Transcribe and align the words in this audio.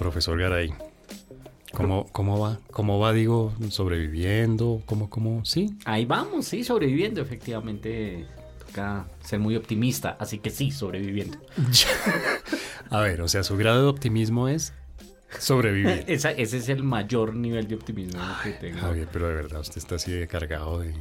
profesor 0.00 0.38
Garay. 0.40 0.72
¿Cómo, 1.74 2.06
¿Cómo 2.10 2.40
va? 2.40 2.58
¿Cómo 2.72 2.98
va, 2.98 3.12
digo, 3.12 3.52
sobreviviendo? 3.68 4.82
¿Cómo, 4.86 5.08
cómo? 5.10 5.44
¿Sí? 5.44 5.76
Ahí 5.84 6.06
vamos, 6.06 6.46
sí, 6.46 6.64
sobreviviendo, 6.64 7.20
efectivamente. 7.20 8.26
Toca 8.66 9.06
ser 9.22 9.38
muy 9.40 9.56
optimista, 9.56 10.16
así 10.18 10.38
que 10.38 10.48
sí, 10.50 10.70
sobreviviendo. 10.70 11.38
A 12.90 13.00
ver, 13.00 13.20
o 13.20 13.28
sea, 13.28 13.42
su 13.44 13.56
grado 13.56 13.82
de 13.82 13.88
optimismo 13.88 14.48
es 14.48 14.72
sobrevivir. 15.38 16.04
Esa- 16.08 16.32
ese 16.32 16.56
es 16.56 16.68
el 16.70 16.82
mayor 16.82 17.34
nivel 17.36 17.68
de 17.68 17.74
optimismo 17.76 18.20
que 18.42 18.50
tengo. 18.52 18.78
Javier, 18.80 19.06
pero 19.12 19.28
de 19.28 19.34
verdad 19.34 19.60
usted 19.60 19.76
está 19.78 19.94
así 19.96 20.10
de 20.12 20.26
cargado 20.26 20.80
de, 20.80 20.94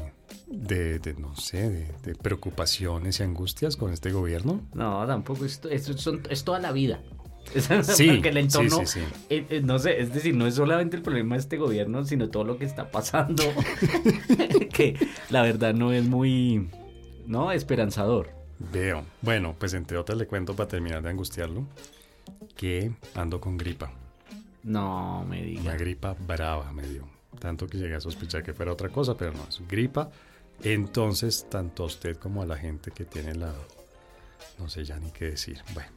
de, 0.47 0.99
de, 0.99 1.13
no 1.15 1.35
sé, 1.35 1.69
de, 1.69 1.87
de 2.03 2.15
preocupaciones 2.15 3.19
y 3.21 3.23
angustias 3.23 3.75
con 3.75 3.91
este 3.93 4.11
gobierno. 4.11 4.61
No, 4.73 5.05
tampoco, 5.07 5.45
es, 5.45 5.61
es, 5.71 5.85
son- 5.85 6.21
es 6.29 6.43
toda 6.43 6.59
la 6.59 6.71
vida. 6.71 6.99
Es- 7.55 7.67
Sí, 7.95 8.09
porque 8.11 8.29
el 8.29 8.37
entorno, 8.37 8.79
sí, 8.85 8.85
sí, 8.85 8.99
eh, 9.29 9.45
eh, 9.49 9.61
no 9.63 9.79
sé, 9.79 9.99
es 10.01 10.13
decir, 10.13 10.35
no 10.35 10.45
es 10.47 10.55
solamente 10.55 10.95
el 10.97 11.01
problema 11.01 11.35
de 11.35 11.41
este 11.41 11.57
gobierno, 11.57 12.05
sino 12.05 12.29
todo 12.29 12.43
lo 12.43 12.57
que 12.57 12.65
está 12.65 12.91
pasando, 12.91 13.43
que 14.73 14.95
la 15.29 15.41
verdad 15.41 15.73
no 15.73 15.91
es 15.93 16.03
muy, 16.05 16.69
no, 17.27 17.51
esperanzador. 17.51 18.29
Veo. 18.73 19.03
Bueno, 19.21 19.55
pues 19.57 19.73
entre 19.73 19.97
otras 19.97 20.17
le 20.17 20.27
cuento 20.27 20.55
para 20.55 20.67
terminar 20.67 21.01
de 21.01 21.09
angustiarlo 21.09 21.65
que 22.57 22.91
ando 23.15 23.39
con 23.39 23.57
gripa. 23.57 23.91
No 24.63 25.23
me 25.27 25.39
Una 25.39 25.45
diga. 25.45 25.75
gripa 25.77 26.15
brava 26.27 26.71
me 26.73 26.83
dio. 26.85 27.07
Tanto 27.39 27.67
que 27.67 27.77
llegué 27.77 27.95
a 27.95 28.01
sospechar 28.01 28.43
que 28.43 28.53
fuera 28.53 28.73
otra 28.73 28.89
cosa, 28.89 29.15
pero 29.15 29.31
no, 29.31 29.45
es 29.47 29.61
gripa. 29.67 30.11
Entonces, 30.61 31.47
tanto 31.49 31.83
a 31.83 31.85
usted 31.85 32.17
como 32.17 32.41
a 32.41 32.45
la 32.45 32.57
gente 32.57 32.91
que 32.91 33.05
tiene 33.05 33.33
la... 33.35 33.53
No 34.57 34.67
sé 34.67 34.83
ya 34.83 34.99
ni 34.99 35.09
qué 35.11 35.25
decir. 35.31 35.59
Bueno, 35.73 35.89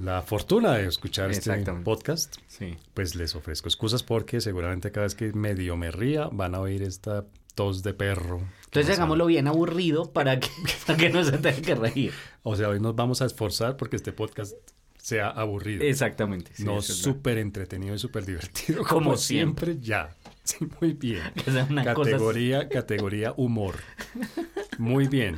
la 0.00 0.22
fortuna 0.22 0.72
de 0.74 0.86
escuchar 0.86 1.30
este 1.30 1.56
podcast, 1.84 2.36
Sí. 2.46 2.76
pues 2.94 3.14
les 3.14 3.34
ofrezco 3.34 3.68
excusas 3.68 4.02
porque 4.02 4.40
seguramente 4.40 4.90
cada 4.92 5.04
vez 5.06 5.14
que 5.14 5.32
medio 5.32 5.76
me 5.76 5.90
ría 5.90 6.28
van 6.32 6.54
a 6.54 6.60
oír 6.60 6.82
esta 6.82 7.24
tos 7.54 7.82
de 7.82 7.94
perro. 7.94 8.40
Entonces 8.66 8.96
hagámoslo 8.96 9.26
bien 9.26 9.46
aburrido 9.48 10.12
para 10.12 10.38
que, 10.38 10.48
para 10.86 10.98
que 10.98 11.08
no 11.08 11.24
se 11.24 11.32
tenga 11.38 11.60
que 11.62 11.74
reír. 11.74 12.12
O 12.42 12.54
sea, 12.56 12.68
hoy 12.68 12.80
nos 12.80 12.94
vamos 12.94 13.22
a 13.22 13.26
esforzar 13.26 13.76
porque 13.78 13.96
este 13.96 14.12
podcast 14.12 14.54
sea 14.98 15.28
aburrido. 15.30 15.82
Exactamente. 15.84 16.50
sí, 16.54 16.64
no 16.64 16.78
es 16.78 16.86
súper 16.86 17.38
entretenido 17.38 17.94
y 17.94 17.98
súper 17.98 18.26
divertido. 18.26 18.82
Como, 18.84 18.88
Como 19.06 19.16
siempre. 19.16 19.78
ya. 19.80 20.14
Sí, 20.44 20.66
muy 20.80 20.92
bien. 20.92 21.22
sea 21.44 21.66
una 21.70 21.94
cosa- 21.94 22.10
Categoría, 22.12 22.68
categoría 22.68 23.32
humor. 23.36 23.76
Muy 24.78 25.08
bien. 25.08 25.36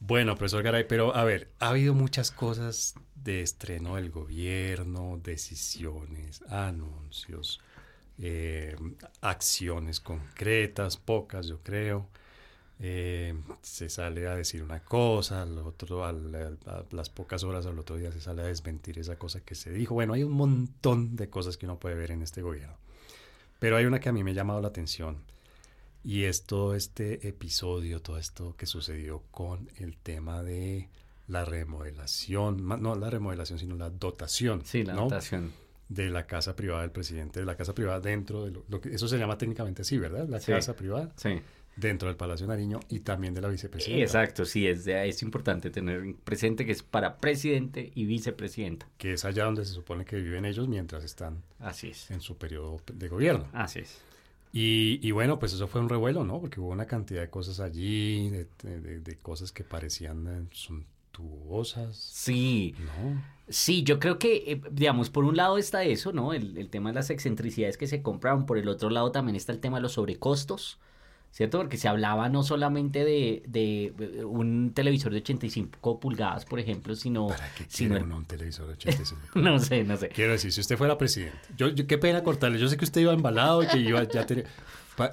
Bueno, 0.00 0.34
profesor 0.36 0.62
Garay, 0.64 0.84
pero 0.88 1.14
a 1.14 1.24
ver, 1.24 1.52
ha 1.60 1.68
habido 1.68 1.94
muchas 1.94 2.30
cosas 2.32 2.94
de 3.24 3.42
estreno 3.42 3.96
del 3.96 4.10
gobierno, 4.10 5.20
decisiones, 5.22 6.42
anuncios, 6.48 7.60
eh, 8.18 8.76
acciones 9.20 10.00
concretas, 10.00 10.96
pocas 10.96 11.46
yo 11.46 11.60
creo. 11.62 12.08
Eh, 12.84 13.34
se 13.62 13.88
sale 13.88 14.26
a 14.26 14.34
decir 14.34 14.62
una 14.62 14.80
cosa, 14.84 15.42
al 15.42 15.56
otro, 15.58 16.04
al- 16.04 16.58
a 16.66 16.84
las 16.90 17.10
pocas 17.10 17.44
horas 17.44 17.64
al 17.66 17.78
otro 17.78 17.96
día 17.96 18.10
se 18.10 18.20
sale 18.20 18.42
a 18.42 18.46
desmentir 18.46 18.98
esa 18.98 19.16
cosa 19.16 19.40
que 19.40 19.54
se 19.54 19.70
dijo. 19.70 19.94
Bueno, 19.94 20.14
hay 20.14 20.24
un 20.24 20.32
montón 20.32 21.14
de 21.16 21.30
cosas 21.30 21.56
que 21.56 21.66
uno 21.66 21.78
puede 21.78 21.94
ver 21.94 22.10
en 22.10 22.22
este 22.22 22.42
gobierno. 22.42 22.76
Pero 23.60 23.76
hay 23.76 23.84
una 23.86 24.00
que 24.00 24.08
a 24.08 24.12
mí 24.12 24.24
me 24.24 24.32
ha 24.32 24.34
llamado 24.34 24.60
la 24.60 24.68
atención 24.68 25.18
y 26.04 26.24
es 26.24 26.44
todo 26.44 26.74
este 26.74 27.28
episodio, 27.28 28.02
todo 28.02 28.18
esto 28.18 28.56
que 28.56 28.66
sucedió 28.66 29.22
con 29.30 29.68
el 29.76 29.96
tema 29.96 30.42
de 30.42 30.88
la 31.32 31.44
remodelación, 31.44 32.66
no 32.66 32.94
la 32.94 33.10
remodelación, 33.10 33.58
sino 33.58 33.74
la 33.76 33.90
dotación 33.90 34.62
Sí, 34.64 34.82
la 34.84 34.94
¿no? 34.94 35.02
notación. 35.02 35.50
de 35.88 36.08
la 36.08 36.26
casa 36.26 36.56
privada 36.56 36.80
del 36.82 36.90
presidente, 36.90 37.40
de 37.40 37.44
la 37.46 37.54
casa 37.54 37.74
privada 37.74 38.00
dentro 38.00 38.44
de 38.46 38.50
lo, 38.50 38.64
lo 38.68 38.80
que 38.80 38.94
eso 38.94 39.06
se 39.08 39.18
llama 39.18 39.36
técnicamente 39.36 39.82
así, 39.82 39.98
¿verdad? 39.98 40.26
La 40.26 40.40
Sí. 40.40 40.50
casa 40.50 40.74
privada 40.74 41.12
Sí. 41.16 41.38
dentro 41.76 42.08
del 42.08 42.16
Palacio 42.16 42.46
Nariño 42.46 42.80
y 42.88 43.00
también 43.00 43.34
de 43.34 43.42
la 43.42 43.48
vicepresidenta. 43.48 44.02
Exacto, 44.02 44.46
sí, 44.46 44.66
es, 44.66 44.86
de- 44.86 45.06
es 45.06 45.22
importante 45.22 45.68
tener 45.70 46.14
presente 46.24 46.64
que 46.64 46.72
es 46.72 46.82
para 46.82 47.18
presidente 47.20 47.92
y 47.94 48.06
vicepresidenta. 48.06 48.86
Que 48.96 49.12
es 49.14 49.24
allá 49.26 49.44
donde 49.44 49.66
se 49.66 49.72
supone 49.74 50.06
que 50.06 50.16
viven 50.16 50.46
ellos 50.46 50.66
mientras 50.66 51.04
están 51.04 51.42
Así 51.58 51.88
es. 51.88 52.10
en 52.10 52.22
su 52.22 52.36
periodo 52.38 52.80
de 52.90 53.08
gobierno. 53.08 53.46
Así 53.52 53.80
es. 53.80 54.00
Y, 54.54 54.98
y 55.06 55.10
bueno, 55.12 55.38
pues 55.38 55.52
eso 55.52 55.66
fue 55.66 55.80
un 55.82 55.88
revuelo, 55.90 56.24
¿no? 56.24 56.40
Porque 56.40 56.58
hubo 56.60 56.70
una 56.70 56.86
cantidad 56.86 57.20
de 57.22 57.28
cosas 57.30 57.60
allí, 57.60 58.30
de, 58.30 58.46
de- 58.62 59.00
de 59.00 59.16
cosas 59.16 59.50
que 59.52 59.62
parecían 59.64 60.26
eh, 60.26 60.46
suntuosas, 61.16 61.96
Sí, 61.96 62.74
¿no? 62.78 63.22
sí, 63.48 63.82
yo 63.82 63.98
creo 63.98 64.18
que, 64.18 64.36
eh, 64.52 64.60
digamos, 64.70 65.10
por 65.10 65.24
un 65.24 65.36
lado 65.36 65.58
está 65.58 65.82
eso, 65.84 66.12
¿no? 66.12 66.32
El, 66.32 66.56
el 66.58 66.68
tema 66.70 66.90
de 66.90 66.94
las 66.96 67.10
excentricidades 67.10 67.76
que 67.76 67.86
se 67.86 68.02
compraron, 68.02 68.46
por 68.46 68.58
el 68.58 68.68
otro 68.68 68.90
lado 68.90 69.12
también 69.12 69.36
está 69.36 69.52
el 69.52 69.58
tema 69.58 69.78
de 69.78 69.82
los 69.82 69.92
sobrecostos, 69.92 70.78
¿cierto? 71.30 71.58
Porque 71.58 71.76
se 71.78 71.88
hablaba 71.88 72.28
no 72.28 72.42
solamente 72.42 73.04
de, 73.04 73.42
de 73.46 73.94
eh, 73.98 74.24
un 74.24 74.72
televisor 74.74 75.12
de 75.12 75.18
85 75.18 75.98
pulgadas, 76.00 76.44
por 76.44 76.60
ejemplo, 76.60 76.94
sino... 76.94 77.28
¿Para 77.28 77.52
qué 77.54 77.64
sino 77.68 77.96
el- 77.96 78.02
uno 78.04 78.16
un 78.18 78.24
televisor 78.26 78.66
de 78.66 78.72
85? 78.74 79.20
No 79.38 79.58
sé, 79.58 79.84
no 79.84 79.96
sé. 79.96 80.08
Quiero 80.10 80.32
decir, 80.32 80.52
si 80.52 80.60
usted 80.60 80.76
fuera 80.76 80.98
presidente, 80.98 81.38
yo, 81.56 81.68
yo- 81.68 81.86
qué 81.86 81.98
pena 81.98 82.22
cortarle, 82.22 82.58
yo 82.58 82.68
sé 82.68 82.76
que 82.76 82.84
usted 82.84 83.00
iba 83.00 83.12
embalado 83.12 83.62
y 83.62 83.66
que 83.66 83.78
iba 83.78 84.02
ya 84.04 84.26
tenía- 84.26 84.44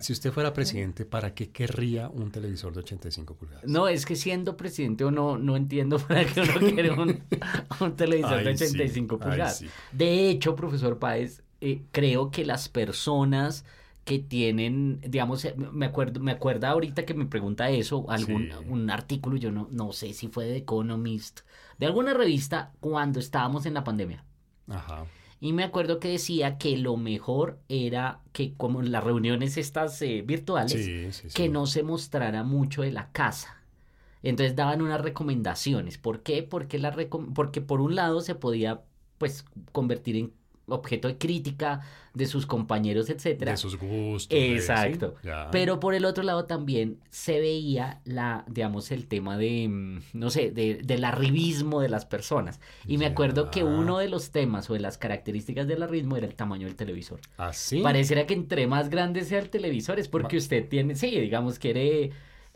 si 0.01 0.13
usted 0.13 0.31
fuera 0.31 0.53
presidente, 0.53 1.05
¿para 1.05 1.33
qué 1.33 1.49
querría 1.51 2.09
un 2.09 2.31
televisor 2.31 2.73
de 2.73 2.79
85 2.79 3.35
pulgadas? 3.35 3.65
No, 3.65 3.87
es 3.87 4.05
que 4.05 4.15
siendo 4.15 4.57
presidente 4.57 5.03
o 5.03 5.11
no, 5.11 5.37
no 5.37 5.55
entiendo 5.55 5.97
para 6.07 6.25
qué 6.25 6.41
uno 6.41 6.59
quiere 6.73 6.91
un, 6.91 7.23
un 7.79 7.95
televisor 7.95 8.43
de 8.43 8.49
Ay, 8.49 8.57
sí, 8.57 8.63
85 8.65 9.15
ay, 9.21 9.29
pulgadas. 9.29 9.57
sí. 9.57 9.67
De 9.91 10.29
hecho, 10.29 10.55
profesor 10.55 10.99
Páez, 10.99 11.43
eh, 11.61 11.81
creo 11.91 12.31
que 12.31 12.45
las 12.45 12.69
personas 12.69 13.65
que 14.05 14.17
tienen, 14.19 15.01
digamos, 15.07 15.45
eh, 15.45 15.53
me 15.55 15.85
acuerdo, 15.85 16.19
me 16.19 16.31
acuerda 16.31 16.69
ahorita 16.69 17.05
que 17.05 17.13
me 17.13 17.25
pregunta 17.27 17.69
eso, 17.69 18.09
algún 18.09 18.49
Sí. 18.49 18.65
un 18.67 18.89
artículo, 18.89 19.37
yo 19.37 19.51
no, 19.51 19.67
no 19.71 19.91
sé 19.93 20.13
si 20.13 20.27
fue 20.29 20.45
de 20.45 20.57
Economist, 20.57 21.41
de 21.77 21.85
alguna 21.85 22.13
revista 22.13 22.71
cuando 22.79 23.19
estábamos 23.19 23.65
en 23.67 23.73
la 23.75 23.83
pandemia. 23.83 24.25
Ajá. 24.67 25.05
Y 25.41 25.53
me 25.53 25.63
acuerdo 25.63 25.99
que 25.99 26.09
decía 26.09 26.57
que 26.57 26.77
lo 26.77 26.97
mejor 26.97 27.59
era 27.69 28.21
que 28.33 28.53
como 28.55 28.81
en 28.81 28.91
las 28.91 29.03
reuniones 29.03 29.57
estas 29.57 30.01
eh, 30.01 30.21
virtuales, 30.25 30.73
Sí, 30.85 31.11
sí, 31.13 31.29
sí. 31.29 31.33
que 31.35 31.49
no 31.49 31.65
se 31.65 31.83
mostrara 31.83 32.43
mucho 32.43 32.81
de 32.81 32.91
la 32.91 33.11
casa. 33.11 33.55
Entonces 34.23 34.55
daban 34.55 34.81
unas 34.81 35.01
recomendaciones. 35.01 35.97
¿Por 35.97 36.23
qué? 36.23 36.43
Porque, 36.43 36.79
la 36.79 36.93
recom- 36.93 37.33
porque 37.33 37.61
por 37.61 37.81
un 37.81 37.95
lado 37.95 38.21
se 38.21 38.35
podía 38.35 38.83
pues 39.17 39.45
convertir 39.71 40.15
en 40.17 40.33
objeto 40.71 41.07
de 41.07 41.17
crítica 41.17 41.81
de 42.13 42.25
sus 42.25 42.45
compañeros, 42.45 43.09
etcétera. 43.09 43.51
De 43.51 43.57
sus 43.57 43.77
gustos. 43.77 44.37
Exacto. 44.37 45.15
sí. 45.21 45.29
Pero 45.51 45.79
por 45.79 45.93
el 45.93 46.05
otro 46.05 46.23
lado 46.23 46.45
también 46.45 46.97
se 47.09 47.39
veía 47.39 48.01
la, 48.03 48.43
digamos, 48.47 48.91
el 48.91 49.07
tema 49.07 49.37
de, 49.37 49.67
mm, 49.67 50.01
no 50.13 50.29
sé, 50.29 50.51
de, 50.51 50.75
del 50.83 51.03
arribismo 51.05 51.81
de 51.81 51.89
las 51.89 52.05
personas. 52.05 52.59
Y 52.87 52.97
me 52.97 53.05
acuerdo 53.05 53.51
que 53.51 53.63
uno 53.63 53.99
de 53.99 54.09
los 54.09 54.31
temas 54.31 54.69
o 54.69 54.73
de 54.73 54.79
las 54.79 54.97
características 54.97 55.67
del 55.67 55.83
arribismo 55.83 56.17
era 56.17 56.27
el 56.27 56.35
tamaño 56.35 56.67
del 56.67 56.75
televisor. 56.75 57.19
¿Así? 57.37 57.81
Pareciera 57.81 58.25
que 58.25 58.33
entre 58.33 58.67
más 58.67 58.89
grande 58.89 59.23
sea 59.23 59.39
el 59.39 59.49
televisor 59.49 59.99
es 59.99 60.07
porque 60.07 60.37
usted 60.37 60.67
tiene, 60.67 60.95
sí, 60.95 61.11
digamos, 61.11 61.59
quiere 61.59 62.11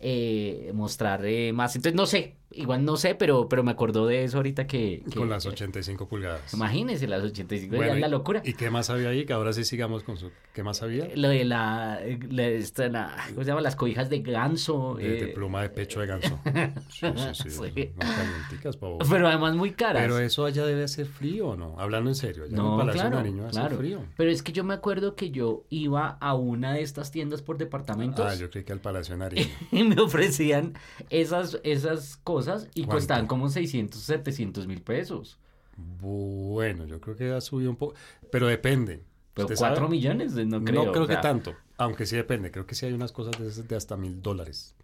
eh, 0.05 0.71
mostrar 0.73 1.25
eh, 1.25 1.53
más. 1.53 1.75
Entonces, 1.77 1.95
no 1.95 2.05
sé, 2.05 2.35
igual 2.55 2.85
no 2.85 2.97
sé, 2.97 3.15
pero, 3.15 3.47
pero 3.49 3.63
me 3.63 3.71
acordó 3.71 4.05
de 4.07 4.23
eso 4.23 4.37
ahorita 4.37 4.67
que... 4.67 5.03
que- 5.09 5.17
Con 5.19 5.29
las 5.29 5.45
85 5.45 6.07
pulgadas. 6.07 6.53
Imagínese, 6.53 7.07
las 7.07 7.23
85 7.23 7.75
Bueno, 7.75 7.91
ya 7.91 7.95
es 7.95 8.01
la 8.01 8.07
locura. 8.07 8.41
¿Y 8.45 8.53
qué 8.53 8.69
más 8.69 8.89
había 8.89 9.09
ahí? 9.09 9.25
Que 9.25 9.33
ahora 9.33 9.53
sí 9.53 9.63
sigamos 9.63 10.03
con 10.03 10.17
su... 10.17 10.31
¿Qué 10.53 10.63
más 10.63 10.81
había? 10.83 11.09
Lo 11.15 11.29
de 11.29 11.43
la, 11.45 11.99
la- 12.29 12.47
esta, 12.47 12.87
la- 12.89 13.15
¿cómo 13.29 13.41
se 13.41 13.47
llama? 13.47 13.61
Las 13.61 13.75
cobijas 13.75 14.09
de 14.09 14.19
ganso. 14.19 14.95
De, 14.97 15.07
de 15.09 15.23
eh, 15.25 15.27
pluma 15.29 15.61
de 15.63 15.69
pecho 15.69 15.99
de 15.99 16.07
ganso. 16.07 16.39
Sí, 16.89 17.07
sí, 17.33 17.49
sí. 17.49 17.71
Sí. 17.73 18.69
pavo. 18.79 18.99
pero 19.09 19.27
además 19.27 19.55
muy 19.55 19.71
caras. 19.71 20.01
Pero 20.03 20.19
eso 20.19 20.45
allá 20.45 20.65
debe 20.65 20.83
hacer 20.83 21.05
frío, 21.05 21.49
¿o 21.49 21.55
no? 21.55 21.75
Hablando 21.79 22.09
en 22.09 22.15
serio, 22.15 22.43
allá 22.43 22.51
en 22.51 22.57
no, 22.57 22.73
el 22.73 22.79
Palacio 22.79 23.01
claro, 23.01 23.15
Nariño 23.17 23.43
hace 23.47 23.59
claro. 23.59 23.77
frío. 23.77 23.99
Pero 24.15 24.29
es 24.31 24.43
que 24.43 24.51
yo 24.51 24.63
me 24.63 24.73
acuerdo 24.73 25.15
que 25.15 25.31
yo 25.31 25.63
iba 25.69 26.09
a 26.19 26.33
una 26.35 26.73
de 26.73 26.81
estas 26.81 27.11
tiendas 27.11 27.41
por 27.41 27.57
departamentos 27.57 28.25
Ah, 28.25 28.35
yo 28.35 28.49
creí 28.49 28.63
que 28.63 28.73
al 28.73 28.79
Palacio 28.79 29.17
Nariño. 29.17 29.47
y 29.71 29.83
me 29.83 29.99
ofrecían 30.01 30.73
esas, 31.09 31.59
esas 31.63 32.17
cosas 32.17 32.42
y 32.73 32.81
¿Cuánto? 32.81 32.95
costaban 32.95 33.27
como 33.27 33.49
600, 33.49 33.99
700 34.01 34.67
mil 34.67 34.81
pesos. 34.81 35.37
Bueno, 35.75 36.85
yo 36.85 36.99
creo 37.01 37.15
que 37.15 37.31
ha 37.31 37.41
subido 37.41 37.69
un 37.71 37.77
poco, 37.77 37.95
pero 38.31 38.47
depende. 38.47 39.03
Pero 39.33 39.47
¿Usted 39.47 39.57
4 39.57 39.75
sabe? 39.77 39.89
millones, 39.89 40.33
no 40.33 40.63
creo. 40.63 40.85
no 40.85 40.91
creo 40.91 41.03
o 41.03 41.07
sea, 41.07 41.15
que 41.17 41.21
tanto, 41.21 41.55
aunque 41.77 42.05
sí 42.05 42.15
depende. 42.15 42.51
Creo 42.51 42.65
que 42.67 42.75
sí 42.75 42.85
hay 42.85 42.93
unas 42.93 43.11
cosas 43.11 43.57
de, 43.57 43.63
de 43.63 43.75
hasta 43.75 43.97
mil 43.97 44.21
dólares. 44.21 44.75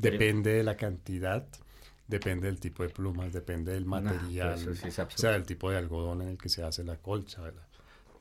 Pero- 0.00 0.12
Depende 0.12 0.52
de 0.52 0.62
la 0.64 0.76
cantidad, 0.76 1.46
depende 2.06 2.48
del 2.48 2.60
tipo 2.60 2.82
de 2.82 2.90
plumas, 2.90 3.32
depende 3.32 3.72
del 3.72 3.86
material, 3.86 4.58
sí 4.58 4.88
o 4.88 5.10
sea, 5.16 5.30
del 5.30 5.44
tipo 5.44 5.70
de 5.70 5.78
algodón 5.78 6.20
en 6.22 6.28
el 6.28 6.36
que 6.38 6.48
se 6.50 6.62
hace 6.62 6.84
la 6.84 6.96
colcha, 6.96 7.40
la, 7.42 7.52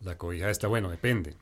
la 0.01 0.17
cobija 0.17 0.49
esta, 0.49 0.67
bueno, 0.67 0.89
depende. 0.89 1.35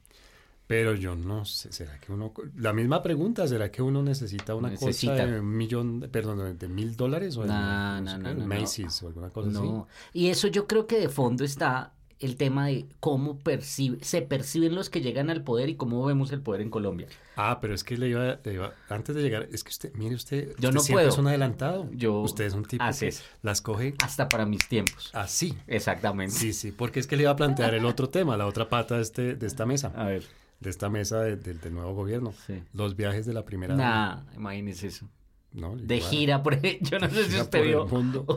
Pero 0.72 0.96
yo 0.96 1.16
no 1.16 1.44
sé, 1.44 1.72
¿será 1.74 2.00
que 2.00 2.14
uno... 2.14 2.32
La 2.58 2.72
misma 2.72 3.04
pregunta, 3.04 3.46
¿será 3.48 3.70
que 3.70 3.82
uno 3.82 4.02
necesita 4.02 4.56
una 4.56 4.70
Necesita. 4.70 5.12
cosa 5.14 5.26
de 5.28 5.40
un 5.42 5.58
millón, 5.58 6.08
perdón, 6.12 6.58
de- 6.58 6.68
mil 6.70 6.96
dólares? 6.96 7.36
o 7.36 7.42
de- 7.42 7.48
No, 7.50 8.00
no, 8.02 8.18
no. 8.18 8.48
Macy's 8.48 9.04
o 9.04 9.08
alguna 9.08 9.30
cosa 9.32 9.50
así? 9.50 9.58
No. 9.60 9.88
Y 10.14 10.28
eso 10.28 10.48
yo 10.48 10.68
creo 10.68 10.88
que 10.88 10.98
de 10.98 11.10
fondo 11.10 11.44
está 11.44 11.92
el 12.20 12.36
tema 12.38 12.68
de 12.68 12.86
cómo 13.00 13.40
percibe, 13.40 13.98
se 14.04 14.22
perciben 14.22 14.76
los 14.76 14.90
que 14.92 15.02
llegan 15.02 15.30
al 15.32 15.44
poder 15.44 15.70
y 15.70 15.76
cómo 15.76 16.06
vemos 16.06 16.32
el 16.32 16.40
poder 16.40 16.62
en 16.62 16.70
Colombia. 16.70 17.08
Ah, 17.36 17.58
pero 17.60 17.74
es 17.74 17.84
que 17.84 17.98
le 17.98 18.10
iba, 18.10 18.38
le 18.44 18.54
iba- 18.54 18.74
antes 18.90 19.16
de 19.16 19.24
llegar, 19.24 19.48
es 19.52 19.64
que 19.64 19.72
usted, 19.72 19.92
mire 19.96 20.14
usted, 20.16 20.50
Yo 20.60 20.70
usted 20.70 20.72
no 20.72 20.80
siempre 20.82 21.04
puedo. 21.06 21.10
es 21.10 21.18
un 21.18 21.28
adelantado. 21.28 21.90
Yo- 21.92 22.22
usted 22.22 22.46
es 22.46 22.54
un 22.54 22.64
tipo 22.64 22.86
que 23.00 23.14
las 23.42 23.62
coge 23.62 23.96
Hasta 24.04 24.30
para 24.30 24.46
mis 24.46 24.68
tiempos. 24.70 25.10
así. 25.14 25.54
Exactamente. 25.68 26.36
Sí, 26.36 26.54
sí, 26.54 26.72
porque 26.72 27.00
es 27.02 27.08
que 27.08 27.16
le 27.18 27.24
iba 27.24 27.32
a 27.32 27.36
plantear 27.36 27.74
el 27.74 27.86
otro 27.86 28.08
tema, 28.08 28.38
la 28.38 28.46
otra 28.46 28.70
pata 28.70 28.98
de, 28.98 29.02
este, 29.02 29.34
de 29.36 29.48
esta 29.48 29.66
mesa, 29.66 29.92
A 29.96 30.06
ver. 30.06 30.24
De 30.62 30.70
esta 30.70 30.90
mesa 30.90 31.20
de- 31.22 31.36
del- 31.36 31.60
del 31.60 31.74
nuevo 31.74 31.94
gobierno. 31.94 32.34
Sí. 32.48 32.64
Los 32.74 32.96
viajes 32.96 33.26
de 33.26 33.34
la 33.34 33.44
primera 33.44 33.76
Nah, 33.76 34.22
imagínese 34.36 34.88
eso. 34.88 35.10
¿No? 35.54 35.76
De 35.76 35.98
Igual. 35.98 36.10
gira, 36.12 36.44
por 36.44 36.54
ejemplo. 36.54 36.90
Yo 36.90 37.00
no 37.00 37.10
sé 37.10 37.26
si 37.30 37.40
usted 37.40 37.64
vio, 37.64 37.86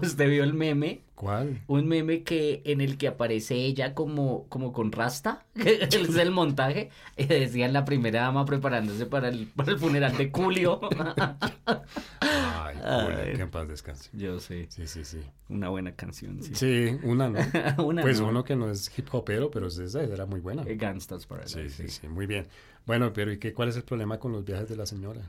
usted 0.03 0.29
vio 0.29 0.43
el 0.45 0.55
meme. 0.55 1.03
¿Cuál? 1.15 1.61
Un 1.69 1.87
meme 1.87 2.25
que 2.25 2.61
en 2.65 2.81
el 2.81 2.99
que 2.99 3.07
aparece 3.07 3.55
ella 3.55 3.95
como, 3.95 4.47
como 4.49 4.73
con 4.73 4.91
rasta, 4.91 5.47
que 5.55 5.85
es 5.91 6.17
el 6.17 6.31
montaje, 6.33 6.91
y 7.17 7.25
decían 7.27 7.73
la 7.73 7.85
primera 7.85 8.23
dama 8.23 8.45
preparándose 8.45 9.07
para 9.07 9.29
el, 9.29 9.47
para 9.47 9.73
el 9.73 9.79
funeral 9.79 10.17
de 10.17 10.31
Julio. 10.33 10.81
Ay, 12.21 12.77
Julia, 12.77 13.19
Ay. 13.25 13.33
que 13.37 13.43
en 13.43 13.51
paz 13.51 13.69
descanse. 13.69 14.11
Yo 14.13 14.41
sé, 14.41 14.67
Sí, 14.71 14.87
sí, 14.87 15.05
sí. 15.05 15.19
una 15.49 15.69
buena 15.69 15.93
canción, 15.95 16.43
sí. 16.43 16.55
Sí, 16.55 16.99
una, 17.05 17.29
¿no? 17.29 17.39
Una 17.85 18.03
pues 18.03 18.21
no. 18.21 18.29
uno 18.29 18.45
que 18.45 18.57
no 18.57 18.71
es 18.71 18.91
hip 18.99 19.09
hopero, 19.13 19.51
pero 19.51 19.69
esa 19.69 20.03
era 20.03 20.27
muy 20.27 20.41
buena. 20.41 20.63
Eh, 20.67 20.77
Gangsta's 20.77 21.27
Paradise. 21.27 21.69
Sí, 21.69 21.83
sí, 21.85 21.89
sí, 21.89 22.09
muy 22.09 22.27
bien. 22.27 22.47
Bueno, 22.87 23.13
pero 23.13 23.33
¿y 23.33 23.39
qué, 23.39 23.53
cuál 23.53 23.69
es 23.69 23.77
el 23.77 23.85
problema 23.85 24.19
con 24.19 24.33
los 24.33 24.45
viajes 24.45 24.69
de 24.69 24.77
la 24.77 24.87
señora? 24.87 25.21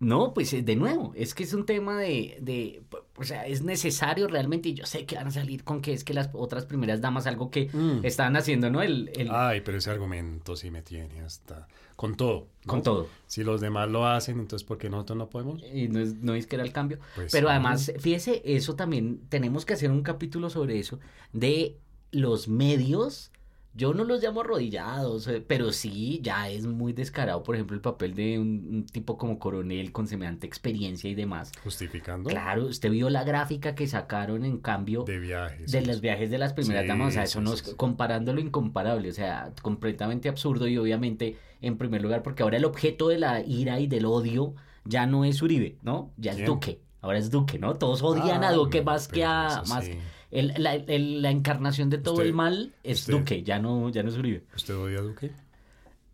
No, 0.00 0.34
pues 0.34 0.52
eh, 0.52 0.62
de 0.62 0.76
nuevo, 0.76 1.12
es 1.14 1.34
que 1.34 1.44
es 1.44 1.54
un 1.54 1.64
tema 1.64 1.98
de, 1.98 2.36
de, 2.40 2.82
o 3.16 3.24
sea, 3.24 3.46
es 3.46 3.62
necesario 3.62 4.26
realmente, 4.28 4.68
y 4.70 4.74
yo 4.74 4.84
sé 4.86 5.06
que 5.06 5.14
van 5.14 5.28
a 5.28 5.30
salir 5.30 5.64
con 5.64 5.80
que 5.80 5.92
es 5.92 6.04
que 6.04 6.12
las 6.12 6.30
otras 6.34 6.66
primeras 6.66 7.00
damas, 7.00 7.26
algo 7.26 7.50
que 7.50 7.68
Mm. 7.72 8.04
estaban 8.04 8.36
haciendo, 8.36 8.70
¿no? 8.70 8.82
El, 8.82 9.10
el- 9.14 9.28
Ay, 9.30 9.60
pero 9.62 9.78
ese 9.78 9.90
argumento 9.90 10.56
sí 10.56 10.70
me 10.70 10.82
tiene 10.82 11.20
hasta... 11.22 11.66
Con 11.96 12.16
todo. 12.16 12.48
¿no? 12.64 12.70
con 12.72 12.82
todo. 12.82 13.06
Si 13.28 13.44
los 13.44 13.60
demás 13.60 13.88
lo 13.88 14.04
hacen, 14.06 14.40
entonces 14.40 14.66
¿por 14.66 14.78
qué 14.78 14.90
nosotros 14.90 15.16
no 15.16 15.30
podemos? 15.30 15.62
Y 15.72 15.86
no 15.88 16.00
es, 16.00 16.14
no 16.16 16.34
es 16.34 16.46
que 16.48 16.56
era 16.56 16.64
el 16.64 16.72
cambio. 16.72 16.98
Pues 17.14 17.30
Pero 17.30 17.46
sí. 17.46 17.50
además, 17.52 17.92
fíjese, 18.00 18.42
eso 18.44 18.74
también, 18.74 19.20
tenemos 19.28 19.64
que 19.64 19.74
hacer 19.74 19.92
un 19.92 20.02
capítulo 20.02 20.50
sobre 20.50 20.78
eso, 20.80 20.98
de 21.32 21.78
los 22.10 22.48
medios. 22.48 23.30
Yo 23.76 23.92
no 23.92 24.04
los 24.04 24.22
llamo 24.22 24.42
arrodillados, 24.42 25.26
eh, 25.26 25.44
pero 25.46 25.72
sí, 25.72 26.20
ya 26.22 26.48
es 26.48 26.64
muy 26.66 26.92
descarado, 26.92 27.42
por 27.42 27.56
ejemplo, 27.56 27.74
el 27.74 27.80
papel 27.82 28.14
de 28.14 28.38
un, 28.38 28.68
un 28.70 28.86
tipo 28.86 29.18
como 29.18 29.38
coronel 29.40 29.90
con 29.90 30.06
semejante 30.06 30.46
experiencia 30.46 31.10
y 31.10 31.14
demás. 31.16 31.50
Justificando 31.62 32.30
Claro, 32.30 32.66
usted 32.66 32.90
vio 32.90 33.10
la 33.10 33.24
gráfica 33.24 33.74
que 33.74 33.88
sacaron 33.88 34.44
en 34.44 34.58
cambio 34.58 35.02
de 35.02 35.18
viajes. 35.18 35.72
de 35.72 35.82
los 35.84 36.00
viajes 36.00 36.30
de 36.30 36.38
las 36.38 36.52
primeras 36.52 36.82
Sí, 36.82 36.88
damas, 36.88 37.08
o 37.08 37.10
sea, 37.10 37.24
eso 37.24 37.40
sí, 37.40 37.44
no 37.44 37.50
sí, 37.50 37.62
es 37.64 37.70
sí. 37.70 37.74
comparando 37.76 38.32
lo 38.32 38.40
incomparable, 38.40 39.08
o 39.08 39.12
sea, 39.12 39.52
completamente 39.62 40.28
absurdo 40.28 40.68
y 40.68 40.78
obviamente 40.78 41.36
en 41.60 41.76
primer 41.76 42.00
lugar 42.00 42.22
porque 42.22 42.44
ahora 42.44 42.58
el 42.58 42.64
objeto 42.64 43.08
de 43.08 43.18
la 43.18 43.40
ira 43.40 43.80
y 43.80 43.86
del 43.88 44.04
odio 44.06 44.54
ya 44.84 45.06
no 45.06 45.24
es 45.24 45.42
Uribe, 45.42 45.78
¿no? 45.82 46.12
Ya 46.16 46.32
es. 46.32 46.44
Duque, 46.46 46.80
ahora 47.00 47.18
es 47.18 47.30
Duque, 47.30 47.58
¿no? 47.58 47.74
Todos 47.74 48.02
odian 48.02 48.44
a 48.44 48.50
Ah, 48.50 48.52
Duque 48.52 48.78
no, 48.78 48.84
más 48.84 49.08
que 49.08 49.24
a 49.24 49.62
más 49.68 49.84
sí. 49.86 49.98
El- 50.30 50.52
la, 50.58 50.74
el- 50.74 51.22
la 51.22 51.30
encarnación 51.30 51.90
de 51.90 51.98
todo 51.98 52.14
Usted- 52.14 52.26
el 52.26 52.32
mal 52.34 52.72
es 52.82 53.00
usted- 53.00 53.12
Duque, 53.14 53.42
ya 53.42 53.58
no 53.58 53.88
ya 53.90 54.02
no 54.02 54.08
es 54.10 54.16
Uribe. 54.16 54.44
¿Usted 54.54 54.76
odia 54.76 54.98
a 54.98 55.02
Duque? 55.02 55.30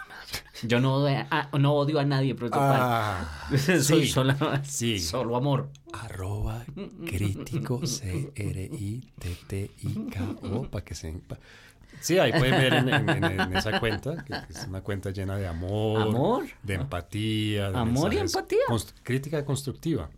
Yo 0.64 0.80
no 0.80 0.96
odio 0.96 1.24
a, 1.30 1.48
no 1.56 1.72
odio 1.74 2.00
a 2.00 2.04
nadie, 2.04 2.34
pero 2.34 2.50
Ah, 2.52 3.46
soy 3.80 4.06
sí. 4.06 4.08
solo, 4.08 4.34
Sí. 4.64 4.98
solo 4.98 5.36
amor. 5.36 5.70
Arroba 5.92 6.64
crítico 7.06 7.80
C-R-I-T-T-I-K-O 9.38 10.62
para 10.70 10.84
que 10.84 10.94
se... 10.94 11.12
pa- 11.12 11.38
Sí, 12.00 12.18
ahí 12.18 12.30
pueden 12.32 12.52
ver 12.60 12.74
en, 12.74 12.88
en- 12.88 13.08
en- 13.24 13.40
en 13.40 13.56
esa 13.56 13.80
cuenta, 13.80 14.24
que 14.24 14.34
es 14.50 14.66
una 14.68 14.82
cuenta 14.82 15.10
llena 15.10 15.36
de 15.36 15.46
amor, 15.48 16.02
Amor. 16.02 16.44
de 16.62 16.74
empatía. 16.74 17.70
de 17.70 17.78
Amor 17.78 18.14
y 18.14 18.18
empatía. 18.18 18.58
const- 18.68 18.92
crítica 19.02 19.44
constructiva. 19.44 20.08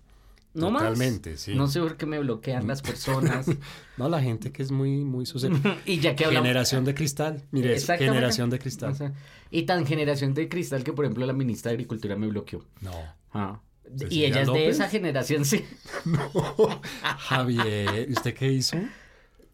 No 0.53 0.73
Totalmente, 0.73 1.31
más. 1.31 1.41
sí. 1.41 1.55
No 1.55 1.69
sé 1.69 1.81
por 1.81 1.97
qué 1.97 2.07
me 2.07 2.19
bloquean 2.19 2.67
las 2.67 2.83
personas. 2.83 3.47
No, 3.97 4.09
la 4.09 4.23
gente 4.23 4.51
que 4.51 4.63
es 4.63 4.71
muy, 4.71 5.05
muy 5.05 5.27
susceptible. 5.27 5.77
y 5.85 6.01
ya 6.01 6.17
que 6.17 6.25
hablamos 6.25 6.47
Generación 6.47 6.87
de 6.87 6.95
cristal. 6.95 7.45
Mire, 7.51 7.79
generación 7.79 8.49
de 8.49 8.59
cristal. 8.59 8.93
O 8.93 8.95
sea, 8.95 9.13
y 9.51 9.65
tan 9.65 9.85
generación 9.85 10.33
de 10.33 10.49
cristal 10.49 10.85
que, 10.85 10.95
por 10.95 11.05
ejemplo, 11.05 11.27
la 11.27 11.35
ministra 11.35 11.69
de 11.69 11.75
Agricultura 11.75 12.17
me 12.17 12.27
bloqueó. 12.27 12.65
No. 12.81 12.93
Ah. 13.35 13.61
Y 13.95 13.99
¿Cecilia 13.99 14.27
ella 14.29 14.43
es 14.43 14.53
de 14.55 14.69
esa 14.71 14.89
generación, 14.89 15.45
sí. 15.45 15.67
Javier, 17.19 18.09
¿y 18.09 18.13
¿usted 18.13 18.33
qué 18.35 18.51
hizo? 18.51 18.79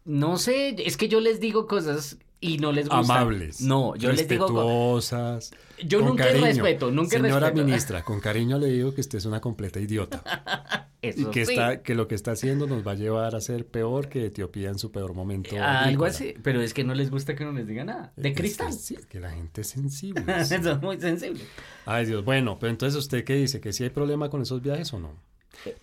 No 0.05 0.37
sé, 0.37 0.75
es 0.85 0.95
que 0.95 1.09
yo 1.09 1.19
les 1.19 1.41
digo 1.41 1.67
cosas 1.67 2.17
y 2.39 2.57
no 2.59 2.71
les 2.71 2.87
gusta. 2.89 2.99
Amables. 3.19 3.61
No, 3.61 3.95
yo 3.95 4.11
les 4.11 4.27
digo. 4.27 4.45
Respetuosas. 4.47 5.51
Yo 5.85 5.99
con 5.99 6.09
nunca 6.09 6.25
cariño. 6.25 6.45
respeto, 6.45 6.91
nunca 6.91 7.17
Señora 7.17 7.39
respeto. 7.47 7.65
ministra, 7.65 8.03
con 8.03 8.19
cariño 8.21 8.57
le 8.57 8.67
digo 8.67 8.93
que 8.93 9.01
usted 9.01 9.17
es 9.19 9.25
una 9.25 9.41
completa 9.41 9.79
idiota. 9.79 10.89
y 11.01 11.09
Eso 11.09 11.29
que, 11.31 11.45
sí. 11.45 11.51
está, 11.53 11.81
que 11.83 11.93
lo 11.95 12.07
que 12.07 12.15
está 12.15 12.31
haciendo 12.31 12.65
nos 12.67 12.85
va 12.85 12.91
a 12.93 12.95
llevar 12.95 13.35
a 13.35 13.41
ser 13.41 13.65
peor 13.67 14.09
que 14.09 14.25
Etiopía 14.25 14.69
en 14.69 14.79
su 14.79 14.91
peor 14.91 15.13
momento. 15.13 15.51
Algo 15.55 15.65
agrícola. 16.05 16.09
así, 16.09 16.33
pero 16.43 16.61
es 16.61 16.73
que 16.73 16.83
no 16.83 16.93
les 16.95 17.11
gusta 17.11 17.35
que 17.35 17.45
no 17.45 17.51
les 17.51 17.67
diga 17.67 17.83
nada. 17.83 18.11
De 18.15 18.29
Es 18.29 18.35
que 18.35 18.41
cristal. 18.41 18.73
sí, 18.73 18.97
que 19.09 19.19
la 19.19 19.29
gente 19.31 19.61
es 19.61 19.67
sensible. 19.67 20.23
sí. 20.45 20.55
Son 20.63 20.79
muy 20.81 20.99
sensibles. 20.99 21.43
Ay, 21.85 22.05
Dios. 22.07 22.25
Bueno, 22.25 22.57
pero 22.59 22.71
entonces, 22.71 22.97
¿usted 22.97 23.23
qué 23.23 23.35
dice? 23.35 23.61
¿Que 23.61 23.71
sí 23.73 23.83
hay 23.83 23.89
problema 23.91 24.29
con 24.29 24.41
esos 24.41 24.61
viajes 24.61 24.91
o 24.93 24.99
no? 24.99 25.13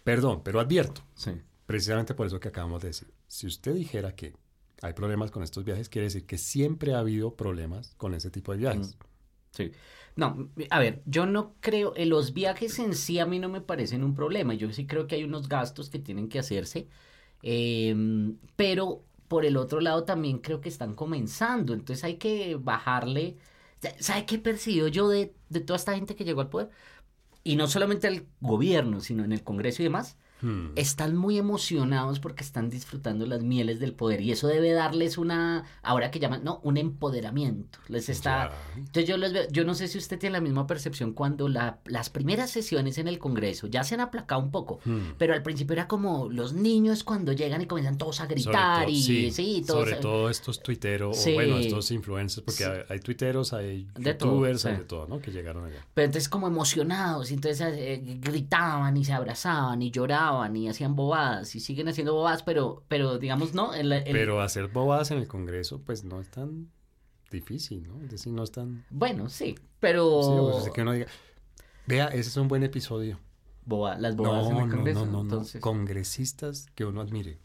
Perdón, 0.05 0.43
pero 0.45 0.61
advierto, 0.61 1.03
Sí. 1.15 1.33
precisamente 1.67 2.15
por 2.15 2.27
eso 2.27 2.39
que 2.41 2.49
acabamos 2.49 2.83
de 2.83 2.89
decir. 2.89 3.09
Si 3.29 3.47
usted 3.47 3.75
dijera 3.75 4.15
que 4.15 4.35
hay 4.85 4.93
problemas 4.93 5.31
con 5.31 5.43
estos 5.43 5.65
viajes, 5.65 5.89
quiere 5.89 6.05
decir 6.05 6.27
que 6.27 6.37
siempre 6.37 6.93
ha 6.95 6.99
habido 6.99 7.37
problemas 7.37 7.95
con 7.97 8.13
ese 8.13 8.31
tipo 8.31 8.53
de 8.53 8.59
viajes. 8.59 8.99
Sí. 9.51 9.73
No, 10.15 10.51
a 10.69 10.79
ver, 10.79 11.03
yo 11.07 11.25
no 11.25 11.55
creo, 11.61 11.95
eh, 11.97 12.05
los 12.05 12.35
viajes 12.35 12.79
en 12.79 12.95
sí 12.95 13.19
a 13.19 13.25
mí 13.25 13.39
no 13.39 13.49
me 13.49 13.63
parecen 13.63 14.05
un 14.05 14.15
problema. 14.15 14.53
Yo 14.53 14.71
sí 14.73 14.87
creo 14.87 15.07
que 15.07 15.15
hay 15.15 15.25
unos 15.25 15.49
gastos 15.49 15.89
que 15.89 15.99
tienen 15.99 16.29
que 16.29 16.39
hacerse, 16.39 16.87
em, 17.43 18.37
pero 18.57 19.03
por 19.29 19.47
el 19.47 19.57
otro 19.57 19.81
lado 19.81 20.05
también 20.05 20.39
creo 20.39 20.61
que 20.61 20.69
están 20.69 20.95
comenzando. 20.95 21.73
Entonces 21.73 22.05
hay 22.05 22.17
que 22.19 22.57
bajarle. 22.57 23.39
¿Sabe 24.01 24.27
qué 24.27 24.37
he 24.37 24.39
percibido 24.39 24.89
yo 24.89 25.09
de, 25.09 25.35
de 25.49 25.61
toda 25.61 25.79
esta 25.79 25.95
gente 25.95 26.15
que 26.15 26.25
llegó 26.25 26.43
al 26.43 26.51
poder? 26.51 26.71
Y 27.45 27.57
no 27.57 27.69
solamente 27.69 28.07
al 28.09 28.27
gobierno, 28.41 29.01
sino 29.01 29.25
en 29.25 29.33
el 29.33 29.43
Congreso 29.45 29.83
y 29.83 29.87
demás. 29.87 30.19
Hmm. 30.45 30.73
Están 30.77 31.17
muy 31.17 31.39
emocionados 31.39 32.21
porque 32.21 32.45
están 32.45 32.69
disfrutando 32.69 33.25
las 33.27 33.43
mieles 33.43 33.81
del 33.81 33.95
poder 33.95 34.21
y 34.21 34.31
eso 34.33 34.47
debe 34.47 34.73
darles 34.73 35.17
una, 35.17 35.65
ahora 35.83 36.11
que 36.11 36.19
llaman, 36.21 36.45
no, 36.45 36.61
un 36.63 36.77
empoderamiento. 36.77 37.79
Les 37.89 38.11
está, 38.11 38.51
Ya. 38.51 38.53
entonces 38.77 39.07
yo 39.07 39.17
los 39.17 39.33
veo, 39.33 39.45
yo 39.51 39.65
no 39.65 39.75
sé 39.75 39.89
si 39.89 39.97
usted 39.97 40.19
tiene 40.19 40.35
la 40.35 40.41
misma 40.43 40.67
percepción 40.67 41.13
cuando 41.15 41.49
la- 41.49 41.79
las 41.87 42.11
primeras 42.11 42.51
sesiones 42.51 42.99
en 42.99 43.09
el 43.09 43.19
Congreso 43.19 43.69
ya 43.69 43.85
se 43.85 43.95
han 43.95 44.01
aplacado 44.03 44.43
un 44.43 44.51
poco, 44.51 44.81
Hmm. 44.85 45.13
pero 45.17 45.33
al 45.33 45.43
principio 45.43 45.73
era 45.73 45.89
como 45.89 46.29
los 46.29 46.53
niños 46.53 47.05
cuando 47.05 47.33
llegan 47.33 47.63
y 47.63 47.67
comienzan 47.67 47.97
todos 47.97 48.21
a 48.21 48.27
gritar 48.27 48.83
todo- 48.85 48.91
y 48.91 49.31
sí, 49.31 49.65
todos 49.67 49.81
sobre 49.89 49.97
todo 49.97 50.29
estos 50.29 50.63
tuiteros, 50.63 51.17
Sí. 51.17 51.31
o 51.31 51.35
bueno, 51.35 51.57
estos 51.57 51.91
influencers, 51.91 52.45
porque 52.45 52.65
Sí. 52.65 52.71
hay, 52.71 52.81
hay 52.91 53.01
tuiteros, 53.01 53.53
hay 53.55 53.89
De 53.99 54.13
todo, 54.13 54.31
youtubers, 54.33 54.67
hay 54.67 54.75
sí. 54.75 54.79
de 54.81 54.85
todo, 54.85 55.07
¿no? 55.07 55.21
Que 55.21 55.31
llegaron 55.31 55.65
allá. 55.65 55.87
pero 55.95 56.05
entonces 56.07 56.29
como 56.29 56.47
emocionados 56.49 57.31
y 57.31 57.35
entonces 57.35 57.61
eh, 57.77 58.19
gritaban 58.21 58.97
y 58.97 59.05
se 59.05 59.13
abrazaban 59.15 59.81
y 59.81 59.91
lloraban 59.91 60.34
y 60.55 60.69
hacían 60.69 60.95
bobadas 60.97 61.55
y 61.55 61.61
siguen 61.61 61.89
haciendo 61.89 62.15
bobadas, 62.15 62.43
pero 62.43 62.85
pero 62.89 63.19
digamos 63.19 63.55
no, 63.55 63.75
el, 63.75 63.93
el- 63.93 64.05
Pero 64.13 64.41
hacer 64.41 64.69
bobadas 64.69 65.11
en 65.11 65.19
el 65.19 65.29
Congreso, 65.29 65.81
pues 65.83 66.05
no 66.05 66.21
es 66.21 66.31
tan 66.31 66.71
difícil, 67.31 67.87
¿no? 67.89 68.03
Es 68.03 68.11
decir, 68.11 68.33
no 68.33 68.43
es 68.45 68.53
tan... 68.53 68.85
bueno, 68.91 69.29
sí, 69.29 69.57
pero 69.81 70.53
Sí, 70.63 70.71
que 70.73 70.83
uno 70.83 70.93
diga, 70.93 71.07
vea, 71.87 72.07
ese 72.09 72.29
es 72.31 72.37
un 72.37 72.49
buen 72.49 72.63
episodio. 72.63 73.19
boba- 73.67 73.97
las 73.99 74.15
bobadas 74.17 74.47
No, 74.51 74.59
en 74.61 74.65
el 74.67 74.71
Congreso, 74.71 75.01
no, 75.01 75.07
no, 75.07 75.13
no. 75.19 75.21
entonces 75.23 75.61
Congresistas 75.61 76.67
que 76.75 76.85
uno 76.85 77.01
admire. 77.01 77.39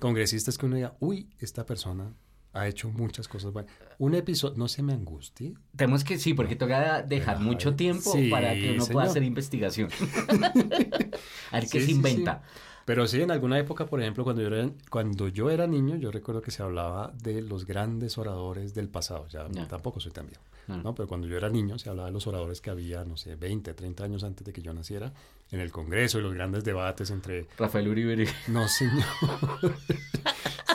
Congresistas 0.00 0.56
que 0.58 0.66
uno 0.66 0.76
diga, 0.76 0.96
uy, 1.00 1.28
esta 1.40 1.66
persona 1.66 2.14
ha 2.52 2.66
hecho 2.66 2.90
muchas 2.90 3.28
cosas 3.28 3.52
buenas. 3.52 3.72
Un 3.98 4.14
episodio, 4.14 4.56
no 4.56 4.68
se 4.68 4.82
me 4.82 4.92
angustie. 4.92 5.54
Tenemos 5.76 6.04
que, 6.04 6.18
sí, 6.18 6.34
porque 6.34 6.56
toca 6.56 7.02
dejar 7.02 7.36
Ay, 7.38 7.44
mucho 7.44 7.74
tiempo 7.74 8.12
sí, 8.12 8.30
para 8.30 8.54
que 8.54 8.72
uno 8.72 8.86
pueda 8.86 9.06
hacer 9.06 9.22
investigación. 9.22 9.90
a 11.50 11.56
ver 11.60 11.68
qué 11.68 11.80
Sí, 11.80 11.80
se 11.80 11.86
sí, 11.86 11.92
inventa. 11.92 12.42
Pero 12.88 13.06
sí, 13.06 13.20
en 13.20 13.30
alguna 13.30 13.58
época, 13.58 13.84
por 13.84 14.00
ejemplo, 14.00 14.24
cuando 14.24 14.40
yo 14.40 14.48
era, 14.48 14.70
cuando 14.88 15.28
yo 15.28 15.50
era 15.50 15.66
niño, 15.66 15.96
yo 15.96 16.10
recuerdo 16.10 16.40
que 16.40 16.50
se 16.50 16.62
hablaba 16.62 17.12
de 17.22 17.42
los 17.42 17.66
grandes 17.66 18.16
oradores 18.16 18.72
del 18.72 18.88
pasado. 18.88 19.28
Ya 19.28 19.46
tampoco 19.68 20.00
soy 20.00 20.10
tan 20.10 20.26
viejo. 20.26 20.42
¿no? 20.68 20.94
Pero 20.94 21.06
cuando 21.06 21.26
yo 21.26 21.36
era 21.36 21.50
niño, 21.50 21.78
se 21.78 21.90
hablaba 21.90 22.06
de 22.06 22.14
los 22.14 22.26
oradores 22.26 22.62
que 22.62 22.70
había, 22.70 23.04
no 23.04 23.18
sé, 23.18 23.36
20, 23.36 23.74
30 23.74 24.04
años 24.04 24.24
antes 24.24 24.42
de 24.46 24.54
que 24.54 24.62
yo 24.62 24.72
naciera, 24.72 25.12
en 25.50 25.60
el 25.60 25.70
Congreso 25.70 26.18
y 26.18 26.22
los 26.22 26.32
grandes 26.32 26.64
debates 26.64 27.10
entre 27.10 27.46
Rafael 27.58 27.88
Uribe. 27.88 28.26
No, 28.48 28.66
señor. 28.68 29.04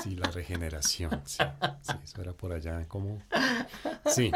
Sí, 0.03 0.15
la 0.15 0.29
regeneración. 0.29 1.19
Sí, 1.25 1.43
sí, 1.81 1.93
eso 2.03 2.21
era 2.21 2.33
por 2.33 2.53
allá 2.53 2.87
como... 2.87 3.23
Sí. 4.05 4.31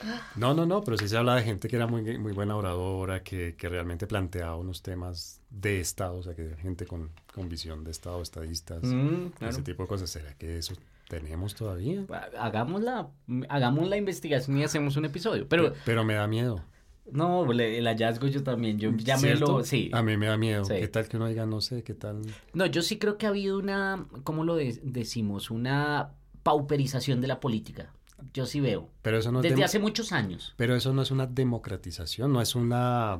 No, 0.36 0.54
no, 0.54 0.66
no, 0.66 0.82
pero 0.82 0.96
sí 0.96 1.08
se 1.08 1.16
habla 1.16 1.34
de 1.34 1.42
gente 1.42 1.68
que 1.68 1.76
era 1.76 1.86
muy, 1.86 2.18
muy 2.18 2.32
buena 2.32 2.56
oradora, 2.56 3.22
que, 3.22 3.54
que 3.56 3.68
realmente 3.68 4.06
planteaba 4.06 4.56
unos 4.56 4.82
temas 4.82 5.40
de 5.50 5.80
Estado, 5.80 6.16
o 6.16 6.22
sea, 6.22 6.34
que 6.34 6.46
era 6.46 6.56
gente 6.56 6.86
con, 6.86 7.10
con 7.34 7.48
visión 7.48 7.84
de 7.84 7.90
Estado, 7.90 8.22
estadistas, 8.22 8.82
Mm, 8.84 9.28
claro. 9.38 9.52
ese 9.52 9.62
tipo 9.62 9.82
de 9.82 9.88
cosas. 9.88 10.10
¿Será 10.10 10.34
que 10.34 10.58
eso 10.58 10.74
tenemos 11.08 11.54
todavía. 11.54 12.04
Hagamos 12.38 12.82
la, 12.82 13.08
hagamos 13.48 13.88
la 13.88 13.96
investigación 13.96 14.58
y 14.58 14.64
hacemos 14.64 14.96
un 14.96 15.06
episodio. 15.06 15.48
Pero, 15.48 15.72
pero 15.84 16.04
me 16.04 16.14
da 16.14 16.26
miedo. 16.26 16.62
No, 17.10 17.50
el 17.50 17.86
hallazgo 17.86 18.26
yo 18.26 18.42
también, 18.42 18.78
yo 18.78 18.90
ya 18.94 19.16
me 19.16 19.34
lo, 19.34 19.64
sí. 19.64 19.90
A 19.94 20.02
mí 20.02 20.18
me 20.18 20.26
da 20.26 20.36
miedo. 20.36 20.64
¿Qué 20.68 20.88
tal 20.88 21.08
que 21.08 21.16
uno 21.16 21.26
diga, 21.26 21.46
no 21.46 21.62
sé, 21.62 21.82
qué 21.82 21.94
tal? 21.94 22.20
No, 22.52 22.66
yo 22.66 22.82
sí 22.82 22.98
creo 22.98 23.16
que 23.16 23.24
ha 23.24 23.30
habido 23.30 23.58
una, 23.58 24.06
¿cómo 24.24 24.44
lo 24.44 24.56
decimos? 24.56 25.50
Una 25.50 26.10
pauperización 26.42 27.22
de 27.22 27.28
la 27.28 27.40
política. 27.40 27.92
Yo 28.32 28.46
sí 28.46 28.60
veo. 28.60 28.90
Pero 29.02 29.18
eso 29.18 29.32
no 29.32 29.42
Desde 29.42 29.64
hace 29.64 29.78
muchos 29.78 30.12
años. 30.12 30.54
Pero 30.56 30.74
eso 30.74 30.92
no 30.92 31.02
es 31.02 31.10
una 31.10 31.26
democratización, 31.26 32.32
no 32.32 32.40
es 32.40 32.54
una... 32.54 33.18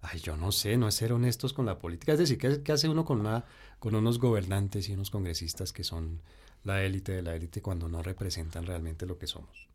Ay, 0.00 0.18
yo 0.20 0.36
no 0.36 0.50
sé, 0.50 0.76
no 0.76 0.88
es 0.88 0.96
ser 0.96 1.12
honestos 1.12 1.52
con 1.52 1.64
la 1.64 1.78
política. 1.78 2.12
Es 2.12 2.18
decir, 2.18 2.38
¿qué, 2.38 2.72
hace 2.72 2.88
uno 2.88 3.04
con, 3.04 3.20
una, 3.20 3.44
con 3.78 3.94
unos 3.94 4.18
gobernantes 4.18 4.88
y 4.88 4.94
unos 4.94 5.10
congresistas 5.10 5.72
que 5.72 5.84
son 5.84 6.20
la 6.64 6.82
élite 6.82 7.12
de 7.12 7.22
la 7.22 7.36
élite 7.36 7.62
cuando 7.62 7.88
no 7.88 8.02
representan 8.02 8.66
realmente 8.66 9.06
lo 9.06 9.16
que 9.18 9.28
somos? 9.28 9.68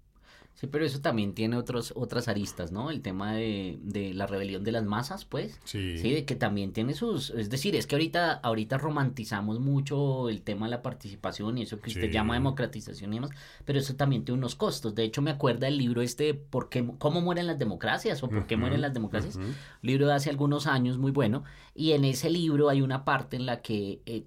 Sí, 0.59 0.65
pero 0.65 0.83
eso 0.83 1.01
también 1.01 1.35
tiene 1.35 1.55
otros, 1.55 1.93
otras 1.95 2.27
aristas, 2.27 2.71
¿no? 2.71 2.89
El 2.89 3.03
tema 3.03 3.33
de, 3.33 3.77
de 3.83 4.15
la 4.15 4.25
rebelión 4.25 4.63
de 4.63 4.71
las 4.71 4.83
masas, 4.85 5.23
pues. 5.23 5.59
Sí. 5.65 5.99
Sí, 5.99 6.11
de 6.11 6.25
que 6.25 6.35
también 6.35 6.73
tiene 6.73 6.95
sus... 6.95 7.29
Es 7.29 7.51
decir, 7.51 7.75
es 7.75 7.85
que 7.85 7.93
ahorita, 7.93 8.33
ahorita 8.33 8.79
romantizamos 8.79 9.59
mucho 9.59 10.29
el 10.29 10.41
tema 10.41 10.65
de 10.65 10.71
la 10.71 10.81
participación 10.81 11.59
y 11.59 11.61
eso 11.61 11.79
que 11.79 11.91
usted 11.91 12.09
llama 12.09 12.33
democratización 12.33 13.13
y 13.13 13.17
demás, 13.17 13.29
pero 13.65 13.77
eso 13.77 13.95
también 13.95 14.25
tiene 14.25 14.39
unos 14.39 14.55
costos. 14.55 14.95
De 14.95 15.03
hecho, 15.03 15.21
me 15.21 15.29
acuerda 15.29 15.67
el 15.67 15.77
libro 15.77 16.01
este, 16.01 16.33
¿por 16.33 16.69
qué, 16.69 16.83
¿Cómo 16.97 17.21
mueren 17.21 17.45
las 17.45 17.59
democracias? 17.59 18.23
o 18.23 18.27
¿Por 18.27 18.47
qué 18.47 18.57
mueren 18.57 18.81
las 18.81 18.95
democracias? 18.95 19.37
libro 19.83 20.07
de 20.07 20.13
hace 20.13 20.31
algunos 20.31 20.65
años, 20.65 20.97
muy 20.97 21.11
bueno. 21.11 21.43
Y 21.75 21.91
en 21.91 22.03
ese 22.03 22.31
libro 22.31 22.69
hay 22.69 22.81
una 22.81 23.05
parte 23.05 23.35
en 23.35 23.45
la 23.45 23.61
que 23.61 24.01
eh, 24.07 24.23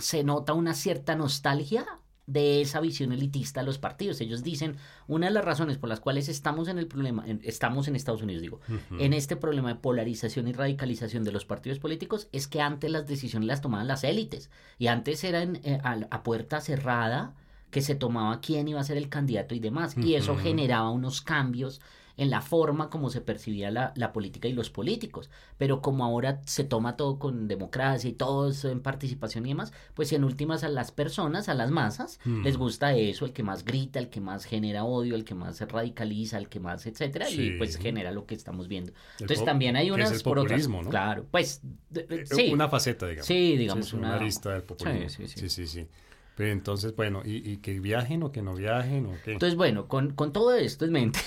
se 0.00 0.24
nota 0.24 0.54
una 0.54 0.74
cierta 0.74 1.14
nostalgia 1.14 1.86
de 2.28 2.60
esa 2.60 2.80
visión 2.80 3.10
elitista 3.10 3.60
a 3.60 3.62
los 3.64 3.78
partidos. 3.78 4.20
Ellos 4.20 4.42
dicen, 4.44 4.76
una 5.08 5.26
de 5.26 5.32
las 5.32 5.44
razones 5.44 5.78
por 5.78 5.88
las 5.88 5.98
cuales 5.98 6.28
estamos 6.28 6.68
en 6.68 6.78
el 6.78 6.86
problema, 6.86 7.24
estamos 7.42 7.88
en 7.88 7.96
Estados 7.96 8.22
Unidos, 8.22 8.42
digo, 8.42 8.60
en 8.98 9.14
este 9.14 9.34
problema 9.34 9.70
de 9.70 9.74
polarización 9.76 10.46
y 10.46 10.52
radicalización 10.52 11.24
de 11.24 11.32
los 11.32 11.46
partidos 11.46 11.78
políticos, 11.78 12.28
es 12.30 12.46
que 12.46 12.60
antes 12.60 12.90
las 12.90 13.06
decisiones 13.06 13.48
las 13.48 13.62
tomaban 13.62 13.88
las 13.88 14.04
élites 14.04 14.50
y 14.78 14.88
antes 14.88 15.24
eran 15.24 15.56
eh, 15.64 15.80
a, 15.82 16.22
puerta 16.22 16.60
cerrada 16.60 17.34
que 17.70 17.80
se 17.80 17.94
tomaba 17.94 18.40
quién 18.40 18.68
iba 18.68 18.80
a 18.80 18.84
ser 18.84 18.98
el 18.98 19.08
candidato 19.08 19.54
y 19.54 19.60
demás. 19.60 19.96
Y 19.96 20.14
eso 20.14 20.36
generaba 20.36 20.90
unos 20.90 21.22
cambios 21.22 21.80
en 22.18 22.30
la 22.30 22.42
forma 22.42 22.90
como 22.90 23.10
se 23.10 23.20
percibía 23.20 23.70
la, 23.70 23.92
la, 23.94 24.12
política 24.12 24.48
y 24.48 24.52
los 24.52 24.70
políticos. 24.70 25.30
Pero 25.56 25.80
como 25.80 26.04
ahora 26.04 26.42
se 26.44 26.64
toma 26.64 26.96
todo 26.96 27.18
con 27.18 27.46
democracia 27.46 28.10
y 28.10 28.12
todo 28.12 28.52
en 28.64 28.80
participación 28.80 29.46
y 29.46 29.50
demás, 29.50 29.72
pues 29.94 30.12
en 30.12 30.24
últimas 30.24 30.64
a 30.64 30.68
las 30.68 30.90
personas, 30.90 31.48
a 31.48 31.54
las 31.54 31.70
masas, 31.70 32.18
mm. 32.24 32.42
les 32.42 32.56
gusta 32.56 32.92
eso, 32.94 33.24
el 33.24 33.32
que 33.32 33.44
más 33.44 33.64
grita, 33.64 34.00
el 34.00 34.10
que 34.10 34.20
más 34.20 34.44
genera 34.44 34.84
odio, 34.84 35.14
el 35.14 35.24
que 35.24 35.36
más 35.36 35.56
se 35.56 35.66
radicaliza, 35.66 36.38
el 36.38 36.48
que 36.48 36.58
más, 36.58 36.86
etcétera, 36.86 37.30
y 37.30 37.52
pues 37.52 37.76
genera 37.76 38.10
lo 38.10 38.26
que 38.26 38.34
estamos 38.34 38.66
viendo. 38.66 38.92
Entonces 39.20 39.44
también 39.44 39.76
hay 39.76 39.92
unas 39.92 40.10
es 40.10 40.24
por 40.24 40.40
otras, 40.40 40.68
¿no? 40.68 40.80
Claro, 40.90 41.24
pues 41.30 41.62
eh, 41.94 42.24
sí. 42.24 42.50
Una 42.52 42.68
faceta, 42.68 43.06
digamos. 43.06 43.26
Sí, 43.26 43.56
digamos 43.56 43.92
una, 43.92 44.08
una 44.08 44.16
arista 44.16 44.50
del 44.50 44.62
populismo. 44.62 45.08
sí, 45.08 45.28
sí. 45.28 45.48
sí, 45.48 45.66
sí. 45.66 45.88
Pero 46.38 46.52
entonces, 46.52 46.94
bueno, 46.94 47.22
¿y, 47.24 47.56
que 47.56 47.80
viajen 47.80 48.22
o 48.22 48.30
que 48.30 48.42
no 48.42 48.54
viajen 48.54 49.06
o 49.06 49.14
qué? 49.24 49.32
Entonces, 49.32 49.56
bueno, 49.56 49.88
con, 49.88 50.14
todo 50.14 50.54
esto 50.54 50.84
en 50.84 50.92
mente. 50.92 51.18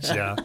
ya, 0.00 0.36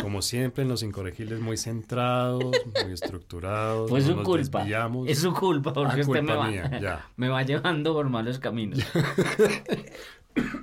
como 0.00 0.22
siempre 0.22 0.62
en 0.62 0.68
los 0.68 0.84
incorregibles 0.84 1.40
muy 1.40 1.56
centrados, 1.56 2.54
muy 2.84 2.92
estructurados. 2.92 3.90
Pues 3.90 4.04
su 4.04 4.22
culpa. 4.22 4.64
Es 5.08 5.18
su 5.18 5.34
culpa 5.34 5.72
porque 5.72 6.02
ah, 6.02 6.04
usted 6.06 6.22
me 6.22 6.32
va, 6.32 7.10
me 7.16 7.28
va 7.28 7.42
llevando 7.42 7.92
por 7.92 8.08
malos 8.08 8.38
caminos. 8.38 8.78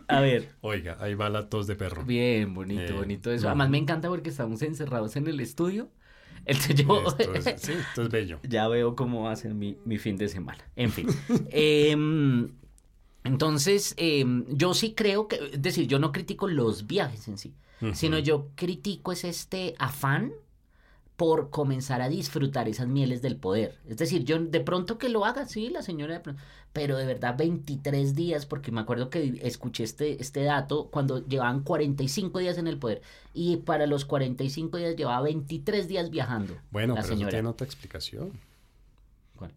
A 0.07 0.21
ver. 0.21 0.47
Oiga, 0.61 0.95
ahí 1.01 1.13
va 1.13 1.29
la 1.29 1.49
tos 1.49 1.67
de 1.67 1.75
perro. 1.75 2.05
Bien, 2.05 2.53
bonito, 2.53 2.95
bonito 2.95 3.33
eso. 3.33 3.49
Además 3.49 3.69
me 3.69 3.79
encanta 3.79 4.07
porque 4.07 4.29
estamos 4.29 4.61
encerrados 4.61 5.17
en 5.17 5.27
el 5.27 5.41
estudio. 5.41 5.89
Entonces 6.45 6.75
yo... 6.75 7.03
sí, 7.57 7.73
esto 7.73 8.03
es 8.03 8.09
bello. 8.09 8.39
Ya 8.43 8.69
veo 8.69 8.95
cómo 8.95 9.23
va 9.23 9.33
a 9.33 9.35
ser 9.35 9.53
mi, 9.53 9.77
mi 9.83 9.97
fin 9.97 10.15
de 10.15 10.29
semana. 10.29 10.63
En 10.77 10.89
fin. 10.89 11.09
eh, 11.51 11.97
entonces, 13.23 13.93
em, 13.97 14.45
yo 14.49 14.73
sí 14.73 14.93
creo 14.93 15.27
que, 15.27 15.35
es 15.53 15.61
decir, 15.61 15.87
yo 15.87 15.99
no 15.99 16.11
critico 16.11 16.47
los 16.47 16.87
viajes 16.87 17.27
en 17.27 17.37
sí, 17.37 17.53
sino 17.93 18.19
yo 18.19 18.49
critico 18.55 19.11
es 19.11 19.23
este 19.23 19.73
afán 19.79 20.33
por 21.17 21.49
comenzar 21.51 22.01
a 22.01 22.09
disfrutar 22.09 22.67
esas 22.67 22.87
mieles 22.87 23.21
del 23.21 23.37
poder. 23.37 23.77
Es 23.87 23.97
decir, 23.97 24.23
yo 24.23 24.39
de 24.39 24.59
pronto 24.59 24.97
que 24.97 25.09
lo 25.09 25.25
haga, 25.25 25.45
sí, 25.45 25.69
la 25.69 25.81
señora 25.83 26.15
de 26.15 26.19
pronto, 26.19 26.41
pero 26.73 26.97
de 26.97 27.05
verdad 27.05 27.35
23 27.37 28.15
días, 28.15 28.45
porque 28.45 28.71
me 28.71 28.81
acuerdo 28.81 29.09
que 29.09 29.39
escuché 29.43 29.83
este, 29.83 30.21
este 30.21 30.43
dato 30.43 30.89
cuando 30.91 31.23
llevaban 31.27 31.61
45 31.61 32.39
días 32.39 32.57
en 32.57 32.67
el 32.67 32.77
poder 32.77 33.01
y 33.33 33.57
para 33.57 33.85
los 33.85 34.05
45 34.05 34.77
días 34.77 34.95
llevaba 34.95 35.21
23 35.21 35.87
días 35.87 36.09
viajando. 36.09 36.55
Bueno, 36.71 36.95
pero 36.95 37.13
eso 37.13 37.27
tiene 37.27 37.47
otra 37.47 37.65
explicación. 37.65 38.31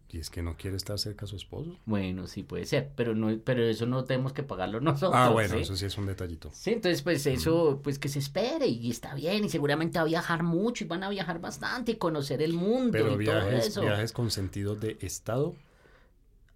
Y 0.09 0.19
es 0.19 0.29
que 0.29 0.41
no 0.41 0.55
quiere 0.57 0.77
estar 0.77 0.97
cerca 0.97 1.25
a 1.25 1.27
su 1.27 1.35
esposo. 1.35 1.77
Bueno, 1.85 2.27
sí 2.27 2.43
puede 2.43 2.65
ser, 2.65 2.91
pero 2.95 3.15
no, 3.15 3.37
pero 3.43 3.63
eso 3.63 3.85
no 3.85 4.05
tenemos 4.05 4.33
que 4.33 4.43
pagarlo 4.43 4.79
nosotros. 4.81 5.13
Ah, 5.15 5.29
bueno, 5.29 5.55
eso 5.55 5.75
sí 5.75 5.85
es 5.85 5.97
un 5.97 6.05
detallito. 6.05 6.49
Sí, 6.53 6.71
entonces 6.73 7.01
pues 7.01 7.25
eso, 7.27 7.79
pues 7.83 7.99
que 7.99 8.09
se 8.09 8.19
espere 8.19 8.67
y 8.67 8.89
está 8.89 9.13
bien 9.13 9.43
y 9.45 9.49
seguramente 9.49 9.97
va 9.99 10.03
a 10.03 10.07
viajar 10.07 10.43
mucho 10.43 10.83
y 10.83 10.87
van 10.87 11.03
a 11.03 11.09
viajar 11.09 11.39
bastante 11.39 11.93
y 11.93 11.95
conocer 11.95 12.41
el 12.41 12.53
mundo 12.53 12.91
pero 12.91 13.21
y 13.21 13.25
todo 13.25 13.49
eso. 13.51 13.81
viajes 13.81 14.11
con 14.11 14.31
sentido 14.31 14.75
de 14.75 14.97
estado 15.01 15.55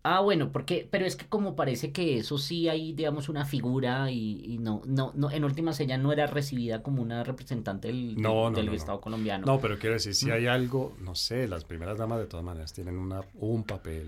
Ah, 0.01 0.21
bueno, 0.21 0.51
porque, 0.51 0.87
pero 0.89 1.05
es 1.05 1.17
que 1.17 1.25
como 1.25 1.57
parece 1.57 1.91
que 1.91 2.17
eso 2.17 2.37
sí 2.37 2.69
hay, 2.69 2.93
digamos, 2.93 3.27
una 3.27 3.43
figura 3.43 4.09
y, 4.09 4.57
no, 4.59 4.81
no, 4.85 5.11
no, 5.13 5.29
en 5.29 5.43
últimas 5.43 5.77
ella 5.81 5.97
no 5.97 6.13
era 6.13 6.25
recibida 6.25 6.81
como 6.81 7.01
una 7.01 7.23
representante 7.25 7.89
del, 7.89 8.15
del 8.15 8.69
Estado 8.69 9.01
colombiano. 9.01 9.45
No, 9.45 9.59
pero 9.59 9.77
quiero 9.77 9.95
decir, 9.95 10.15
si 10.15 10.31
hay 10.31 10.47
algo, 10.47 10.95
no 11.01 11.15
sé, 11.15 11.49
las 11.49 11.65
primeras 11.65 11.97
damas 11.97 12.19
de 12.19 12.27
todas 12.27 12.45
maneras 12.45 12.71
tienen 12.71 12.97
una, 12.97 13.21
un 13.35 13.65
papel 13.65 14.07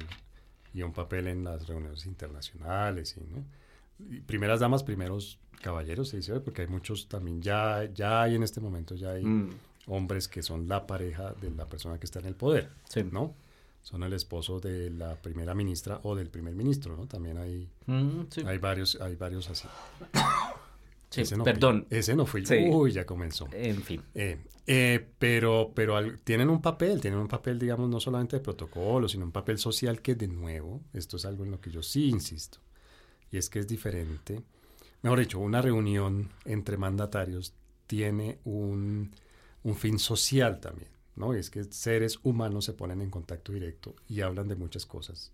y 0.74 0.82
un 0.82 0.94
papel 0.94 1.28
en 1.28 1.44
las 1.44 1.68
reuniones 1.68 2.06
internacionales 2.06 3.18
y, 3.18 3.34
¿no? 3.34 3.44
primeras 4.26 4.62
damas, 4.62 4.84
primeros 4.84 5.40
caballeros, 5.62 6.10
se 6.10 6.18
dice, 6.18 6.40
porque 6.40 6.62
hay 6.64 6.68
muchos 6.68 7.08
también, 7.08 7.42
ya, 7.42 7.90
ya 7.94 8.24
hay 8.24 8.36
en 8.36 8.44
este 8.44 8.62
momento, 8.62 8.96
ya 8.96 9.12
hay 9.12 9.26
mm. 9.26 9.50
hombres 9.88 10.28
que 10.28 10.42
son 10.42 10.68
la 10.68 10.88
pareja 10.88 11.34
de 11.42 11.52
la 11.52 11.68
persona 11.68 12.00
que 12.00 12.06
está 12.06 12.20
en 12.20 12.26
el 12.26 12.36
poder, 12.36 12.70
sí. 12.86 13.04
¿no? 13.04 13.36
Son 13.82 14.04
el 14.04 14.14
esposo 14.14 14.60
de 14.60 14.90
la 14.90 15.16
primera 15.16 15.56
ministra 15.56 16.00
o 16.04 16.16
del 16.16 16.30
primer 16.30 16.56
ministro, 16.56 16.96
¿no? 16.96 17.08
También 17.08 17.38
hay, 17.38 17.70
mm, 17.88 18.46
hay 18.46 18.58
varios, 18.58 19.00
hay 19.02 19.16
varios 19.16 19.50
así. 19.50 19.68
Sí, 21.12 21.24
perdón. 21.44 21.88
ese 21.90 22.16
no 22.16 22.26
fui. 22.26 22.42
Uy, 22.70 22.94
ya 22.94 23.06
comenzó. 23.06 23.50
En 23.52 23.82
fin. 23.84 24.02
Eh, 24.16 24.38
eh, 24.66 25.06
pero 25.20 25.74
pero 25.76 26.00
tienen 26.24 26.50
un 26.50 26.62
papel, 26.62 27.02
tienen 27.02 27.20
un 27.20 27.28
papel, 27.28 27.60
digamos, 27.60 27.90
no 27.90 28.00
solamente 28.00 28.38
de 28.38 28.42
protocolo, 28.42 29.10
sino 29.10 29.26
un 29.26 29.34
papel 29.34 29.58
social 29.58 30.02
que, 30.02 30.16
de 30.16 30.30
nuevo, 30.30 30.80
esto 30.94 31.18
es 31.18 31.26
algo 31.26 31.44
en 31.44 31.52
lo 31.52 31.60
que 31.60 31.70
yo 31.70 31.84
sí 31.84 32.08
insisto, 32.08 32.60
y 33.30 33.38
es 33.38 33.50
que 33.50 33.60
es 33.60 33.68
diferente. 33.68 34.42
Mejor 35.02 35.20
dicho, 35.20 35.40
una 35.40 35.62
reunión 35.62 36.30
entre 36.46 36.78
mandatarios 36.78 37.54
tiene 37.88 38.40
un, 38.46 39.12
un 39.64 39.76
fin 39.76 40.00
social 40.00 40.62
también. 40.62 40.92
¿No? 41.16 41.34
es 41.34 41.50
que 41.50 41.64
seres 41.66 42.20
humanos 42.24 42.66
se 42.66 42.74
ponen 42.74 43.02
en 43.02 43.10
contacto 43.10 43.52
directo 43.52 43.96
y 44.08 44.22
hablan 44.22 44.48
de 44.48 44.56
muchas 44.56 44.86
cosas. 44.86 45.32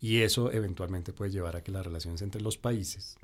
Y 0.00 0.22
eso 0.22 0.50
eventualmente 0.50 1.12
puede 1.12 1.30
llevar 1.30 1.56
a 1.56 1.62
que 1.62 1.70
las 1.70 1.86
relaciones 1.86 2.22
entre 2.22 2.42
los 2.42 2.58
países 2.58 3.16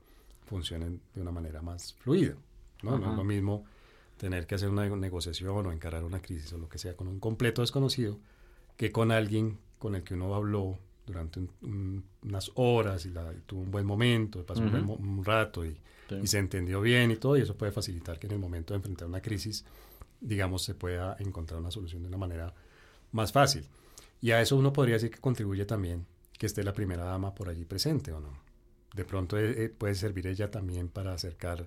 funcionen 0.47 1.01
de 1.15 1.21
una 1.21 1.33
manera 1.33 1.61
más 1.61 1.95
fluida. 1.95 2.37
¿no? 2.83 2.97
es 2.97 3.17
lo 3.17 3.25
mismo 3.25 3.65
tener 4.17 4.47
que 4.47 4.55
hacer 4.55 4.69
una 4.69 4.89
negociación 4.89 5.67
o 5.67 5.73
encarar 5.73 6.05
una 6.05 6.23
crisis 6.23 6.53
o 6.53 6.59
lo 6.59 6.69
que 6.69 6.79
sea 6.79 6.97
con 6.97 7.09
un 7.09 7.19
completo 7.19 7.63
desconocido 7.63 8.19
que 8.77 8.93
con 8.93 9.11
alguien 9.11 9.59
con 9.79 9.95
el 9.95 10.03
que 10.05 10.15
uno 10.15 10.35
habló 10.35 10.79
durante 11.07 11.41
unas 12.23 12.53
horas 12.55 13.07
y, 13.07 13.13
tuvo 13.47 13.63
un 13.63 13.71
buen 13.71 13.87
momento, 13.87 14.45
pasó 14.45 14.63
un, 14.63 15.25
rato 15.25 15.65
y, 15.65 15.77
y, 16.23 16.27
se 16.27 16.39
entendió 16.39 16.81
bien 16.81 17.11
y 17.11 17.17
todo, 17.17 17.37
y 17.37 17.41
eso 17.41 17.57
puede 17.57 17.73
facilitar 17.73 18.19
que 18.19 18.27
en 18.27 18.35
el 18.35 18.39
momento 18.39 18.75
de 18.75 18.77
enfrentar 18.77 19.09
una 19.09 19.23
crisis 19.23 19.65
digamos, 20.21 20.63
se 20.63 20.75
pueda 20.75 21.17
encontrar 21.21 21.61
una 21.61 21.71
solución 21.71 22.03
de 22.03 22.09
una 22.09 22.19
manera 22.19 22.55
más 23.13 23.33
fácil. 23.33 23.65
Y 24.21 24.33
a 24.33 24.41
eso 24.41 24.57
uno 24.57 24.73
podría 24.73 24.95
decir 24.95 25.11
que 25.11 25.21
contribuye 25.21 25.65
también 25.65 26.07
que 26.39 26.47
esté 26.47 26.63
la 26.63 26.73
primera 26.73 27.05
dama 27.05 27.35
por 27.35 27.49
allí 27.49 27.65
presente 27.65 28.13
o 28.13 28.21
no. 28.21 28.33
De 28.95 29.05
pronto 29.05 29.39
eh, 29.39 29.65
eh, 29.65 29.69
puede 29.69 29.95
servir 29.95 30.27
ella 30.27 30.51
también 30.51 30.89
para 30.89 31.13
acercar 31.13 31.67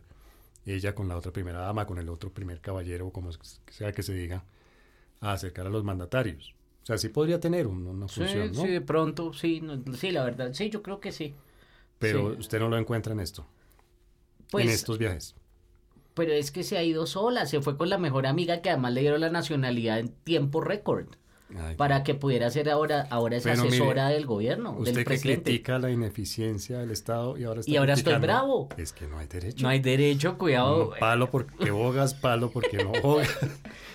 ella 0.65 0.93
con 0.93 1.07
la 1.07 1.17
otra 1.17 1.31
primera 1.31 1.59
dama, 1.59 1.85
con 1.85 1.97
el 1.97 2.09
otro 2.09 2.29
primer 2.31 2.61
caballero, 2.61 3.11
como 3.11 3.31
sea 3.69 3.91
que 3.91 4.03
se 4.03 4.13
diga, 4.13 4.43
a 5.19 5.33
acercar 5.33 5.67
a 5.67 5.69
los 5.69 5.83
mandatarios. 5.83 6.53
O 6.83 6.85
sea, 6.85 6.97
sí 6.97 7.09
podría 7.09 7.39
tener 7.39 7.67
una 7.67 8.07
función, 8.07 8.53
sí, 8.53 8.61
Sí, 8.61 8.67
de 8.67 8.81
pronto, 8.81 9.33
sí, 9.33 9.61
sí, 9.97 10.11
la 10.11 10.23
verdad, 10.23 10.53
sí, 10.53 10.69
yo 10.69 10.81
creo 10.81 10.99
que 10.99 11.11
sí. 11.11 11.35
Pero 11.99 12.35
usted 12.37 12.59
no 12.59 12.69
lo 12.69 12.77
encuentra 12.77 13.13
en 13.13 13.19
esto, 13.19 13.45
pues, 14.49 14.65
en 14.65 14.71
estos 14.71 14.97
viajes 14.97 15.35
pero 16.21 16.33
es 16.33 16.51
que 16.51 16.63
se 16.63 16.77
ha 16.77 16.83
ido 16.83 17.07
sola, 17.07 17.47
se 17.47 17.61
fue 17.61 17.77
con 17.77 17.89
la 17.89 17.97
mejor 17.97 18.27
amiga 18.27 18.61
que 18.61 18.69
además 18.69 18.93
le 18.93 19.01
dieron 19.01 19.21
la 19.21 19.31
nacionalidad 19.31 19.97
en 19.97 20.09
tiempo 20.09 20.61
récord. 20.61 21.07
Ay, 21.59 21.75
para 21.75 22.03
que 22.03 22.13
pudiera 22.13 22.49
ser 22.51 22.69
ahora, 22.69 23.07
ahora 23.09 23.37
es 23.37 23.45
mire, 23.45 23.57
asesora 23.57 24.07
del 24.09 24.25
gobierno, 24.27 24.71
Usted 24.73 24.93
del 24.93 24.97
que 24.99 25.05
presidente. 25.05 25.43
critica 25.43 25.79
la 25.79 25.89
ineficiencia 25.89 26.77
del 26.77 26.91
Estado 26.91 27.37
y 27.39 27.43
ahora 27.43 27.61
está 27.61 27.71
Y 27.71 27.75
ahora 27.77 27.93
estoy 27.95 28.15
bravo. 28.19 28.69
Es 28.77 28.93
que 28.93 29.07
no 29.07 29.17
hay 29.17 29.25
derecho. 29.27 29.63
No 29.63 29.69
hay 29.69 29.79
derecho, 29.79 30.37
cuidado. 30.37 30.91
No, 30.91 30.99
palo 30.99 31.29
porque 31.31 31.71
bogas, 31.71 32.13
palo 32.13 32.51
porque 32.51 32.77
no 32.83 32.91
bogas. 33.01 33.27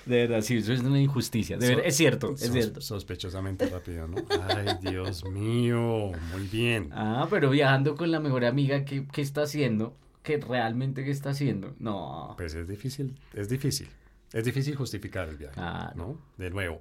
De 0.04 0.16
verdad, 0.26 0.40
sí, 0.42 0.56
eso 0.59 0.73
es 0.73 0.80
una 0.80 1.00
injusticia. 1.00 1.56
De 1.56 1.62
So- 1.66 1.68
verdad, 1.71 1.87
es 1.87 1.97
cierto, 1.97 2.33
es 2.35 2.40
sos- 2.42 2.52
cierto. 2.52 2.80
Sospechosamente 2.83 3.66
rápido, 3.71 4.06
¿no? 4.09 4.16
Ay, 4.49 4.66
Dios 4.83 5.25
mío, 5.25 6.11
muy 6.33 6.47
bien. 6.52 6.90
Ah, 6.92 7.26
pero 7.30 7.49
viajando 7.50 7.95
con 7.95 8.11
la 8.11 8.18
mejor 8.21 8.45
amiga, 8.45 8.85
¿qué, 8.85 9.06
qué 9.11 9.23
está 9.23 9.42
haciendo? 9.45 9.95
¿Qué 10.26 10.38
realmente 10.38 11.04
qué 11.04 11.12
está 11.12 11.30
haciendo? 11.30 11.76
No. 11.78 12.35
Pues 12.37 12.52
es 12.54 12.66
difícil, 12.66 13.16
es 13.33 13.49
difícil. 13.49 13.88
Es 14.33 14.45
difícil 14.45 14.75
justificar 14.75 15.28
el 15.28 15.37
viaje, 15.37 15.54
Claro. 15.54 15.92
¿no? 15.95 16.18
De 16.37 16.50
nuevo. 16.50 16.80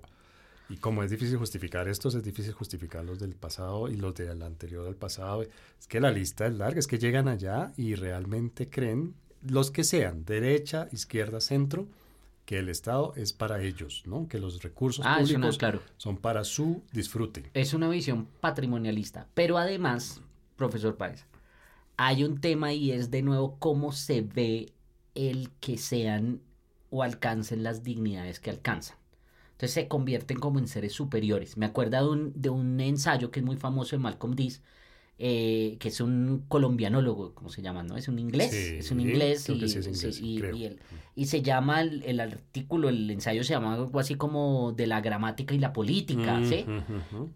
Y 0.68 0.78
como 0.78 1.04
es 1.04 1.12
difícil 1.12 1.38
justificar 1.38 1.88
estos, 1.88 2.16
es 2.16 2.24
difícil 2.24 2.54
justificar 2.54 3.06
los 3.06 3.20
del 3.20 3.36
pasado 3.36 3.88
y 3.88 3.98
los 3.98 4.16
del 4.16 4.42
anterior 4.42 4.88
al 4.88 4.96
pasado. 4.96 5.44
Es 5.44 5.88
que 5.88 6.00
la 6.00 6.10
lista 6.10 6.48
es 6.48 6.56
larga, 6.56 6.80
es 6.80 6.88
que 6.88 6.98
llegan 6.98 7.28
allá 7.28 7.72
y 7.78 7.94
realmente 7.94 8.68
creen, 8.68 9.14
los 9.48 9.70
que 9.70 9.84
sean, 9.84 10.26
derecha, 10.26 10.88
izquierda, 10.92 11.40
centro, 11.40 11.88
que 12.46 12.58
el 12.58 12.70
Estado 12.70 13.14
es 13.16 13.32
para 13.32 13.62
ellos, 13.62 14.02
¿no? 14.08 14.28
Que 14.28 14.40
los 14.40 14.64
recursos 14.64 15.06
Ah, 15.08 15.18
públicos 15.20 15.60
claro. 15.60 15.82
son 15.98 16.18
para 16.18 16.44
su 16.44 16.82
disfrute. 16.92 17.44
Es 17.54 17.76
una 17.76 17.88
visión 17.90 18.28
patrimonialista. 18.42 19.28
Pero 19.36 19.60
además, 19.60 20.20
profesor 20.56 20.96
Páez, 20.98 21.26
hay 21.98 22.24
un 22.24 22.40
tema 22.42 22.74
y 22.74 22.92
es 22.92 23.12
de 23.12 23.22
nuevo 23.22 23.58
cómo 23.60 23.92
se 23.92 24.22
ve 24.22 24.74
el 25.16 25.52
que 25.60 25.78
sean 25.78 26.42
o 26.90 27.04
alcancen 27.04 27.64
las 27.64 27.84
dignidades 27.84 28.40
que 28.40 28.50
alcanzan. 28.50 28.98
Entonces 29.54 29.72
se 29.74 29.88
convierten 29.88 30.40
como 30.40 30.60
en 30.60 30.68
seres 30.68 30.94
superiores. 30.94 31.58
Me 31.58 31.66
acuerdo 31.66 31.98
de 31.98 32.10
un, 32.10 32.34
de 32.42 32.50
un 32.50 32.80
ensayo 32.82 33.32
que 33.32 33.40
es 33.40 33.46
muy 33.46 33.58
famoso 33.58 33.96
de 33.96 34.02
Malcolm 34.02 34.36
Diz, 34.36 34.62
eh, 35.18 35.78
que 35.80 35.88
es 35.88 36.02
un 36.02 36.44
colombianólogo, 36.50 37.34
¿cómo 37.34 37.50
se 37.50 37.62
llama? 37.62 37.84
¿No? 37.84 37.96
Es 37.96 38.08
un 38.10 38.20
inglés. 38.20 38.52
Sí, 38.52 38.76
es 38.80 38.92
un 38.92 39.00
inglés, 39.00 39.48
y, 39.50 39.60
sí 39.70 39.78
es 39.80 39.88
inglés, 39.88 40.20
y- 40.22 40.40
creo. 40.40 40.56
y 40.56 40.66
el- 40.66 40.80
y 41.16 41.26
se 41.28 41.42
llama 41.42 41.80
el, 41.82 42.04
el 42.04 42.20
artículo, 42.20 42.90
el 42.90 43.10
ensayo 43.10 43.46
se 43.46 43.54
llama 43.54 43.76
algo 43.76 43.98
así 44.00 44.16
como 44.16 44.74
de 44.74 44.88
la 44.88 45.00
gramática 45.00 45.56
y 45.56 45.60
la 45.60 45.72
política, 45.72 46.42
¿sí? 46.44 46.66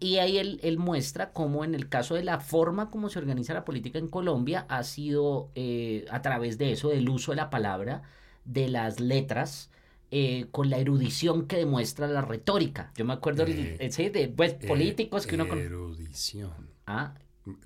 Y 0.00 0.16
ahí 0.18 0.36
él, 0.36 0.60
él 0.62 0.76
muestra 0.78 1.32
cómo 1.32 1.64
en 1.64 1.74
el 1.74 1.88
caso 1.88 2.14
de 2.14 2.22
la 2.22 2.40
forma 2.40 2.90
como 2.90 3.08
se 3.08 3.18
organiza 3.18 3.54
la 3.54 3.64
política 3.64 3.98
en 3.98 4.08
Colombia 4.08 4.66
ha 4.68 4.82
sido 4.84 5.50
eh, 5.54 6.04
a 6.10 6.20
través 6.20 6.58
de 6.58 6.72
eso, 6.72 6.90
del 6.90 7.08
uso 7.08 7.32
de 7.32 7.36
la 7.36 7.48
palabra, 7.48 8.02
de 8.44 8.68
las 8.68 9.00
letras, 9.00 9.70
eh, 10.10 10.46
con 10.50 10.68
la 10.68 10.76
erudición 10.78 11.46
que 11.46 11.56
demuestra 11.56 12.06
la 12.08 12.20
retórica. 12.20 12.92
Yo 12.96 13.06
me 13.06 13.14
acuerdo 13.14 13.44
el- 13.44 13.76
Eh, 13.80 14.10
de 14.10 14.28
pues, 14.28 14.52
Eh, 14.60 14.66
políticos 14.66 15.26
que 15.26 15.36
uno... 15.36 15.48
con- 15.48 15.58
Erudición. 15.58 16.68
Ah, 16.86 17.14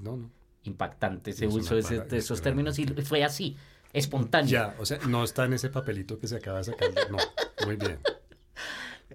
No, 0.00 0.16
no. 0.16 0.30
impactante 0.64 1.30
ese 1.32 1.46
Es 1.46 1.52
una 1.52 1.62
uso 1.62 1.74
de, 1.74 1.80
ese- 1.80 1.88
palabra- 1.94 2.10
de 2.10 2.18
esos 2.18 2.38
es 2.38 2.42
términos 2.42 2.78
y 2.78 2.86
fue 2.86 3.22
así, 3.24 3.56
espontáneo. 3.92 4.50
Ya, 4.50 4.74
o 4.78 4.86
sea, 4.86 4.98
no 5.08 5.22
está 5.24 5.44
en 5.44 5.52
ese 5.54 5.68
papelito 5.68 6.18
que 6.18 6.26
se 6.28 6.36
acaba 6.36 6.58
de 6.58 6.64
sacar. 6.64 6.88
No, 7.10 7.18
muy 7.66 7.76
bien. 7.76 7.98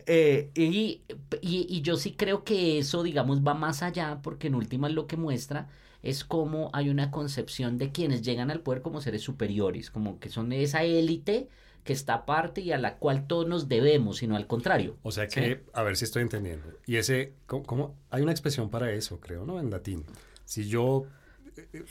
Eh, 0.06 0.50
y, 0.56 1.02
y, 1.42 1.68
y 1.70 1.82
yo 1.82 1.96
sí 1.98 2.14
creo 2.14 2.44
que 2.44 2.80
eso, 2.80 3.04
digamos, 3.04 3.42
va 3.46 3.54
más 3.54 3.84
allá, 3.84 4.20
porque 4.24 4.48
en 4.48 4.56
últimas 4.56 4.92
lo 4.92 5.06
que 5.08 5.18
muestra 5.18 5.68
es 6.02 6.24
cómo 6.24 6.70
hay 6.74 6.90
una 6.90 7.12
concepción 7.12 7.78
de 7.78 7.92
quienes 7.92 8.22
llegan 8.24 8.50
al 8.50 8.62
poder 8.62 8.82
como 8.82 9.02
seres 9.02 9.22
superiores, 9.22 9.92
como 9.92 10.20
que 10.20 10.30
son 10.30 10.52
esa 10.54 10.84
élite 10.84 11.50
que 11.84 11.94
está 11.94 12.14
aparte 12.16 12.62
y 12.62 12.72
a 12.72 12.78
la 12.78 12.98
cual 12.98 13.28
todos 13.28 13.48
nos 13.48 13.68
debemos, 13.68 14.18
sino 14.18 14.36
al 14.36 14.48
contrario. 14.48 14.96
O 15.04 15.12
sea 15.12 15.28
que, 15.28 15.64
a 15.74 15.84
ver 15.84 15.96
si 15.98 16.06
estoy 16.06 16.24
entendiendo. 16.24 16.66
Y 16.86 16.96
ese, 16.98 17.34
¿cómo, 17.46 17.64
cómo? 17.64 17.96
Hay 18.10 18.22
una 18.22 18.32
expresión 18.32 18.70
para 18.70 18.92
eso, 18.92 19.20
creo, 19.20 19.46
¿no? 19.46 19.60
En 19.60 19.70
latín. 19.70 20.06
Si 20.50 20.68
yo, 20.68 21.04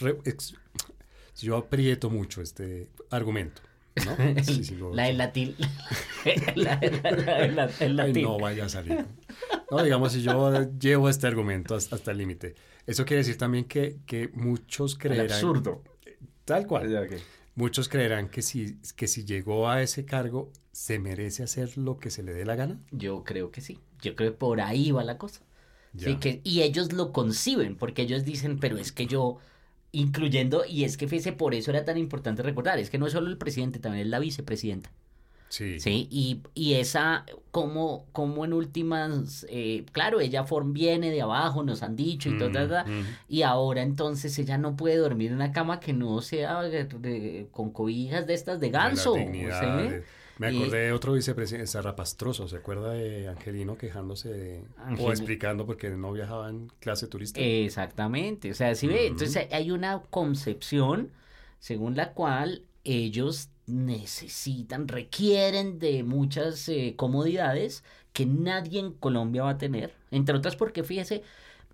re- 0.01 0.19
ex- 0.25 0.55
si 1.33 1.47
yo 1.47 1.57
aprieto 1.57 2.11
mucho 2.11 2.43
este 2.43 2.89
argumento, 3.11 3.63
¿no? 4.05 4.17
Sí, 4.43 4.65
sí, 4.65 4.75
lo- 4.75 4.93
la 4.93 5.05
del 5.05 5.17
latín. 5.19 5.55
la, 6.57 6.81
la- 7.89 8.03
Ay, 8.03 8.13
no 8.15 8.37
vaya 8.41 8.65
a 8.65 8.69
salir. 8.69 9.07
No, 9.71 9.81
digamos, 9.83 10.13
si 10.13 10.23
yo 10.23 10.53
llevo 10.77 11.09
este 11.09 11.29
argumento 11.29 11.77
hasta, 11.77 11.95
hasta 11.95 12.11
el 12.11 12.19
límite. 12.19 12.57
Eso 12.85 13.05
quiere 13.05 13.19
decir 13.19 13.39
también 13.39 13.67
que, 13.67 13.99
que 14.07 14.29
muchos 14.35 14.95
El 14.95 14.99
creerán... 14.99 15.31
absurdo. 15.31 15.85
Tal 16.45 16.67
cual. 16.67 16.91
Ya. 16.91 17.03
Muchos 17.55 17.89
creerán 17.89 18.29
que 18.29 18.43
si, 18.43 18.79
que 18.97 19.07
si 19.07 19.25
llegó 19.25 19.69
a 19.69 19.83
ese 19.83 20.05
cargo, 20.05 20.51
se 20.73 20.99
merece 20.99 21.45
hacer 21.45 21.79
lo 21.79 21.99
que 21.99 22.11
se 22.11 22.25
le 22.25 22.33
dé 22.33 22.45
la 22.45 22.57
gana. 22.57 22.81
Yo 22.91 23.23
creo 23.23 23.53
que 23.53 23.61
sí. 23.61 23.79
Yo 24.03 24.17
creo 24.17 24.33
que 24.33 24.37
por 24.37 24.61
ahí 24.61 24.91
va 24.91 25.05
la 25.05 25.17
cosa. 25.17 25.43
Sí, 25.97 26.13
Ya. 26.13 26.21
que, 26.21 26.41
y 26.45 26.63
ellos 26.63 26.93
lo 26.93 27.13
conciben, 27.13 27.77
porque 27.77 28.03
ellos 28.03 28.25
dicen, 28.25 28.59
pero 28.59 28.77
es 28.79 28.93
que 28.93 29.07
yo, 29.07 29.39
incluyendo, 29.93 30.65
y 30.69 30.85
es 30.85 30.97
que 30.97 31.09
fíjese, 31.09 31.33
por 31.33 31.55
eso 31.55 31.71
era 31.71 31.85
tan 31.85 31.97
importante 31.99 32.43
recordar, 32.43 32.79
es 32.79 32.91
que 32.91 32.99
no 32.99 33.07
es 33.07 33.13
solo 33.13 33.29
el 33.29 33.39
presidente, 33.39 33.79
también 33.79 34.05
es 34.07 34.11
la 34.11 34.19
vicepresidenta. 34.19 34.91
Sí. 35.51 35.81
Sí, 35.81 36.07
y, 36.11 36.43
y 36.55 36.75
esa, 36.75 37.25
como, 37.53 38.05
como 38.13 38.45
en 38.45 38.53
últimas, 38.53 39.47
eh, 39.49 39.87
claro, 39.93 40.21
ella 40.21 40.45
form, 40.45 40.75
viene 40.75 41.11
de 41.11 41.23
abajo, 41.23 41.63
nos 41.63 41.83
han 41.83 41.97
dicho 41.97 42.29
y 42.29 42.37
todo, 42.37 42.51
Mm, 42.51 42.53
ta, 42.53 42.85
mm. 42.85 43.05
y 43.31 43.43
ahora 43.43 43.81
entonces 43.81 44.39
ella 44.39 44.59
no 44.59 44.77
puede 44.77 44.97
dormir 44.97 45.29
en 45.31 45.37
una 45.37 45.53
cama 45.53 45.81
que 45.81 45.95
no 45.95 46.21
sea 46.21 46.61
de- 46.65 46.85
de- 46.85 47.49
con 47.51 47.71
cobijas 47.71 48.27
de 48.27 48.35
estas 48.35 48.61
de 48.61 48.69
ganso. 48.69 49.15
de- 49.15 50.05
Me 50.39 50.53
Y- 50.53 50.57
acordé 50.63 50.79
de 50.87 50.93
otro 50.93 51.13
vicepresidente, 51.15 51.67
Zarrapastroso, 51.67 52.47
¿se 52.49 52.57
acuerda 52.57 52.91
de 52.93 53.29
Angelino 53.29 53.77
quejándose 53.77 54.29
de- 54.29 54.65
Angel- 54.79 55.05
o 55.07 55.11
explicando 55.11 55.67
porque 55.67 55.91
no 55.91 56.13
viajaba 56.13 56.49
en 56.49 56.69
clase 56.81 57.07
turista? 57.09 57.41
Exactamente, 57.41 58.51
o 58.51 58.55
sea, 58.55 58.75
si 58.75 58.87
ve, 58.87 58.95
Ujú. 58.95 59.07
entonces 59.13 59.49
hay 59.53 59.71
una 59.73 60.01
concepción 60.11 61.11
según 61.59 61.97
la 61.97 62.13
cual 62.13 62.63
ellos 62.85 63.49
necesitan, 63.67 64.87
requieren 64.89 65.79
de 65.79 66.03
muchas 66.05 66.69
eh, 66.69 66.95
comodidades 66.97 67.83
que 68.13 68.27
nadie 68.27 68.81
en 68.81 68.93
Colombia 68.93 69.43
va 69.43 69.51
a 69.51 69.59
tener, 69.59 69.93
entre 70.11 70.37
otras 70.37 70.55
porque 70.57 70.85
fíjese, 70.85 71.23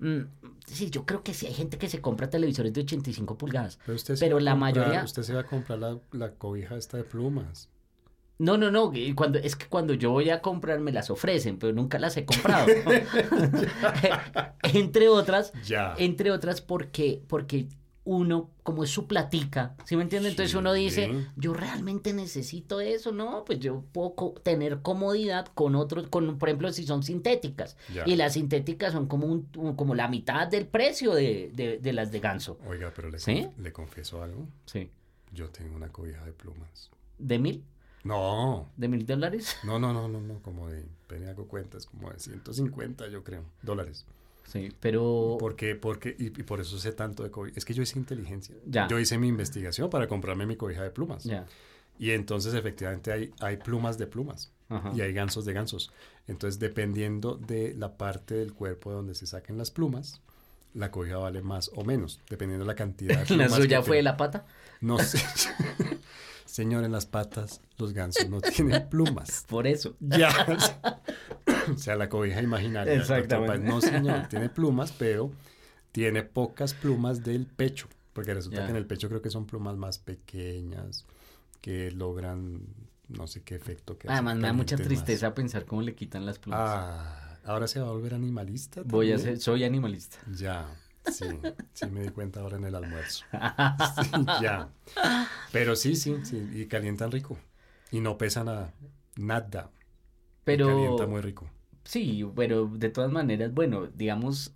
mm, 0.00 0.20
sí, 0.66 0.90
yo 0.90 1.04
creo 1.06 1.22
que 1.22 1.34
sí 1.34 1.46
hay 1.46 1.52
gente 1.54 1.76
que 1.78 1.88
se 1.88 2.00
compra 2.00 2.30
televisores 2.30 2.72
de 2.72 2.80
85 2.80 3.36
pulgadas. 3.36 3.78
pero 3.84 3.94
usted 3.96 4.16
se 4.16 4.24
pero 4.24 4.40
la 4.40 4.54
mayoría- 4.54 5.04
Usted 5.04 5.22
se 5.22 5.34
va 5.34 5.40
a 5.40 5.46
comprar 5.46 5.78
la, 5.78 5.98
la 6.12 6.30
cobija 6.32 6.76
esta 6.76 6.96
de 6.96 7.04
plumas. 7.04 7.68
No, 8.38 8.56
no, 8.56 8.70
no, 8.70 8.92
cuando, 9.14 9.38
es 9.38 9.54
que 9.54 9.66
cuando 9.66 9.94
yo 9.94 10.10
voy 10.10 10.28
a 10.30 10.40
comprar 10.42 10.80
me 10.80 10.90
las 10.92 11.08
ofrecen, 11.10 11.56
pero 11.58 11.72
nunca 11.72 11.98
las 12.00 12.16
he 12.16 12.24
comprado. 12.24 12.66
entre 14.62 15.08
otras, 15.08 15.52
Ya. 15.64 15.94
entre 15.98 16.30
otras 16.30 16.60
porque, 16.60 17.22
porque 17.28 17.68
uno, 18.06 18.50
como 18.62 18.84
es 18.84 18.90
su 18.90 19.06
platica, 19.06 19.74
¿sí 19.86 19.96
me 19.96 20.02
entiende? 20.02 20.28
Entonces 20.28 20.50
Sí. 20.50 20.56
uno 20.58 20.74
dice, 20.74 21.10
yo 21.36 21.54
realmente 21.54 22.12
necesito 22.12 22.80
eso, 22.82 23.12
¿no? 23.12 23.44
Pues 23.46 23.60
yo 23.60 23.82
puedo 23.92 24.14
co- 24.14 24.34
tener 24.42 24.82
comodidad 24.82 25.46
con 25.54 25.74
otros, 25.74 26.08
con, 26.08 26.36
por 26.36 26.48
ejemplo, 26.50 26.70
si 26.72 26.84
son 26.84 27.02
sintéticas. 27.02 27.78
Ya. 27.94 28.02
Y 28.06 28.16
las 28.16 28.34
sintéticas 28.34 28.92
son 28.92 29.06
como, 29.06 29.26
un, 29.26 29.48
un- 29.56 29.74
como 29.74 29.94
la 29.94 30.08
mitad 30.08 30.48
del 30.48 30.66
precio 30.66 31.14
de, 31.14 31.50
de, 31.54 31.78
de 31.78 31.92
las 31.94 32.12
de 32.12 32.20
ganso. 32.20 32.58
Oiga, 32.66 32.92
pero 32.94 33.08
le, 33.08 33.18
¿Sí? 33.18 33.36
conf- 33.44 33.56
le 33.56 33.72
confieso 33.72 34.22
algo. 34.22 34.48
Sí. 34.66 34.90
Yo 35.32 35.48
tengo 35.48 35.74
una 35.74 35.88
cobija 35.88 36.22
de 36.26 36.32
plumas. 36.32 36.90
¿De 37.18 37.38
mil? 37.38 37.64
No, 38.04 38.70
¿De 38.76 38.86
mil 38.88 39.04
dólares? 39.06 39.56
no, 39.64 39.78
no, 39.78 39.92
no, 39.92 40.08
no, 40.08 40.20
no, 40.20 40.40
como 40.42 40.68
de, 40.68 40.84
ven, 41.08 41.26
hago 41.28 41.48
cuentas, 41.48 41.86
como 41.86 42.10
de 42.10 42.18
150, 42.18 43.08
yo 43.08 43.24
creo, 43.24 43.44
dólares. 43.62 44.04
Sí, 44.46 44.70
pero... 44.78 45.36
¿Por 45.40 45.56
qué? 45.56 45.74
Porque, 45.74 46.14
y, 46.18 46.26
y 46.26 46.42
por 46.44 46.60
eso 46.60 46.78
sé 46.78 46.92
tanto 46.92 47.22
de 47.22 47.30
cobija. 47.30 47.56
Es 47.56 47.64
que 47.64 47.72
yo 47.72 47.82
hice 47.82 47.98
inteligencia. 47.98 48.54
Ya. 48.66 48.86
Yo 48.88 48.98
hice 48.98 49.16
mi 49.16 49.26
investigación 49.26 49.88
para 49.88 50.06
comprarme 50.06 50.44
mi 50.44 50.54
cobija 50.56 50.82
de 50.82 50.90
plumas. 50.90 51.24
Ya. 51.24 51.46
Y 51.98 52.10
entonces 52.10 52.52
efectivamente 52.54 53.10
hay, 53.10 53.32
hay 53.40 53.56
plumas 53.56 53.96
de 53.96 54.06
plumas 54.06 54.52
Ajá. 54.68 54.92
y 54.94 55.00
hay 55.00 55.12
gansos 55.14 55.44
de 55.46 55.54
gansos. 55.54 55.92
Entonces 56.26 56.58
dependiendo 56.60 57.36
de 57.36 57.74
la 57.74 57.96
parte 57.96 58.34
del 58.34 58.52
cuerpo 58.52 58.90
de 58.90 58.96
donde 58.96 59.14
se 59.14 59.26
saquen 59.26 59.56
las 59.56 59.70
plumas, 59.70 60.20
la 60.74 60.90
cobija 60.90 61.16
vale 61.18 61.40
más 61.40 61.70
o 61.74 61.84
menos, 61.84 62.20
dependiendo 62.28 62.64
de 62.64 62.68
la 62.68 62.74
cantidad 62.74 63.14
de 63.14 63.20
¿La 63.36 63.46
plumas 63.46 63.52
suya 63.54 63.78
que 63.78 63.82
fue 63.84 63.96
de 63.96 64.02
tenga. 64.02 64.10
la 64.12 64.16
pata? 64.18 64.46
No 64.80 64.98
sé. 64.98 65.22
Señor, 66.54 66.84
en 66.84 66.92
las 66.92 67.04
patas 67.04 67.60
los 67.78 67.92
gansos 67.92 68.28
no 68.30 68.40
tienen 68.54 68.88
plumas. 68.88 69.44
Por 69.48 69.66
eso. 69.66 69.96
Ya. 69.98 70.30
o 71.74 71.76
sea, 71.76 71.96
la 71.96 72.08
cobija 72.08 72.40
imaginaria. 72.40 72.94
Exactamente. 72.94 73.66
No, 73.66 73.80
señor, 73.80 74.28
tiene 74.28 74.48
plumas, 74.50 74.92
pero 74.92 75.32
tiene 75.90 76.22
pocas 76.22 76.72
plumas 76.72 77.24
del 77.24 77.46
pecho. 77.46 77.88
Porque 78.12 78.34
resulta 78.34 78.64
que 78.64 78.70
en 78.70 78.76
el 78.76 78.86
pecho 78.86 79.08
creo 79.08 79.20
que 79.20 79.30
son 79.30 79.46
plumas 79.46 79.76
más 79.76 79.98
pequeñas 79.98 81.06
que 81.60 81.90
logran 81.90 82.60
no 83.08 83.26
sé 83.26 83.42
qué 83.42 83.56
efecto 83.56 83.98
que 83.98 84.08
Además, 84.08 84.36
me 84.36 84.42
da 84.46 84.52
mucha 84.52 84.76
más. 84.76 84.86
tristeza 84.86 85.34
pensar 85.34 85.64
cómo 85.64 85.82
le 85.82 85.96
quitan 85.96 86.24
las 86.24 86.38
plumas. 86.38 86.70
Ah, 86.72 87.38
ahora 87.46 87.66
se 87.66 87.80
va 87.80 87.88
a 87.88 87.90
volver 87.90 88.14
animalista. 88.14 88.82
Voy 88.84 89.10
a 89.10 89.18
ser, 89.18 89.40
soy 89.40 89.64
animalista. 89.64 90.18
Ya, 90.32 90.68
sí, 91.04 91.40
sí 91.72 91.90
me 91.90 92.02
di 92.02 92.10
cuenta 92.10 92.40
ahora 92.40 92.56
en 92.56 92.64
el 92.64 92.74
almuerzo. 92.74 93.26
Sí, 93.78 94.30
ya. 94.32 94.68
Pero 95.52 95.76
sí, 95.76 95.96
sí, 95.96 96.20
sí, 96.24 96.48
y 96.52 96.66
calientan 96.66 97.12
rico. 97.12 97.38
Y 97.90 98.00
no 98.00 98.18
pesan 98.18 98.46
nada, 98.46 98.74
nada. 99.16 99.70
Y 100.46 100.46
Pero, 100.46 100.66
Calienta 100.66 101.06
muy 101.06 101.20
rico. 101.22 101.48
Sí, 101.84 102.24
pero 102.36 102.66
de 102.68 102.90
todas 102.90 103.12
maneras, 103.12 103.54
bueno, 103.54 103.86
digamos, 103.88 104.54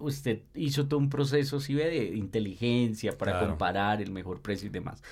usted 0.00 0.42
hizo 0.54 0.88
todo 0.88 1.00
un 1.00 1.10
proceso, 1.10 1.60
sí, 1.60 1.74
ve, 1.74 1.86
de 1.90 2.04
inteligencia 2.16 3.18
para 3.18 3.32
Claro. 3.32 3.48
comparar 3.48 4.02
el 4.02 4.10
mejor 4.12 4.42
precio 4.42 4.68
y 4.68 4.70
demás. 4.70 5.02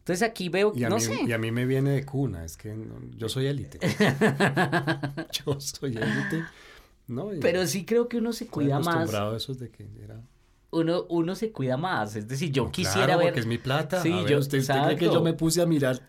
Entonces 0.00 0.22
aquí 0.28 0.48
veo, 0.50 0.74
Y 0.74 0.84
a, 0.84 0.90
no 0.90 0.96
mí, 0.96 1.00
sé. 1.00 1.14
y 1.24 1.32
a 1.32 1.38
mí 1.38 1.52
me 1.52 1.66
viene 1.66 1.90
de 1.90 2.04
cuna, 2.04 2.44
es 2.44 2.56
que 2.56 2.74
no- 2.74 3.00
yo 3.16 3.28
soy 3.28 3.46
élite. 3.46 3.78
yo 5.46 5.60
soy 5.60 5.98
élite. 5.98 6.46
¿No? 7.06 7.30
Pero 7.40 7.66
sí 7.66 7.84
creo 7.84 8.08
que 8.08 8.16
uno 8.18 8.32
se 8.32 8.46
cuida 8.46 8.78
más. 8.78 8.88
acostumbrado 8.88 9.36
de 9.38 9.70
que 9.70 9.86
era... 10.02 10.20
Uno, 10.70 11.04
uno 11.08 11.34
se 11.36 11.52
cuida 11.52 11.76
más. 11.76 12.16
Es 12.16 12.26
decir, 12.26 12.50
yo 12.50 12.64
No, 12.64 12.72
quisiera 12.72 13.04
claro, 13.06 13.18
ver. 13.18 13.28
porque 13.28 13.40
es 13.40 13.46
mi 13.46 13.58
plata. 13.58 14.02
Sí, 14.02 14.10
A 14.12 14.16
ver, 14.22 14.26
yo- 14.30 14.38
¿usted, 14.40 14.58
usted 14.58 14.74
cree 14.84 14.96
que 14.96 15.04
yo 15.06 15.22
me 15.22 15.32
puse 15.34 15.62
a 15.62 15.66
mirar 15.66 16.00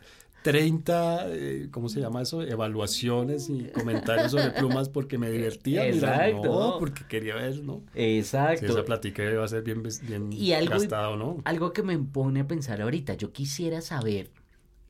30, 0.41 1.25
eh, 1.29 1.67
¿cómo 1.71 1.89
se 1.89 1.99
llama 1.99 2.21
eso? 2.21 2.41
Evaluaciones 2.41 3.49
y 3.49 3.63
comentarios 3.73 4.31
sobre 4.31 4.51
plumas 4.51 4.89
porque 4.89 5.17
me 5.17 5.31
divertía. 5.31 5.83
mirar. 5.91 6.29
Exacto. 6.29 6.47
No, 6.47 6.79
porque 6.79 7.03
quería 7.07 7.35
ver, 7.35 7.63
¿no? 7.63 7.81
Exacto. 7.95 8.65
Si 8.67 8.71
esa 8.71 8.85
platica 8.85 9.23
iba 9.23 9.43
a 9.43 9.47
ser 9.47 9.63
bien, 9.63 9.81
bien 10.03 10.31
Y 10.33 10.53
algo- 10.53 10.71
gastada 10.79 11.09
o 11.09 11.15
no. 11.17 11.37
Algo 11.45 11.73
que 11.73 11.81
me 11.83 11.97
pone 11.97 12.41
a 12.41 12.47
pensar 12.47 12.81
ahorita, 12.81 13.15
yo 13.15 13.31
quisiera 13.31 13.81
saber 13.81 14.29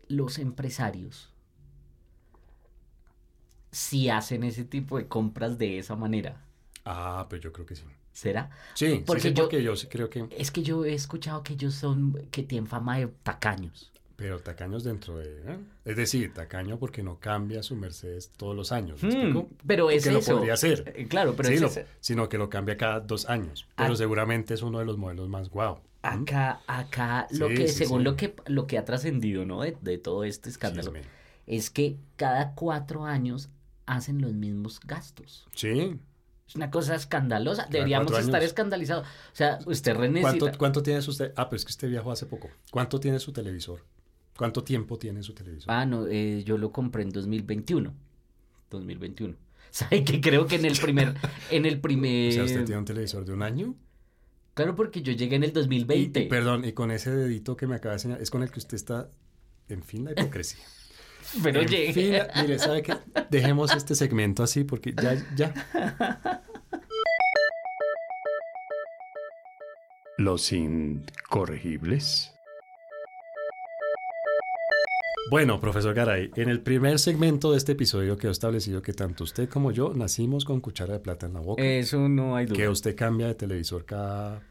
los 0.08 0.40
empresarios 0.40 1.32
si 3.76 4.10
hacen 4.10 4.44
ese 4.44 4.64
tipo 4.64 4.98
de 4.98 5.08
compras 5.08 5.58
de 5.58 5.78
esa 5.80 5.96
manera. 5.98 6.42
Ah, 6.86 7.26
pues 7.30 7.42
yo 7.42 7.52
creo 7.52 7.66
que 7.66 7.76
sí. 7.76 7.84
¿Será? 8.14 8.50
Sí, 8.76 9.04
Porque 9.06 9.22
sí, 9.24 9.32
porque 9.32 9.62
yo 9.62 9.76
sí 9.76 9.88
creo 9.88 10.10
que... 10.10 10.26
Es 10.38 10.50
que 10.50 10.64
yo 10.64 10.86
he 10.86 10.94
escuchado 10.94 11.44
que 11.44 11.54
ellos 11.54 11.74
son, 11.74 12.14
que 12.32 12.44
tienen 12.44 12.68
fama 12.68 12.98
de 13.00 13.08
tacaños. 13.24 13.92
Pero 14.16 14.40
tacaños 14.40 14.86
dentro 14.86 15.18
de... 15.18 15.26
¿eh? 15.46 15.58
Es 15.84 15.98
decir, 15.98 16.34
tacaño 16.34 16.80
porque 16.80 17.04
no 17.04 17.20
cambia 17.20 17.62
su 17.64 17.76
Mercedes 17.76 18.32
todos 18.38 18.56
los 18.56 18.72
años. 18.72 19.04
¿me 19.04 19.10
Hmm, 19.10 19.12
explico? 19.14 19.50
pero 19.68 19.90
es 19.92 20.06
Que 20.06 20.12
lo 20.12 20.20
eso. 20.20 20.36
podría 20.38 20.54
hacer. 20.54 20.94
Eh, 20.96 21.08
Claro, 21.10 21.36
pero 21.36 21.50
Sí, 21.50 21.56
es 21.56 21.62
lo- 21.62 21.68
ese- 21.68 21.86
sino 22.00 22.30
que 22.30 22.38
lo 22.38 22.50
cambia 22.50 22.78
cada 22.78 23.02
dos 23.02 23.26
años. 23.28 23.68
Pero 23.76 23.92
Ah. 23.92 23.98
seguramente 23.98 24.54
es 24.54 24.62
uno 24.62 24.80
de 24.80 24.86
los 24.86 24.98
modelos 24.98 25.28
más 25.28 25.50
guau. 25.50 25.80
Acá, 26.02 26.62
acá, 26.68 27.28
lo 27.32 27.50
que, 27.50 27.68
según 27.68 28.06
lo 28.06 28.16
que, 28.16 28.34
lo 28.46 28.68
que 28.68 28.78
ha 28.78 28.86
trascendido, 28.86 29.44
¿no? 29.46 29.62
De, 29.64 29.76
de 29.82 29.98
todo 29.98 30.24
este 30.24 30.50
escándalo, 30.50 30.94
es 31.48 31.70
que 31.70 31.98
cada 32.16 32.54
cuatro 32.54 33.04
años 33.06 33.50
hacen 33.86 34.22
los 34.22 34.34
mismos 34.34 34.80
gastos. 34.80 35.48
Sí. 35.56 36.00
Es 36.48 36.56
una 36.56 36.70
cosa 36.70 36.96
escandalosa. 36.96 37.68
Deberíamos 37.70 38.12
estar 38.12 38.36
años. 38.36 38.46
escandalizados. 38.46 39.08
O 39.08 39.36
sea, 39.36 39.60
usted 39.66 39.96
René, 39.96 40.22
¿Cuánto, 40.22 40.52
¿Cuánto 40.58 40.84
tiene 40.84 41.02
te- 41.02 41.34
Ah, 41.36 41.50
pero 41.50 41.58
es 41.58 41.66
que 41.66 41.72
usted 41.72 41.90
viajó 41.90 42.12
hace 42.12 42.26
poco. 42.28 42.50
¿Cuánto 42.72 43.00
tiene 43.00 43.20
su 43.20 43.32
televisor? 43.34 43.84
¿Cuánto 44.38 44.64
tiempo 44.64 44.98
tiene 44.98 45.24
su 45.24 45.34
televisor? 45.34 45.72
Ah, 45.74 45.86
no, 45.86 46.06
eh, 46.08 46.44
yo 46.44 46.58
lo 46.58 46.72
compré 46.72 47.04
en 47.04 47.10
2021. 47.10 47.94
2021. 48.70 49.36
¿Sabe 49.72 50.04
que 50.04 50.22
creo 50.22 50.46
que 50.46 50.56
en 50.56 50.66
el 50.66 50.78
primer, 50.78 51.16
en 51.52 51.66
el 51.66 51.80
primer... 51.80 52.30
O 52.32 52.34
sea, 52.34 52.44
usted 52.44 52.66
tiene 52.66 52.80
un 52.80 52.86
televisor 52.86 53.26
de 53.26 53.34
un 53.34 53.42
año. 53.42 53.76
Claro, 54.54 54.76
porque 54.76 55.02
yo 55.02 55.12
llegué 55.14 55.36
en 55.36 55.44
el 55.44 55.50
Y, 55.50 55.54
2020. 55.54 56.20
y 56.22 56.28
perdón, 56.28 56.64
y 56.64 56.74
con 56.74 56.92
ese 56.92 57.12
dedito 57.12 57.58
que 57.58 57.68
me 57.68 57.76
acaba 57.76 57.92
de 57.94 57.96
enseñar, 57.98 58.22
es 58.22 58.30
con 58.30 58.44
el 58.44 58.52
que 58.52 58.60
usted 58.60 58.76
está... 58.76 59.10
En 59.68 59.82
fin, 59.84 60.06
la 60.06 60.12
hipocresía. 60.12 60.64
Pero 61.44 61.62
en 61.62 61.68
llegué. 61.68 61.94
fin, 61.94 62.14
la- 62.14 62.30
mire, 62.42 62.60
¿sabe 62.60 62.82
qué? 62.82 62.94
Dejemos 63.30 63.76
este 63.76 63.96
segmento 63.96 64.44
así 64.44 64.64
porque 64.64 64.94
ya, 64.94 65.16
ya. 65.36 65.54
Los 70.18 70.52
incorregibles. 70.54 72.32
Bueno, 75.32 75.60
profesor 75.60 75.94
Garay, 75.96 76.30
en 76.36 76.50
el 76.50 76.62
primer 76.62 77.00
segmento 77.00 77.52
de 77.52 77.58
este 77.58 77.72
episodio 77.72 78.16
quedó 78.16 78.32
establecido 78.32 78.82
que 78.84 78.94
tanto 78.94 79.24
usted 79.24 79.50
como 79.50 79.72
yo 79.72 79.92
nacimos 79.96 80.46
con 80.46 80.62
cuchara 80.62 80.94
de 80.94 81.00
plata 81.00 81.26
en 81.26 81.34
la 81.34 81.40
boca. 81.40 81.64
Eso 81.64 82.08
no 82.08 82.36
hay 82.36 82.46
que 82.46 82.54
duda. 82.54 82.70
usted 82.70 82.96
cambia 82.96 83.28
de 83.28 83.34
televisor 83.36 83.86
cada 83.86 84.42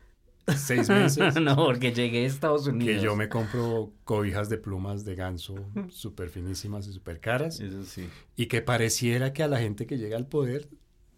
seis 0.56 0.88
meses. 0.88 1.34
no, 1.40 1.56
porque 1.56 1.92
llegué 1.92 2.24
a 2.24 2.26
Estados 2.26 2.64
que 2.64 2.70
Unidos. 2.70 3.02
yo 3.02 3.16
me 3.16 3.28
compro 3.28 3.92
cobijas 4.04 4.48
de 4.48 4.58
plumas 4.58 5.04
de 5.04 5.14
ganso 5.14 5.54
súper 5.90 6.28
finísimas 6.30 6.86
y 6.86 6.92
súper 6.92 7.20
caras. 7.20 7.60
Eso 7.60 7.84
sí. 7.84 8.08
Y 8.36 8.46
que 8.46 8.62
pareciera 8.62 9.32
que 9.32 9.42
a 9.42 9.48
la 9.48 9.58
gente 9.58 9.86
que 9.86 9.98
llega 9.98 10.16
al 10.16 10.26
poder 10.26 10.68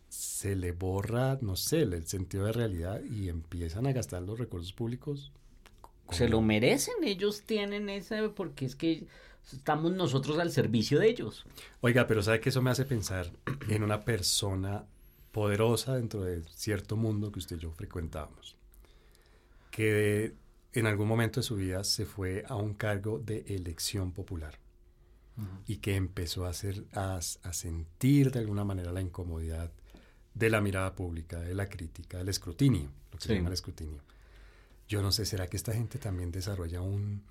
se 0.09 0.57
le 0.57 0.73
borra, 0.73 1.39
no 1.41 1.57
sé, 1.57 1.83
el 1.83 2.07
sentido 2.07 2.47
de 2.47 2.53
realidad 2.53 3.03
y 3.03 3.29
empiezan 3.29 3.87
a 3.87 3.93
gastar 3.93 4.23
los 4.23 4.39
recursos 4.39 4.73
públicos. 4.73 5.33
Se 6.11 6.29
lo 6.29 6.41
merecen, 6.41 6.95
ellos 7.03 7.43
tienen 7.43 7.89
ese, 7.89 8.29
porque 8.29 8.65
es 8.65 8.77
que 8.77 9.07
estamos 9.53 9.93
nosotros 9.93 10.39
al 10.39 10.51
servicio 10.51 11.01
de 11.01 11.09
ellos. 11.09 11.45
Oiga, 11.81 12.07
pero 12.07 12.23
¿sabe 12.23 12.41
que 12.41 12.51
eso 12.51 12.63
me 12.63 12.71
hace 12.71 12.85
pensar 12.85 13.31
en 13.69 13.83
una 13.83 14.05
persona 14.05 14.85
poderosa 15.33 15.97
dentro 15.97 16.23
de 16.23 16.43
cierto 16.45 16.97
mundo 16.97 17.33
que 17.33 17.41
usted 17.41 17.57
y 17.57 17.61
yo 17.61 17.73
frecuentábamos? 17.73 18.57
Que 19.77 20.35
en 20.73 20.87
algún 20.87 21.07
momento 21.09 21.41
de 21.41 21.45
su 21.45 21.57
vida 21.57 21.85
se 21.85 22.07
fue 22.07 22.45
a 22.49 22.57
un 22.57 22.75
cargo 22.75 23.19
de 23.19 23.45
elección 23.49 24.13
popular 24.13 24.59
y 25.67 25.77
que 25.77 25.97
empezó 25.97 26.47
a, 26.47 26.49
hacer, 26.49 26.85
a, 26.95 27.17
a 27.17 27.53
sentir 27.53 28.31
de 28.31 28.39
alguna 28.39 28.65
manera 28.65 28.91
la 28.91 29.03
incomodidad 29.03 29.71
de 30.33 30.49
la 30.49 30.63
mirada 30.63 30.95
pública, 30.95 31.39
de 31.41 31.55
la 31.55 31.69
crítica, 31.69 32.17
del 32.19 32.31
escrutinio, 32.31 32.91
lo 33.13 33.19
que 33.19 33.23
Sí. 33.25 33.29
se 33.29 33.35
llama 33.37 33.49
el 33.49 33.55
escrutinio. 33.55 34.01
Yo 34.89 35.03
no 35.03 35.13
sé, 35.13 35.27
¿será 35.27 35.47
que 35.49 35.57
esta 35.59 35.73
gente 35.75 35.99
también 35.99 36.31
desarrolla 36.31 36.81
un, 36.81 37.23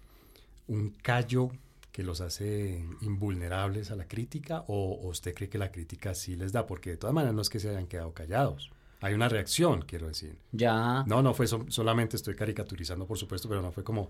un 0.67 0.89
callo 1.01 1.49
que 1.91 2.03
los 2.03 2.21
hace 2.21 2.85
invulnerables 3.01 3.89
a 3.89 3.95
la 3.95 4.07
crítica 4.07 4.65
o, 4.67 4.99
o 5.01 5.07
usted 5.07 5.33
cree 5.33 5.49
que 5.49 5.57
la 5.57 5.71
crítica 5.71 6.13
sí 6.13 6.35
les 6.35 6.51
da? 6.51 6.67
Porque 6.67 6.91
de 6.91 6.97
todas 6.97 7.13
maneras 7.13 7.33
no 7.33 7.41
es 7.41 7.49
que 7.49 7.59
se 7.59 7.69
hayan 7.69 7.87
quedado 7.87 8.13
callados. 8.13 8.69
Hay 9.05 9.13
una 9.13 9.29
reacción, 9.29 9.83
quiero 9.83 10.07
decir. 10.07 10.35
Ya. 10.51 11.03
No, 11.05 11.21
no 11.21 11.33
fue 11.35 11.45
so- 11.45 11.65
solamente, 11.69 12.15
estoy 12.15 12.35
caricaturizando 12.35 13.05
por 13.05 13.19
supuesto, 13.19 13.47
pero 13.47 13.61
no 13.61 13.71
fue 13.71 13.83
como 13.83 14.09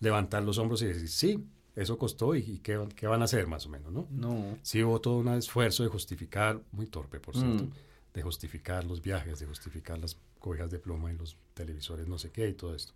levantar 0.00 0.42
los 0.42 0.56
hombros 0.56 0.80
y 0.80 0.86
decir, 0.86 1.08
sí, 1.10 1.44
eso 1.76 1.98
costó 1.98 2.34
y, 2.34 2.38
y 2.40 2.58
qué, 2.60 2.82
qué 2.96 3.06
van 3.06 3.20
a 3.20 3.26
hacer 3.26 3.46
más 3.46 3.66
o 3.66 3.68
menos, 3.68 3.92
¿no? 3.92 4.06
No. 4.10 4.56
Sí 4.62 4.82
hubo 4.82 4.98
todo 5.00 5.18
un 5.18 5.28
esfuerzo 5.28 5.82
de 5.82 5.90
justificar, 5.90 6.58
muy 6.72 6.86
torpe 6.86 7.20
por 7.20 7.36
cierto, 7.36 7.64
Mm. 7.64 7.70
de 8.14 8.22
justificar 8.22 8.84
los 8.84 9.02
viajes, 9.02 9.38
de 9.40 9.46
justificar 9.46 9.98
las 9.98 10.16
cobijas 10.38 10.70
de 10.70 10.78
pluma 10.78 11.12
y 11.12 11.16
los 11.16 11.36
televisores, 11.52 12.08
no 12.08 12.18
sé 12.18 12.30
qué 12.30 12.48
y 12.48 12.54
todo 12.54 12.74
esto. 12.74 12.94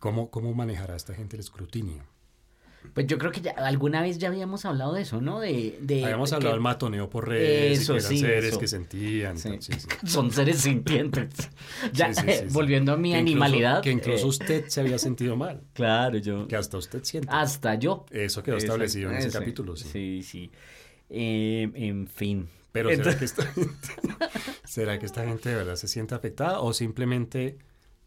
¿Cómo, 0.00 0.30
cómo 0.32 0.52
manejará 0.52 0.96
esta 0.96 1.14
gente 1.14 1.36
el 1.36 1.40
escrutinio? 1.40 2.02
Pues 2.94 3.06
yo 3.08 3.18
creo 3.18 3.32
que 3.32 3.40
ya 3.40 3.50
alguna 3.52 4.00
vez 4.00 4.16
ya 4.18 4.28
habíamos 4.28 4.64
hablado 4.64 4.94
de 4.94 5.02
eso, 5.02 5.20
¿no? 5.20 5.40
De, 5.40 5.76
de 5.82 6.04
Habíamos 6.04 6.30
que 6.30 6.36
hablado 6.36 6.54
del 6.54 6.62
matoneo 6.62 7.10
por 7.10 7.28
redes, 7.28 7.80
Eso, 7.80 7.94
y 7.94 7.96
que 7.98 8.00
eran 8.04 8.08
sí, 8.10 8.18
seres 8.20 8.44
eso. 8.44 8.58
que 8.60 8.68
sentían. 8.68 9.36
y 9.36 9.38
Sí. 9.38 9.48
tal, 9.50 9.62
sí, 9.62 9.72
sí. 9.80 9.88
son 10.06 10.30
seres 10.30 10.58
sintientes. 10.60 11.34
Ya, 11.92 12.14
Sí, 12.14 12.20
sí, 12.24 12.32
sí, 12.32 12.38
sí. 12.48 12.54
volviendo 12.54 12.92
a 12.92 12.96
mi 12.96 13.10
Que 13.12 13.18
incluso- 13.18 13.32
animalidad. 13.44 13.82
que 13.82 13.90
incluso 13.90 14.26
eh, 14.26 14.28
usted 14.28 14.64
se 14.68 14.80
había 14.80 14.98
sentido 14.98 15.36
mal, 15.36 15.62
Claro, 15.74 16.16
yo. 16.18 16.46
que 16.48 16.56
hasta 16.56 16.78
usted 16.78 17.02
siente. 17.04 17.28
Hasta 17.30 17.74
yo. 17.74 18.06
Eso 18.10 18.42
quedó 18.42 18.56
establecido 18.56 19.10
en 19.10 19.16
ese 19.16 19.30
capítulo, 19.30 19.76
sí. 19.76 19.88
Sí, 19.92 20.22
sí. 20.22 20.50
Eh, 21.10 21.68
en 21.74 22.06
fin. 22.06 22.48
Pero 22.72 22.90
¿será 22.90 23.10
Entonces- 23.12 23.18
que, 23.18 23.24
esta 23.42 23.46
gente, 23.52 23.70
¿será 24.64 24.98
que 24.98 25.06
esta 25.06 25.24
gente 25.24 25.48
de 25.48 25.54
verdad 25.56 25.76
se 25.76 25.88
siente 25.88 26.14
afectada 26.14 26.60
o 26.60 26.72
simplemente 26.72 27.58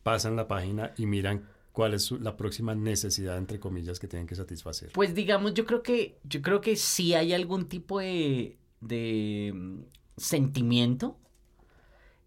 pasan 0.03 0.36
la 0.36 0.47
página 0.47 0.93
y 0.97 1.05
miran 1.05 1.43
cuál 1.80 1.94
es 1.94 2.12
la 2.12 2.36
próxima 2.36 2.76
necesidad, 2.76 3.38
entre 3.38 3.58
comillas, 3.58 4.00
que 4.02 4.08
tienen 4.10 4.28
que 4.28 4.36
satisfacer? 4.36 4.92
Pues 4.92 5.15
digamos, 5.15 5.54
yo 5.54 5.65
creo 5.65 5.82
que, 5.82 6.18
yo 6.26 6.42
creo 6.42 6.60
que 6.60 6.76
sí 6.76 7.13
hay 7.13 7.32
algún 7.32 7.70
tipo 7.70 8.00
de, 8.00 8.58
de 8.82 9.54
mm, 9.56 9.80
sentimiento, 10.18 11.18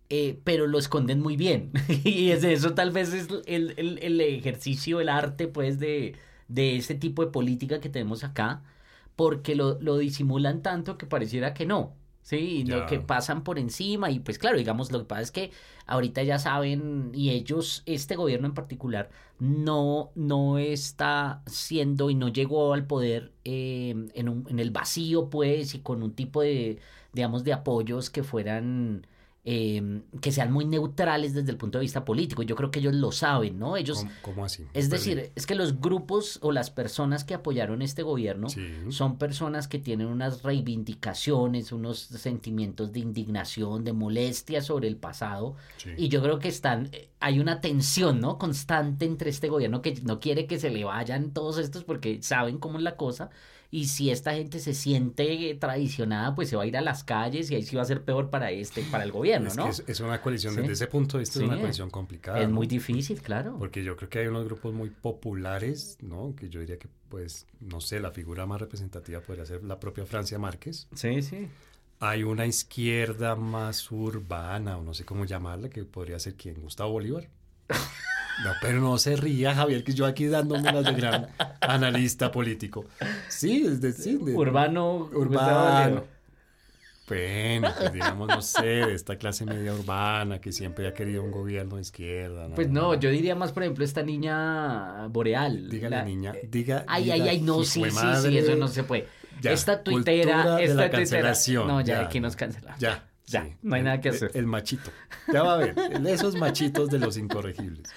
eh, 0.08 0.38
pero 0.44 0.66
lo 0.66 0.78
esconden 0.78 1.20
muy 1.20 1.36
bien. 1.36 1.70
y 2.04 2.30
es 2.30 2.44
eso 2.44 2.74
tal 2.74 2.90
vez 2.92 3.12
es 3.12 3.28
el, 3.46 3.74
el- 3.76 3.98
el 4.02 4.20
ejercicio, 4.20 5.00
el 5.00 5.08
arte, 5.08 5.48
pues, 5.48 5.78
de, 5.78 6.14
de 6.48 6.76
ese 6.76 6.94
tipo 6.94 7.24
de 7.24 7.30
política 7.30 7.80
que 7.80 7.88
tenemos 7.88 8.24
acá, 8.24 8.62
porque 9.16 9.54
lo, 9.54 9.78
lo 9.80 9.98
disimulan 9.98 10.62
tanto 10.62 10.98
que 10.98 11.06
pareciera 11.06 11.54
que 11.54 11.66
no. 11.66 11.94
Sí, 12.22 12.36
y 12.60 12.64
lo 12.64 12.86
que 12.86 13.00
pasan 13.00 13.42
por 13.42 13.58
encima 13.58 14.10
y 14.10 14.20
pues 14.20 14.38
claro, 14.38 14.56
digamos, 14.56 14.92
lo 14.92 15.00
que 15.00 15.04
pasa 15.06 15.22
es 15.22 15.32
que 15.32 15.50
ahorita 15.86 16.22
ya 16.22 16.38
saben 16.38 17.10
y 17.14 17.30
ellos, 17.30 17.82
este 17.84 18.14
gobierno 18.14 18.46
en 18.46 18.54
particular, 18.54 19.10
no, 19.40 20.12
no 20.14 20.58
está 20.58 21.42
siendo 21.46 22.10
y 22.10 22.14
no 22.14 22.28
llegó 22.28 22.74
al 22.74 22.86
poder 22.86 23.32
eh, 23.44 23.94
en, 24.14 24.28
un- 24.28 24.46
en 24.48 24.60
el 24.60 24.70
vacío, 24.70 25.30
pues, 25.30 25.74
y 25.74 25.80
con 25.80 26.02
un 26.04 26.14
tipo 26.14 26.42
de, 26.42 26.78
digamos, 27.12 27.42
de 27.44 27.52
apoyos 27.54 28.08
que 28.08 28.22
fueran, 28.22 29.04
eh, 29.44 30.02
que 30.20 30.30
sean 30.30 30.52
muy 30.52 30.64
neutrales 30.64 31.34
desde 31.34 31.50
el 31.50 31.56
punto 31.56 31.78
de 31.78 31.82
vista 31.82 32.04
político. 32.04 32.42
Yo 32.44 32.54
creo 32.54 32.70
que 32.70 32.78
ellos 32.78 32.94
lo 32.94 33.10
saben, 33.10 33.58
¿no? 33.58 33.76
Ellos, 33.76 33.98
¿Cómo, 33.98 34.10
cómo 34.22 34.44
así? 34.44 34.62
es 34.72 34.88
Perdí. 34.88 35.14
decir, 35.14 35.32
es 35.34 35.46
que 35.46 35.56
los 35.56 35.80
grupos 35.80 36.38
o 36.42 36.52
las 36.52 36.70
personas 36.70 37.24
que 37.24 37.34
apoyaron 37.34 37.82
este 37.82 38.02
gobierno 38.04 38.48
Sí. 38.48 38.64
son 38.90 39.18
personas 39.18 39.66
que 39.66 39.78
tienen 39.80 40.06
unas 40.06 40.42
reivindicaciones, 40.92 41.72
unos 41.72 41.98
sentimientos 41.98 42.92
de 42.92 43.00
indignación, 43.00 43.84
de 43.84 43.92
molestia 43.92 44.62
sobre 44.62 44.88
el 44.88 44.96
pasado. 44.96 45.56
sí. 45.76 45.90
Y 45.96 46.08
yo 46.08 46.22
creo 46.22 46.38
que 46.38 46.48
están, 46.48 46.88
eh, 46.92 47.08
hay 47.20 47.40
una 47.40 47.60
tensión, 47.60 48.20
¿no? 48.20 48.38
Constante 48.38 49.04
entre 49.04 49.30
este 49.30 49.48
gobierno 49.48 49.82
que 49.82 50.00
no 50.04 50.20
quiere 50.20 50.46
que 50.46 50.58
se 50.58 50.70
le 50.70 50.84
vayan 50.84 51.32
todos 51.32 51.58
estos 51.58 51.84
porque 51.84 52.22
saben 52.22 52.58
cómo 52.58 52.78
es 52.78 52.84
la 52.84 52.96
cosa. 52.96 53.30
Y 53.74 53.86
si 53.86 54.10
esta 54.10 54.34
gente 54.34 54.58
se 54.60 54.74
siente 54.74 55.56
traicionada, 55.58 56.34
pues 56.34 56.50
se 56.50 56.56
va 56.56 56.64
a 56.64 56.66
ir 56.66 56.76
a 56.76 56.82
las 56.82 57.04
calles 57.04 57.50
y 57.50 57.54
ahí 57.54 57.62
sí 57.62 57.74
va 57.74 57.80
a 57.80 57.86
ser 57.86 58.04
peor 58.04 58.28
para 58.28 58.50
este, 58.50 58.82
para 58.82 59.02
el 59.02 59.10
gobierno, 59.10 59.48
Es, 59.48 59.56
¿no? 59.56 59.66
es, 59.66 59.82
es 59.86 59.98
una 60.00 60.20
coalición, 60.20 60.52
Sí. 60.54 60.60
desde 60.60 60.74
ese 60.74 60.86
punto 60.88 61.16
de 61.16 61.22
vista 61.22 61.38
Sí. 61.38 61.44
es 61.44 61.48
una 61.48 61.56
coalición 61.58 61.88
complicada. 61.88 62.40
Es 62.42 62.48
¿no? 62.50 62.54
muy 62.54 62.66
difícil, 62.66 63.22
claro. 63.22 63.56
Porque 63.58 63.82
yo 63.82 63.96
creo 63.96 64.10
que 64.10 64.18
hay 64.18 64.26
unos 64.26 64.44
grupos 64.44 64.74
muy 64.74 64.90
populares, 64.90 65.96
¿no? 66.02 66.34
Que 66.36 66.50
yo 66.50 66.60
diría 66.60 66.78
que, 66.78 66.88
pues, 67.08 67.46
no 67.60 67.80
sé, 67.80 67.98
la 67.98 68.10
figura 68.10 68.44
más 68.44 68.60
representativa 68.60 69.20
podría 69.22 69.46
ser 69.46 69.64
la 69.64 69.80
propia 69.80 70.04
Francia 70.04 70.38
Márquez. 70.38 70.86
Sí, 70.94 71.22
sí. 71.22 71.48
Hay 71.98 72.24
una 72.24 72.44
izquierda 72.44 73.36
más 73.36 73.90
urbana, 73.90 74.76
o 74.76 74.82
no 74.82 74.92
sé 74.92 75.06
cómo 75.06 75.24
llamarla, 75.24 75.70
que 75.70 75.82
podría 75.84 76.18
ser 76.18 76.34
quien, 76.34 76.60
Gustavo 76.60 76.90
Bolívar. 76.92 77.28
No, 78.44 78.52
pero 78.60 78.80
no 78.80 78.98
se 78.98 79.16
ría, 79.16 79.54
Javier, 79.54 79.84
que 79.84 79.92
yo 79.92 80.06
aquí 80.06 80.26
dándome 80.26 80.72
las 80.72 80.84
de 80.84 80.92
gran 80.94 81.28
analista 81.60 82.32
político. 82.32 82.84
Sí, 83.28 83.64
es 83.66 83.80
decir, 83.80 84.18
de- 84.20 84.34
Urbano, 84.34 85.10
urbano. 85.12 86.04
Bueno, 87.08 87.68
pues 87.76 87.92
digamos, 87.92 88.28
no 88.28 88.40
sé, 88.40 88.62
de 88.64 88.94
esta 88.94 89.16
clase 89.16 89.44
media 89.44 89.74
urbana 89.74 90.40
que 90.40 90.50
siempre 90.50 90.88
ha 90.88 90.94
querido 90.94 91.22
un 91.22 91.30
gobierno 91.30 91.76
de 91.76 91.82
izquierda. 91.82 92.48
Pues 92.54 92.70
no, 92.70 92.94
yo 92.94 93.10
diría 93.10 93.34
más, 93.34 93.52
por 93.52 93.64
ejemplo, 93.64 93.84
esta 93.84 94.02
niña 94.02 95.08
boreal. 95.08 95.68
Dígale, 95.68 95.96
la- 95.96 96.04
niña, 96.04 96.32
diga. 96.48 96.84
Ay, 96.88 97.04
diga, 97.04 97.14
ay, 97.16 97.28
ay, 97.28 97.40
no, 97.42 97.64
sí, 97.64 97.82
sí, 97.84 98.06
sí, 98.22 98.38
eso 98.38 98.56
no 98.56 98.68
se 98.68 98.84
puede. 98.84 99.08
Ya, 99.42 99.52
esta 99.52 99.82
tuitera, 99.82 100.60
esta 100.60 100.74
la 100.74 100.90
tuitera. 100.90 101.34
No, 101.66 101.80
ya, 101.80 101.86
ya. 101.86 102.00
aquí 102.06 102.20
nos 102.20 102.34
cancelaron. 102.36 102.78
Ya. 102.80 103.08
Ya, 103.26 103.44
sí. 103.44 103.54
no 103.62 103.76
hay 103.76 103.82
nada 103.82 104.00
que 104.00 104.10
hacer. 104.10 104.30
El, 104.34 104.46
machito. 104.46 104.90
Ya 105.32 105.42
va 105.42 105.54
a 105.54 105.56
ver. 105.56 105.74
Esos 106.06 106.34
machitos 106.36 106.88
de 106.90 106.98
los 106.98 107.16
incorregibles. 107.16 107.88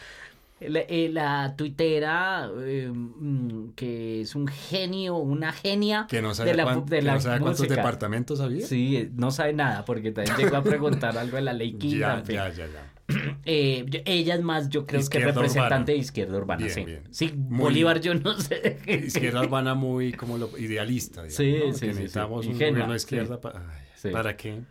La, 0.70 0.80
eh, 0.82 1.10
la 1.12 1.56
tuitera, 1.58 2.50
eh, 2.62 2.90
mm, 2.94 3.70
que 3.76 4.22
es 4.22 4.36
un 4.36 4.48
genio, 4.48 5.16
una 5.18 5.52
genia 5.54 6.06
Que 6.10 6.22
no 6.22 6.34
sabe, 6.34 6.52
de 6.52 6.58
la, 6.58 6.64
cuán- 6.64 6.86
de 6.86 6.98
que 6.98 7.02
la 7.04 7.14
no 7.16 7.20
sabe 7.22 7.40
cuántos 7.42 7.68
departamentos 7.68 8.40
había. 8.42 8.66
Sí, 8.66 9.10
no 9.14 9.32
sabe 9.32 9.54
nada, 9.54 9.86
porque 9.86 10.12
también 10.12 10.38
llegó 10.38 10.58
a 10.58 10.64
preguntar 10.64 11.18
algo 11.18 11.36
de 11.38 11.42
la 11.44 11.54
ley 11.54 11.74
quinta. 11.80 12.24
ya, 12.28 12.50
ya, 12.50 12.50
ya, 12.50 12.68
ya. 12.68 12.92
Eh, 13.46 13.86
ella 14.06 14.34
es 14.34 14.42
más, 14.42 14.68
yo 14.70 14.88
creo 14.88 15.00
que 15.00 15.04
Izquierda 15.04 15.28
representante 15.34 15.76
urbana. 15.76 15.86
de 15.86 15.96
izquierda 15.98 16.38
urbana, 16.40 16.58
Bien, 16.64 16.72
sí. 16.74 16.86
bien. 16.86 17.04
Sí, 17.12 17.32
Muy- 17.36 17.60
Bolívar 17.60 18.02
yo 18.02 18.16
no 18.16 18.40
sé. 18.40 18.80
Izquierda 18.88 19.42
urbana 19.42 19.76
muy 19.76 20.12
como 20.14 20.40
lo 20.40 20.50
idealista. 20.58 21.22
digamos, 21.24 21.36
Sí, 21.36 21.54
¿no? 21.54 21.60
sí, 21.60 21.68
Que 21.68 21.74
sí, 21.74 21.80
sí. 21.80 21.88
necesitamos 22.00 22.48
un 22.48 22.54
gobierno 22.54 22.92
de 22.92 23.00
sí. 23.00 23.04
izquierda 23.06 23.40
pa- 23.40 23.54
ay, 23.56 23.86
Sí. 23.96 24.10
para 24.10 24.36
que, 24.36 24.62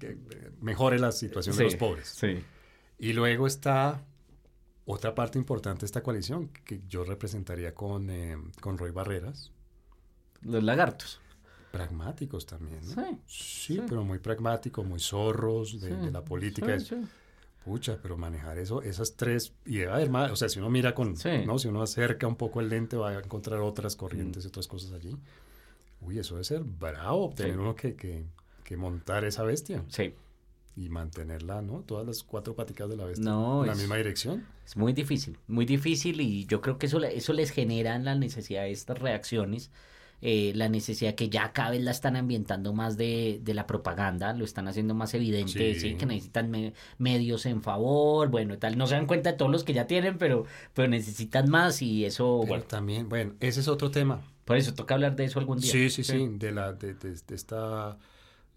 que, 0.00 0.16
mejore 0.62 0.98
la 0.98 1.12
situación 1.12 1.54
de 1.58 1.64
los 1.64 1.76
pobres. 1.76 2.08
Sí. 2.08 2.38
Y 2.98 3.12
luego 3.12 3.46
está 3.46 4.02
otra 4.92 5.14
parte 5.14 5.38
importante 5.38 5.80
de 5.80 5.86
esta 5.86 6.02
coalición 6.02 6.48
que 6.64 6.80
yo 6.88 7.04
representaría 7.04 7.74
con, 7.74 8.10
eh, 8.10 8.36
con 8.60 8.78
Roy 8.78 8.90
Barreras. 8.90 9.50
Los 10.42 10.62
lagartos. 10.64 11.20
Pragmáticos 11.72 12.46
también, 12.46 12.80
¿no? 12.88 12.94
Sí. 12.94 13.18
Sí, 13.26 13.74
sí. 13.76 13.82
pero 13.88 14.02
muy 14.04 14.18
pragmáticos, 14.18 14.84
muy 14.84 14.98
zorros 14.98 15.80
de, 15.80 15.88
Sí, 15.90 15.94
de 16.06 16.10
la 16.10 16.24
política. 16.24 16.74
Es-. 16.74 16.92
Pucha, 17.64 17.98
pero 18.02 18.16
manejar 18.16 18.58
eso, 18.58 18.80
esas 18.82 19.14
tres, 19.16 19.52
y 19.66 19.78
debe 19.78 19.92
haber 19.92 20.10
más, 20.10 20.32
o 20.32 20.36
sea, 20.36 20.48
si 20.48 20.58
uno 20.58 20.70
mira 20.70 20.94
con, 20.94 21.14
Sí. 21.16 21.44
¿no? 21.46 21.58
Si 21.58 21.68
uno 21.68 21.82
acerca 21.82 22.26
un 22.26 22.36
poco 22.36 22.60
el 22.60 22.70
lente, 22.70 22.96
va 22.96 23.10
a 23.10 23.18
encontrar 23.20 23.60
otras 23.60 23.96
corrientes 23.96 24.44
y 24.44 24.48
otras 24.48 24.66
cosas 24.66 24.92
allí. 24.92 25.14
Uy, 26.00 26.18
eso 26.18 26.34
debe 26.34 26.44
ser 26.44 26.62
bravo, 26.64 27.32
tener 27.36 27.58
uno 27.60 27.76
que, 27.76 27.94
que, 27.94 28.24
que 28.64 28.76
montar 28.78 29.24
esa 29.24 29.42
bestia 29.44 29.84
Sí. 29.88 30.14
Y 30.76 30.88
mantenerla, 30.88 31.62
¿no? 31.62 31.80
Todas 31.86 32.06
las 32.06 32.22
cuatro 32.22 32.54
paticas 32.54 32.88
de 32.88 32.96
la 32.96 33.04
bestia 33.04 33.24
No, 33.24 33.62
en 33.62 33.66
la 33.68 33.72
es- 33.74 33.78
misma 33.78 33.96
dirección. 33.96 34.46
Es 34.64 34.76
muy 34.76 34.92
difícil, 34.92 35.36
muy 35.48 35.64
difícil 35.66 36.20
y 36.20 36.46
yo 36.46 36.60
creo 36.60 36.78
que 36.78 36.86
eso, 36.86 37.02
eso 37.02 37.32
les 37.32 37.50
genera 37.50 37.98
la 37.98 38.14
necesidad 38.14 38.62
de 38.62 38.70
estas 38.70 38.98
reacciones, 38.98 39.70
eh, 40.22 40.52
la 40.54 40.68
necesidad 40.68 41.14
que 41.14 41.28
ya 41.30 41.52
cada 41.52 41.70
vez 41.70 41.82
la 41.82 41.90
están 41.90 42.14
ambientando 42.14 42.72
más 42.74 42.96
de, 42.98 43.40
de 43.42 43.54
la 43.54 43.66
propaganda, 43.66 44.32
lo 44.34 44.44
están 44.44 44.68
haciendo 44.68 44.94
más 44.94 45.12
evidente, 45.14 45.74
Sí. 45.74 45.80
¿sí? 45.80 45.94
que 45.96 46.04
necesitan 46.06 46.50
me- 46.50 46.72
medios 46.98 47.46
en 47.46 47.62
favor, 47.62 48.28
bueno, 48.28 48.58
tal, 48.58 48.76
no 48.78 48.86
se 48.86 48.94
dan 48.94 49.06
cuenta 49.06 49.32
de 49.32 49.38
todos 49.38 49.50
los 49.50 49.64
que 49.64 49.72
ya 49.72 49.86
tienen, 49.86 50.18
pero, 50.18 50.44
pero 50.74 50.88
necesitan 50.88 51.48
más 51.50 51.80
y 51.82 52.04
eso, 52.04 52.38
Pero 52.42 52.48
bueno, 52.48 52.64
también, 52.64 53.08
bueno, 53.08 53.32
ese 53.40 53.60
es 53.60 53.68
otro 53.68 53.90
tema. 53.90 54.20
por 54.44 54.56
eso 54.56 54.74
toca 54.74 54.94
hablar 54.94 55.16
de 55.16 55.24
eso 55.24 55.38
algún 55.40 55.58
día. 55.58 55.72
Sí, 55.72 55.88
sí, 55.90 56.04
sí, 56.04 56.28
de 56.28 56.52
la, 56.52 56.72
de, 56.74 56.94
de- 56.94 57.12
de 57.26 57.34
esta, 57.34 57.96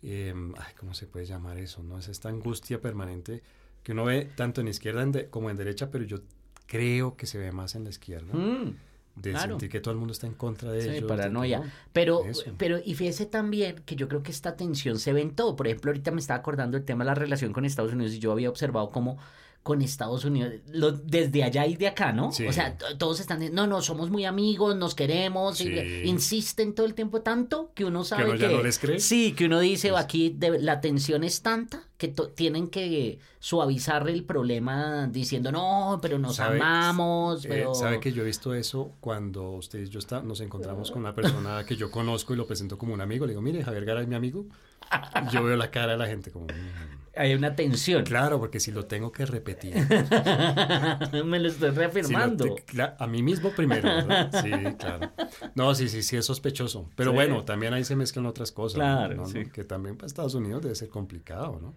em, 0.03 0.53
ay, 0.57 0.73
¿cómo 0.79 0.93
se 0.93 1.07
puede 1.07 1.25
llamar 1.25 1.57
eso? 1.57 1.81
¿No? 1.83 1.97
Es 1.97 2.07
esta 2.07 2.29
angustia 2.29 2.81
permanente 2.81 3.41
que 3.83 3.91
uno 3.93 4.05
ve 4.05 4.29
tanto 4.35 4.61
en 4.61 4.67
izquierda 4.67 5.05
de- 5.05 5.27
como 5.29 5.49
en 5.49 5.57
derecha, 5.57 5.89
pero 5.91 6.03
yo 6.03 6.19
creo 6.67 7.15
que 7.15 7.25
se 7.25 7.37
ve 7.37 7.51
más 7.51 7.75
en 7.75 7.83
la 7.83 7.89
izquierda. 7.89 8.33
Mm. 8.33 8.75
De 9.15 9.29
claro. 9.31 9.49
sentir 9.51 9.69
que 9.69 9.79
todo 9.79 9.91
el 9.93 9.99
mundo 9.99 10.11
está 10.11 10.25
en 10.25 10.33
contra 10.33 10.71
de 10.71 10.81
Sí, 10.81 10.89
ellos. 10.89 11.01
de 11.03 11.07
paranoia. 11.07 11.59
no. 11.59 11.65
Pero, 11.93 12.25
Eso. 12.25 12.51
pero, 12.57 12.79
y 12.83 12.95
fíjese 12.95 13.27
también 13.27 13.83
que 13.85 13.95
yo 13.95 14.07
creo 14.07 14.23
que 14.23 14.31
esta 14.31 14.55
tensión 14.55 14.97
se 14.97 15.13
ve 15.13 15.21
en 15.21 15.35
todo. 15.35 15.55
Por 15.55 15.67
ejemplo, 15.67 15.91
ahorita 15.91 16.09
me 16.09 16.19
estaba 16.19 16.39
acordando 16.39 16.77
del 16.77 16.85
tema 16.85 17.03
de 17.03 17.09
la 17.09 17.15
relación 17.15 17.53
con 17.53 17.63
Estados 17.63 17.93
Unidos 17.93 18.13
y 18.15 18.19
yo 18.19 18.31
había 18.31 18.49
observado 18.49 18.89
cómo 18.89 19.19
con 19.63 19.81
Estados 19.81 20.25
Unidos, 20.25 20.51
lo- 20.67 20.91
desde 20.91 21.41
allá 21.41 21.65
y 21.65 21.75
de 21.77 21.87
acá, 21.87 22.11
¿no? 22.11 22.33
Sí. 22.33 22.45
O 22.45 22.51
sea, 22.51 22.77
todos 22.97 23.21
están, 23.21 23.39
no, 23.55 23.65
no, 23.65 23.81
somos 23.81 24.09
muy 24.09 24.25
amigos, 24.25 24.75
nos 24.75 24.93
queremos, 24.93 25.61
y 25.61 25.65
Sí. 25.69 26.01
insisten 26.03 26.75
todo 26.75 26.85
el 26.85 26.93
tiempo 26.93 27.21
tanto 27.21 27.71
que 27.73 27.85
uno 27.85 28.03
sabe 28.03 28.25
uno 28.25 28.33
que... 28.33 28.39
ya 28.39 28.49
no 28.49 28.61
les 28.61 28.77
cree. 28.77 28.99
Sí, 28.99 29.31
que 29.31 29.45
uno 29.45 29.61
dice, 29.61 29.89
Pues- 29.91 30.03
aquí 30.03 30.29
de- 30.37 30.59
la 30.59 30.81
tensión 30.81 31.23
es 31.23 31.41
tanta 31.41 31.83
que 31.97 32.09
to- 32.09 32.27
tienen 32.27 32.67
que 32.67 33.19
suavizar 33.39 34.09
el 34.09 34.25
problema 34.25 35.07
diciendo, 35.07 35.49
no, 35.51 35.97
pero 36.01 36.19
nos 36.19 36.35
¿Sabe- 36.35 36.57
amamos, 36.59 37.45
Eh, 37.45 37.47
pero... 37.47 37.73
¿Sabe 37.73 38.01
que 38.01 38.11
yo 38.11 38.23
he 38.23 38.25
visto 38.25 38.53
eso 38.53 38.91
cuando 38.99 39.51
ustedes 39.51 39.87
y 39.87 39.91
yo 39.93 39.99
está, 39.99 40.21
nos 40.21 40.41
encontramos 40.41 40.91
con 40.91 40.99
una 41.03 41.15
persona 41.45 41.63
que 41.65 41.77
yo 41.77 41.89
conozco 41.89 42.33
y 42.33 42.35
lo 42.35 42.45
presento 42.45 42.77
como 42.77 42.93
un 42.93 42.99
amigo? 42.99 43.25
Le 43.25 43.31
digo, 43.31 43.41
mire, 43.41 43.63
Javier 43.63 43.85
Garay 43.85 44.03
es 44.03 44.09
mi 44.09 44.15
amigo. 44.15 44.45
Yo 45.31 45.41
veo 45.41 45.55
la 45.55 45.71
cara 45.71 45.93
de 45.93 45.97
la 45.97 46.07
gente 46.07 46.29
como... 46.31 46.47
"Mm". 46.47 47.02
Hay 47.15 47.33
una 47.35 47.55
tensión. 47.55 48.03
Claro, 48.05 48.39
porque 48.39 48.59
si 48.59 48.71
lo 48.71 48.85
tengo 48.85 49.11
que 49.11 49.25
repetir. 49.25 49.75
Me 51.25 51.39
lo 51.39 51.47
estoy 51.49 51.69
Si 51.69 51.75
lo 51.75 51.79
reafirmando. 51.81 52.55
te- 52.55 52.81
a 52.97 53.07
mí 53.07 53.21
mismo 53.21 53.51
primero, 53.51 53.83
¿verdad? 53.83 54.31
Sí, 54.41 54.49
claro. 54.77 55.11
No, 55.55 55.75
sí, 55.75 55.89
sí, 55.89 56.01
sí, 56.03 56.17
es 56.17 56.25
sospechoso. 56.25 56.89
Pero 56.95 57.11
Sí. 57.11 57.15
bueno, 57.15 57.43
también 57.43 57.73
ahí 57.73 57.83
se 57.83 57.95
mezclan 57.95 58.25
otras 58.25 58.51
cosas. 58.51 58.75
Claro, 58.75 59.15
¿no? 59.15 59.25
sí. 59.27 59.45
Que 59.45 59.63
también 59.63 59.95
para 59.95 60.07
Estados 60.07 60.33
Unidos 60.33 60.63
debe 60.63 60.75
ser 60.75 60.89
complicado, 60.89 61.59
¿no? 61.61 61.73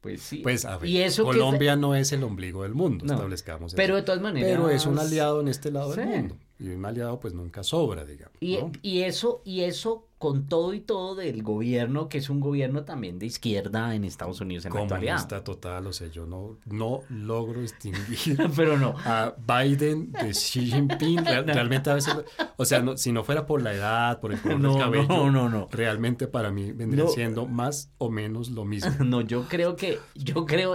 Pues 0.00 0.22
sí. 0.22 0.38
Pues 0.42 0.64
a 0.64 0.76
ver, 0.78 0.88
Y 0.88 0.98
eso 1.02 1.24
que- 1.24 1.30
Colombia 1.38 1.74
no 1.74 1.94
es 1.94 2.12
el 2.12 2.22
ombligo 2.22 2.62
del 2.62 2.74
mundo, 2.74 3.04
No. 3.06 3.14
establezcamos 3.14 3.72
eso. 3.72 3.76
Pero 3.76 3.96
de 3.96 4.02
todas 4.02 4.20
maneras. 4.20 4.50
Pero 4.50 4.70
es 4.70 4.86
un 4.86 4.98
aliado 4.98 5.40
en 5.40 5.48
este 5.48 5.70
lado 5.72 5.92
Sí. 5.94 6.00
del 6.00 6.08
mundo. 6.08 6.36
Y 6.60 6.70
un 6.70 6.84
aliado 6.84 7.20
pues 7.20 7.34
nunca 7.34 7.62
sobra, 7.62 8.04
digamos. 8.04 8.34
Y, 8.40 8.56
¿no? 8.58 8.72
y 8.82 9.02
eso, 9.02 9.42
y 9.44 9.60
eso 9.60 10.04
con 10.18 10.48
todo 10.48 10.74
y 10.74 10.80
todo 10.80 11.14
del 11.14 11.44
gobierno, 11.44 12.08
que 12.08 12.18
es 12.18 12.28
un 12.28 12.40
gobierno 12.40 12.82
también 12.84 13.20
de 13.20 13.26
izquierda 13.26 13.94
en 13.94 14.02
Estados 14.02 14.40
Unidos 14.40 14.66
en 14.66 14.74
la 14.74 14.80
actualidad. 14.80 15.12
Comunista 15.12 15.44
total, 15.44 15.86
o 15.86 15.92
sea, 15.92 16.08
yo 16.08 16.26
no, 16.26 16.56
no 16.66 17.02
logro 17.08 17.60
distinguir 17.60 18.36
Pero 18.56 18.76
no. 18.76 18.96
a 19.04 19.36
Biden 19.38 20.10
de 20.10 20.30
Xi 20.32 20.72
Jinping. 20.72 21.24
Real- 21.24 21.46
realmente 21.46 21.90
a 21.90 21.94
veces, 21.94 22.16
o 22.56 22.64
sea, 22.64 22.82
no- 22.82 22.96
si 22.96 23.12
no 23.12 23.22
fuera 23.22 23.46
por 23.46 23.62
la 23.62 23.72
edad, 23.72 24.18
por 24.20 24.32
el 24.32 24.40
color 24.40 24.58
No, 24.58 24.72
del 24.72 24.82
cabello, 24.82 25.06
no, 25.08 25.30
no, 25.30 25.48
no. 25.48 25.68
realmente 25.70 26.26
para 26.26 26.50
mí 26.50 26.72
vendría 26.72 27.06
siendo 27.06 27.46
más 27.46 27.92
o 27.98 28.10
menos 28.10 28.50
lo 28.50 28.64
mismo. 28.64 28.90
No, 29.04 29.20
yo 29.20 29.44
creo 29.48 29.76
que, 29.76 30.00
yo 30.16 30.44
creo, 30.44 30.74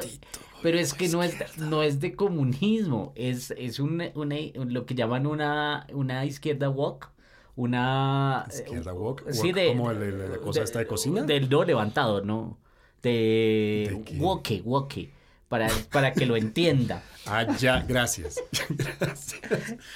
pero 0.63 0.79
es 0.79 0.93
que 0.95 1.07
no 1.09 1.21
es, 1.21 1.35
no 1.59 1.83
es 1.83 1.99
de 1.99 2.15
comunismo, 2.15 3.11
es, 3.15 3.51
es 3.51 3.79
un, 3.79 4.01
una- 4.15 4.35
lo 4.55 4.85
que 4.85 4.95
llaman 4.95 5.27
una, 5.27 5.85
una 5.93 6.25
izquierda 6.25 6.69
woke, 6.69 7.09
una... 7.55 8.45
Izquierda 8.49 8.93
woke, 8.93 9.31
Sí, 9.31 9.49
woke 9.49 9.55
de... 9.55 9.67
como 9.67 9.91
el- 9.91 10.01
el- 10.01 10.31
la 10.31 10.37
cosa 10.39 10.63
esta 10.63 10.79
de 10.79 10.87
cocina. 10.87 11.21
Del 11.23 11.49
no 11.49 11.63
levantado, 11.63 12.21
¿no? 12.23 12.57
De, 13.03 14.01
¿De 14.09 14.17
woke, 14.19 14.61
woke, 14.65 15.11
para, 15.47 15.67
para 15.91 16.13
que 16.13 16.25
lo 16.25 16.35
entienda. 16.35 17.03
Ah, 17.25 17.55
ya, 17.57 17.81
gracias. 17.87 18.35
gracias. 18.99 19.41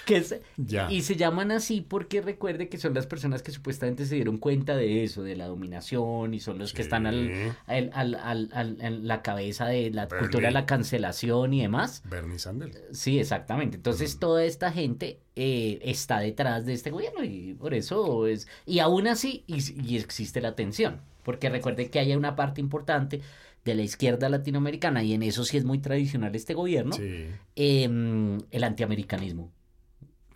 Que 0.06 0.18
es- 0.18 0.36
Ya. 0.56 0.90
Y 0.92 1.02
se 1.02 1.16
llaman 1.16 1.52
así 1.52 1.82
porque 1.82 2.22
recuerde 2.22 2.70
que 2.70 2.78
son 2.78 2.94
las 2.94 3.08
personas 3.08 3.42
que 3.42 3.52
supuestamente 3.52 4.06
se 4.06 4.16
dieron 4.16 4.38
cuenta 4.38 4.76
de 4.76 5.04
eso, 5.04 5.24
de 5.24 5.36
la 5.36 5.48
dominación, 5.48 6.34
y 6.34 6.40
son 6.40 6.58
los 6.60 6.74
que 6.74 6.82
están 6.84 7.06
al, 7.08 7.56
al, 7.66 7.90
al, 7.94 8.16
al- 8.16 8.50
al- 8.54 8.78
en 8.82 9.08
la 9.08 9.22
cabeza 9.24 9.66
de 9.68 9.90
la 9.92 10.06
Bernie. 10.06 10.20
cultura 10.20 10.48
de 10.50 10.54
la 10.54 10.66
cancelación 10.66 11.54
y 11.54 11.62
demás. 11.62 12.04
Bernie 12.06 12.40
Sanders. 12.40 12.78
Sí, 12.92 13.20
exactamente. 13.20 13.78
Entonces 13.78 14.16
Mm. 14.16 14.20
toda 14.20 14.44
esta 14.46 14.72
gente 14.72 15.20
eh, 15.36 15.80
está 15.84 16.20
detrás 16.20 16.66
de 16.66 16.74
este 16.74 16.92
gobierno 16.92 17.24
y 17.24 17.54
por 17.56 17.74
eso 17.74 18.26
es... 18.28 18.48
Y 18.66 18.80
aún 18.80 19.08
así, 19.08 19.44
y, 19.48 19.58
y 19.92 19.98
existe 19.98 20.40
la 20.42 20.56
tensión, 20.56 21.02
porque 21.24 21.50
recuerde 21.50 21.90
que 21.90 22.00
hay 22.00 22.16
una 22.16 22.36
parte 22.36 22.62
importante 22.62 23.22
de 23.68 23.76
la 23.76 23.84
izquierda 23.84 24.30
latinoamericana, 24.30 25.04
y 25.04 25.14
en 25.14 25.24
eso 25.24 25.44
sí 25.44 25.58
es 25.58 25.64
muy 25.66 25.80
tradicional 25.80 26.36
este 26.36 26.54
gobierno, 26.54 26.96
Sí. 26.96 27.26
em, 27.56 28.40
el 28.52 28.64
antiamericanismo. 28.64 29.52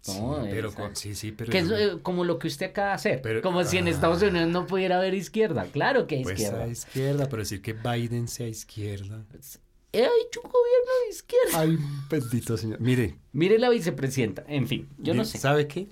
Sí, 0.02 0.20
pero 0.50 0.74
con- 0.74 0.96
sí, 0.96 1.14
sí, 1.14 1.32
pero 1.32 1.52
Que 1.52 1.60
es 1.60 1.70
eh, 1.70 1.98
como 2.02 2.24
lo 2.26 2.40
que 2.40 2.48
usted 2.48 2.68
acaba 2.68 2.90
de 2.90 2.94
hacer. 2.96 3.22
Pero- 3.22 3.42
como 3.44 3.64
si 3.64 3.78
en 3.78 3.86
ah. 3.88 3.92
Estados 3.92 4.22
Unidos 4.24 4.50
no 4.50 4.66
pudiera 4.66 4.98
haber 4.98 5.14
izquierda. 5.14 5.66
Claro 5.72 6.08
que 6.08 6.16
hay 6.18 6.24
pues 6.24 6.40
izquierda. 6.40 6.64
a 6.64 6.68
izquierda, 6.68 7.30
pero 7.30 7.44
decir 7.44 7.62
que 7.62 7.74
Biden 7.74 8.28
sea 8.28 8.48
izquierda. 8.48 9.24
He 9.94 10.00
hecho 10.00 10.42
un 10.44 10.50
gobierno 10.52 10.92
de 11.06 11.10
izquierda. 11.12 11.60
Ay, 11.60 11.78
bendito 12.10 12.58
señor. 12.58 12.80
Mire, 12.82 13.16
Mire 13.32 13.60
la 13.60 13.70
vicepresidenta. 13.70 14.44
En 14.48 14.68
fin, 14.68 14.88
yo 14.98 15.14
no 15.14 15.24
sé. 15.24 15.38
¿sabe 15.38 15.68
qué? 15.68 15.88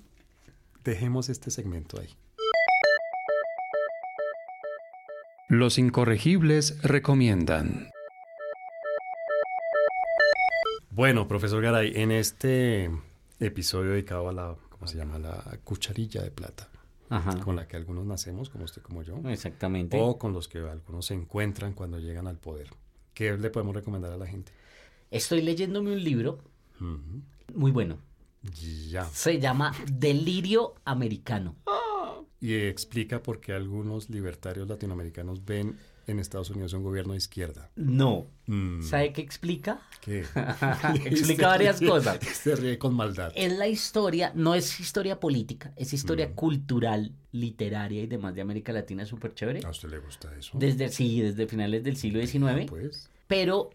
dejemos 0.83 1.29
este 1.29 1.51
segmento 1.51 1.99
ahí. 1.99 2.09
Los 5.49 5.77
incorregibles 5.79 6.81
recomiendan. 6.83 7.89
Bueno, 10.91 11.27
profesor 11.27 11.61
Garay, 11.61 11.93
en 11.95 12.11
este 12.11 12.91
episodio 13.39 13.91
dedicado 13.91 14.29
a 14.29 14.33
la, 14.33 14.55
¿cómo 14.69 14.85
se 14.87 14.97
llama? 14.97 15.17
La 15.17 15.41
cucharilla 15.63 16.21
de 16.21 16.29
plata, 16.31 16.69
Ajá. 17.09 17.39
con 17.39 17.55
la 17.55 17.67
que 17.67 17.77
algunos 17.77 18.05
nacemos, 18.05 18.49
como 18.49 18.65
usted, 18.65 18.81
como 18.81 19.01
yo, 19.01 19.17
Exactamente. 19.29 19.97
o 19.99 20.17
con 20.19 20.33
los 20.33 20.47
que 20.47 20.59
algunos 20.59 21.05
se 21.07 21.13
encuentran 21.13 21.73
cuando 21.73 21.99
llegan 21.99 22.27
al 22.27 22.37
poder. 22.37 22.69
¿Qué 23.13 23.35
le 23.37 23.49
podemos 23.49 23.73
recomendar 23.75 24.11
a 24.11 24.17
la 24.17 24.27
gente? 24.27 24.51
Estoy 25.09 25.41
leyéndome 25.41 25.91
un 25.93 26.03
libro 26.03 26.39
muy 27.55 27.71
bueno. 27.71 27.97
Ya. 28.89 29.05
Se 29.05 29.39
llama 29.39 29.73
Delirio 29.91 30.75
Americano. 30.85 31.55
Y 32.41 32.53
explica 32.55 33.21
por 33.21 33.39
qué 33.41 33.53
algunos 33.53 34.09
libertarios 34.09 34.67
latinoamericanos 34.67 35.43
ven 35.45 35.77
en 36.07 36.19
Estados 36.19 36.49
Unidos 36.49 36.73
un 36.73 36.81
gobierno 36.83 37.11
de 37.13 37.17
izquierda. 37.17 37.69
No. 37.75 38.25
Mm, 38.47 38.81
¿Sabe 38.81 39.13
qué 39.13 39.21
explica? 39.21 39.81
¿Qué? 40.01 40.23
Explica 41.05 41.47
varias 41.49 41.79
ríe- 41.81 41.89
cosas. 41.89 42.19
Se 42.33 42.55
ríe 42.55 42.77
con 42.79 42.95
maldad. 42.95 43.31
Es 43.35 43.51
la 43.57 43.67
historia, 43.67 44.31
no 44.35 44.55
es 44.55 44.79
historia 44.79 45.19
política, 45.19 45.73
es 45.75 45.93
historia 45.93 46.29
Mm. 46.29 46.33
cultural, 46.33 47.11
literaria 47.31 48.01
y 48.01 48.07
demás 48.07 48.33
de 48.33 48.41
América 48.41 48.71
Latina, 48.73 49.05
súper 49.05 49.33
chévere. 49.35 49.61
¿A 49.65 49.69
usted 49.69 49.89
le 49.89 49.99
gusta 49.99 50.33
eso? 50.37 50.57
Desde, 50.57 50.89
sí, 50.89 51.21
desde 51.21 51.45
finales 51.45 51.83
del 51.83 51.95
siglo 51.97 52.25
XIX. 52.25 52.65
Pues. 52.69 53.09
pero 53.27 53.69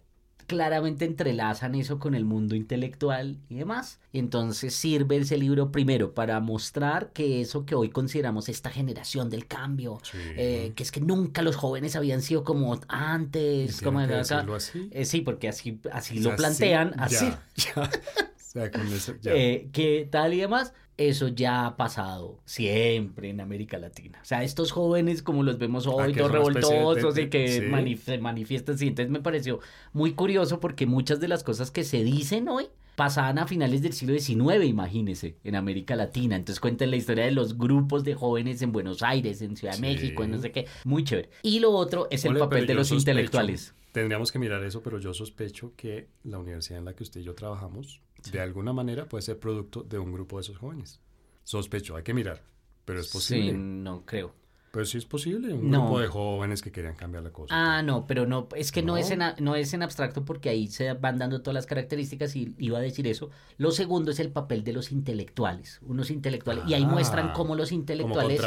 claramente 0.46 1.06
entrelazan 1.06 1.74
eso 1.74 1.98
con 1.98 2.14
el 2.14 2.24
mundo 2.26 2.54
intelectual 2.54 3.38
y 3.48 3.54
demás. 3.56 3.98
Y 4.12 4.18
entonces 4.18 4.74
sirve 4.74 5.16
ese 5.16 5.38
libro 5.38 5.72
primero 5.72 6.12
para 6.12 6.38
mostrar 6.40 7.12
que 7.12 7.40
eso 7.40 7.64
que 7.64 7.74
hoy 7.74 7.88
consideramos 7.88 8.48
esta 8.50 8.68
generación 8.70 9.30
del 9.30 9.46
cambio, 9.46 10.00
Sí. 10.02 10.18
eh, 10.36 10.72
que 10.76 10.82
es 10.82 10.92
que 10.92 11.00
nunca 11.00 11.40
los 11.40 11.56
jóvenes 11.56 11.96
habían 11.96 12.20
sido 12.20 12.44
como 12.44 12.78
antes, 12.88 13.78
¿Tiene 13.78 13.84
como 13.84 14.00
acá. 14.00 14.20
así? 14.54 14.88
Eh, 14.92 15.04
sí, 15.06 15.22
porque 15.22 15.48
así, 15.48 15.80
así 15.90 16.18
O 16.18 16.30
lo 16.30 16.36
plantean, 16.36 16.90
sí, 17.08 17.16
así. 17.16 17.24
Ya, 17.26 17.40
ya. 17.76 17.82
O 17.84 18.30
sea, 18.36 18.70
con 18.70 18.86
eso, 18.92 19.14
ya. 19.22 19.32
Eh, 19.34 19.68
que 19.72 20.06
tal 20.10 20.34
y 20.34 20.40
demás, 20.40 20.74
eso 20.96 21.28
ya 21.28 21.66
ha 21.66 21.76
pasado 21.76 22.38
siempre 22.44 23.30
en 23.30 23.40
América 23.40 23.78
Latina. 23.78 24.18
O 24.22 24.24
sea, 24.24 24.42
estos 24.44 24.70
jóvenes 24.72 25.22
como 25.22 25.42
los 25.42 25.58
vemos 25.58 25.86
hoy, 25.86 26.12
Ah, 26.12 26.16
todos 26.16 26.30
de- 26.32 26.38
revoltosos 26.38 27.14
de- 27.14 27.22
y 27.22 27.28
que 27.30 27.48
sí. 27.48 27.60
se 28.04 28.18
manifiestan 28.18 28.74
así. 28.76 28.86
Entonces 28.86 29.10
me 29.10 29.20
pareció 29.20 29.60
muy 29.92 30.12
curioso 30.12 30.60
porque 30.60 30.86
muchas 30.86 31.20
de 31.20 31.28
las 31.28 31.42
cosas 31.42 31.70
que 31.70 31.84
se 31.84 32.04
dicen 32.04 32.48
hoy 32.48 32.66
pasaban 32.96 33.40
a 33.40 33.46
finales 33.48 33.82
del 33.82 33.92
siglo 33.92 34.16
XIX, 34.16 34.64
imagínese, 34.66 35.34
en 35.42 35.56
América 35.56 35.96
Latina. 35.96 36.36
Entonces 36.36 36.60
cuentan 36.60 36.90
la 36.90 36.96
historia 36.96 37.24
de 37.24 37.32
los 37.32 37.58
grupos 37.58 38.04
de 38.04 38.14
jóvenes 38.14 38.62
en 38.62 38.70
Buenos 38.70 39.02
Aires, 39.02 39.42
en 39.42 39.56
Ciudad 39.56 39.72
de 39.72 39.78
Sí. 39.78 39.82
México, 39.82 40.22
en 40.22 40.30
no 40.30 40.38
sé 40.38 40.52
qué. 40.52 40.66
Muy 40.84 41.02
chévere. 41.02 41.28
Y 41.42 41.58
lo 41.58 41.72
otro 41.72 42.06
es 42.12 42.24
el 42.24 42.32
Ole, 42.32 42.40
papel 42.40 42.66
de 42.68 42.74
los 42.74 42.86
sospecho- 42.88 42.98
intelectuales. 43.00 43.74
Tendríamos 43.90 44.30
que 44.30 44.38
mirar 44.38 44.62
eso, 44.64 44.80
pero 44.82 44.98
yo 45.00 45.12
sospecho 45.12 45.72
que 45.76 46.06
la 46.22 46.38
universidad 46.38 46.78
en 46.78 46.84
la 46.84 46.94
que 46.94 47.02
usted 47.02 47.20
y 47.20 47.24
yo 47.24 47.34
trabajamos, 47.34 48.00
de 48.30 48.40
alguna 48.40 48.72
manera 48.72 49.06
puede 49.08 49.22
ser 49.22 49.38
producto 49.38 49.82
de 49.82 49.98
un 49.98 50.12
grupo 50.12 50.36
de 50.36 50.42
esos 50.42 50.56
jóvenes. 50.58 51.00
Sospecho, 51.42 51.96
hay 51.96 52.02
que 52.02 52.14
mirar. 52.14 52.42
Pero 52.84 53.00
es 53.00 53.08
posible. 53.08 53.52
Sí, 53.52 53.56
no 53.58 54.04
creo. 54.04 54.34
Pero 54.72 54.84
sí 54.86 54.98
es 54.98 55.04
posible. 55.06 55.52
Un 55.54 55.70
No. 55.70 55.82
grupo 55.82 56.00
de 56.00 56.08
jóvenes 56.08 56.60
que 56.60 56.72
querían 56.72 56.96
cambiar 56.96 57.22
la 57.22 57.30
cosa. 57.30 57.54
Ah, 57.56 57.80
no, 57.82 58.08
pero 58.08 58.26
no, 58.26 58.48
es 58.56 58.72
que 58.72 58.82
no, 58.82 58.94
¿No? 58.94 58.96
es 58.98 59.12
en, 59.12 59.22
a- 59.22 59.36
no 59.38 59.54
es 59.54 59.72
en 59.72 59.84
abstracto 59.84 60.24
porque 60.24 60.48
ahí 60.48 60.66
se 60.66 60.92
van 60.94 61.16
dando 61.18 61.42
todas 61.42 61.54
las 61.54 61.66
características 61.66 62.34
y 62.34 62.54
iba 62.58 62.78
a 62.78 62.80
decir 62.80 63.06
eso. 63.06 63.30
Lo 63.56 63.70
segundo 63.70 64.10
es 64.10 64.18
el 64.18 64.32
papel 64.32 64.64
de 64.64 64.72
los 64.72 64.90
intelectuales, 64.90 65.78
unos 65.82 66.10
intelectuales, 66.10 66.64
y 66.66 66.74
ahí 66.74 66.82
Ah, 66.82 66.88
muestran 66.88 67.32
cómo 67.34 67.54
los 67.54 67.68
¿Como 67.68 67.80
intelectuales 67.82 68.40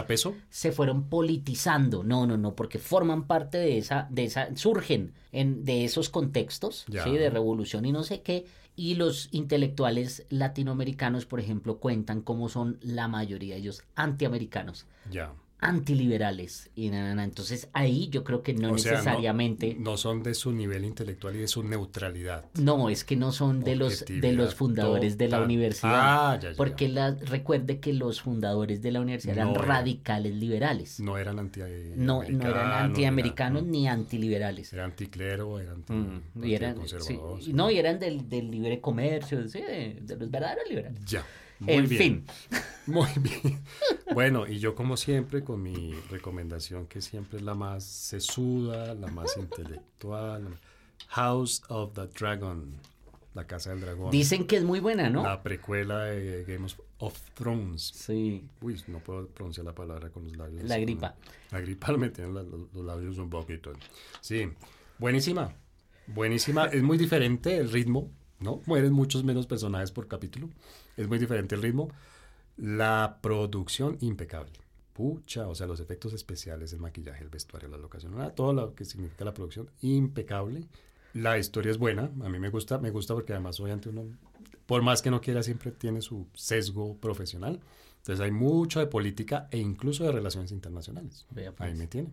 se 0.49 0.71
fueron 0.73 1.07
politizando. 1.07 2.03
No, 2.03 2.27
no, 2.27 2.35
no, 2.35 2.55
porque 2.55 2.77
forman 2.77 3.25
parte 3.25 3.57
de 3.57 3.77
esa, 3.77 4.07
de 4.11 4.25
esa, 4.25 4.53
surgen 4.57 5.13
en, 5.31 5.63
de 5.63 5.85
esos 5.85 6.09
contextos, 6.09 6.83
Ya. 6.89 7.05
¿sí? 7.05 7.11
de 7.11 7.29
revolución 7.29 7.85
y 7.85 7.93
no 7.93 8.03
sé 8.03 8.21
qué. 8.21 8.45
Y 8.77 8.95
los 8.95 9.27
intelectuales 9.31 10.25
latinoamericanos, 10.29 11.25
por 11.25 11.41
ejemplo, 11.41 11.79
cuentan 11.79 12.21
cómo 12.21 12.47
son 12.47 12.77
la 12.81 13.09
mayoría 13.09 13.55
de 13.55 13.61
ellos 13.61 13.83
antiamericanos 13.95 14.85
Ya. 15.09 15.33
Antiliberales 15.59 16.69
y 16.75 16.89
na, 16.89 17.01
na, 17.03 17.15
na. 17.15 17.23
entonces 17.23 17.69
ahí 17.73 18.09
yo 18.09 18.23
creo 18.23 18.43
que 18.43 18.53
no 18.53 18.73
O 18.73 18.77
sea, 18.77 18.91
no- 18.91 18.97
necesariamente 18.99 19.75
No, 19.79 19.97
son 19.97 20.21
de 20.23 20.33
su 20.33 20.51
nivel 20.51 20.85
intelectual 20.85 21.35
y 21.35 21.39
de 21.39 21.47
su 21.47 21.63
neutralidad. 21.63 22.45
no, 22.55 22.89
es 22.89 23.03
que 23.03 23.15
no 23.15 23.31
son 23.31 23.63
de 23.63 23.75
los 23.75 24.05
de 24.05 24.33
los 24.33 24.55
fundadores 24.55 25.17
de 25.17 25.27
la 25.29 25.41
universidad 25.41 25.91
Ah, 25.95 26.35
ya, 26.35 26.41
ya, 26.41 26.51
ya. 26.51 26.57
porque 26.57 26.87
la, 26.89 27.11
recuerde 27.11 27.79
que 27.79 27.93
los 27.93 28.21
fundadores 28.21 28.81
de 28.81 28.91
la 28.91 29.01
universidad 29.01 29.35
eran 29.37 29.47
No 29.49 29.55
eran. 29.55 29.67
radicales 29.67 30.35
liberales 30.35 30.99
No 30.99 31.17
eran 31.17 31.39
anti 31.39 31.61
no, 31.95 32.23
no 32.23 32.47
eran 32.47 32.71
antiamericanos 32.73 33.63
ni 33.63 33.87
antiliberales 33.87 34.73
Era 34.73 34.85
anticlero, 34.85 35.57
anti, 35.57 35.93
Mm, 35.93 36.43
y 36.43 36.53
eran 36.53 36.77
sí, 36.99 37.19
no 37.53 37.71
y 37.71 37.77
eran 37.79 37.97
del, 37.99 38.29
del 38.29 38.51
libre 38.51 38.79
comercio 38.79 39.47
sí, 39.47 39.59
de, 39.61 39.97
de 40.01 40.15
los 40.17 40.29
verdaderos 40.29 40.63
liberales 40.69 41.03
Ya. 41.05 41.25
Muy 41.59 41.73
en 41.73 41.89
bien. 41.89 42.01
fin 42.01 42.25
Muy 42.87 43.09
bien. 43.19 43.61
Bueno, 44.13 44.47
y 44.47 44.59
yo 44.59 44.75
como 44.75 44.95
siempre, 44.95 45.43
con 45.43 45.61
mi 45.61 45.93
recomendación 46.09 46.87
que 46.87 47.01
siempre 47.01 47.39
es 47.39 47.43
la 47.43 47.53
más 47.53 47.83
sesuda, 47.83 48.93
la 48.93 49.07
más 49.07 49.35
intelectual, 49.37 50.57
House 51.09 51.61
of 51.69 51.93
the 51.93 52.07
Dragon, 52.07 52.73
la 53.33 53.45
Casa 53.45 53.71
del 53.71 53.81
Dragón. 53.81 54.11
dicen 54.11 54.47
que 54.47 54.55
es 54.55 54.63
muy 54.63 54.79
buena 54.79 55.09
no 55.09 55.23
La 55.23 55.43
precuela 55.43 56.05
de 56.05 56.43
Game 56.45 56.67
of 56.99 57.19
Thrones. 57.33 57.91
sí 57.93 58.43
Uy, 58.61 58.81
no 58.87 58.99
puedo 58.99 59.27
pronunciar 59.27 59.65
la 59.65 59.75
palabra 59.75 60.09
con 60.09 60.23
los 60.23 60.37
labios. 60.37 60.63
La 60.63 60.79
gripa. 60.79 61.15
La 61.51 61.59
gripa 61.59 61.91
me 61.97 62.09
tienen 62.09 62.33
los, 62.33 62.45
los 62.73 62.85
labios 62.85 63.17
un 63.17 63.29
poquito. 63.29 63.73
Sí, 64.21 64.49
buenísima. 64.97 65.53
Buenísima. 66.07 66.65
Es 66.67 66.81
muy 66.81 66.97
diferente 66.97 67.57
el 67.57 67.69
ritmo, 67.69 68.09
¿no? 68.39 68.61
Mueren 68.65 68.93
muchos 68.93 69.23
menos 69.23 69.45
personajes 69.45 69.91
por 69.91 70.07
capítulo. 70.07 70.49
Es 70.97 71.07
muy 71.07 71.19
diferente 71.19 71.55
el 71.55 71.61
ritmo. 71.61 71.89
La 72.57 73.19
producción 73.21 73.97
impecable. 74.01 74.51
Pucha, 74.93 75.47
o 75.47 75.53
sea, 75.53 75.67
los 75.67 75.79
efectos 75.79 76.11
especiales, 76.13 76.73
el 76.73 76.79
maquillaje, 76.79 77.23
el 77.23 77.29
vestuario, 77.29 77.69
la 77.69 77.77
locación, 77.77 78.15
nada, 78.15 78.33
todo 78.33 78.51
lo 78.51 78.73
que 78.73 78.83
significa 78.83 79.23
la 79.25 79.33
producción, 79.33 79.69
impecable. 79.81 80.67
La 81.13 81.37
historia 81.37 81.69
es 81.71 81.77
buena, 81.77 82.11
a 82.23 82.29
mí 82.29 82.39
me 82.39 82.49
gusta, 82.49 82.79
me 82.79 82.89
gusta 82.89 83.13
porque 83.13 83.33
además 83.33 83.59
obviamente 83.59 83.89
uno, 83.89 84.05
por 84.65 84.81
más 84.81 85.01
que 85.03 85.11
no 85.11 85.21
quiera, 85.21 85.43
siempre 85.43 85.71
tiene 85.71 86.01
su 86.01 86.27
sesgo 86.33 86.97
profesional. 86.97 87.59
Entonces 87.97 88.23
hay 88.23 88.31
mucho 88.31 88.79
de 88.79 88.87
política 88.87 89.47
e 89.51 89.59
incluso 89.59 90.03
de 90.03 90.11
relaciones 90.11 90.51
internacionales. 90.51 91.25
Vea, 91.29 91.51
pues. 91.51 91.69
Ahí 91.71 91.77
me 91.77 91.85
tiene, 91.87 92.09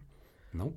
¿no? 0.53 0.75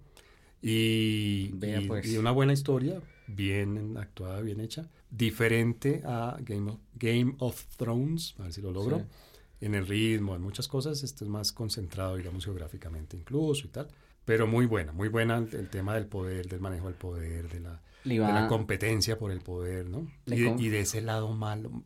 Y, 0.61 1.49
Vea, 1.53 1.81
y- 1.81 1.87
pues. 1.87 2.07
y 2.07 2.17
una 2.17 2.31
buena 2.31 2.53
historia, 2.53 3.01
bien 3.27 3.95
actuada, 3.97 4.41
bien 4.41 4.59
hecha, 4.61 4.89
diferente 5.11 6.01
a 6.05 6.37
Game 6.41 6.71
of, 6.71 6.77
Game 6.95 7.35
of 7.39 7.63
Thrones, 7.77 8.35
a 8.39 8.43
ver 8.43 8.53
si 8.53 8.61
lo 8.61 8.71
logro, 8.71 8.99
Sí. 8.99 9.65
en 9.65 9.75
el 9.75 9.87
ritmo, 9.87 10.35
en 10.35 10.41
muchas 10.41 10.67
cosas, 10.67 11.03
esto 11.03 11.23
es 11.25 11.29
más 11.29 11.51
concentrado, 11.51 12.15
digamos, 12.15 12.45
geográficamente 12.45 13.17
incluso 13.17 13.65
y 13.67 13.69
tal, 13.69 13.87
pero 14.25 14.45
muy 14.47 14.65
buena, 14.65 14.91
muy 14.93 15.07
buena 15.09 15.37
el, 15.37 15.53
el 15.55 15.69
tema 15.69 15.95
del 15.95 16.05
poder, 16.05 16.47
del 16.47 16.59
manejo 16.59 16.87
del 16.87 16.95
poder, 16.95 17.49
de 17.49 17.59
la, 17.61 17.81
de 18.27 18.33
la 18.33 18.47
competencia 18.47 19.17
por 19.17 19.31
el 19.31 19.41
poder, 19.41 19.89
¿no? 19.89 20.07
Y 20.25 20.31
de, 20.41 20.55
y 20.59 20.69
de 20.69 20.79
ese 20.81 21.01
lado 21.01 21.33
malo, 21.33 21.83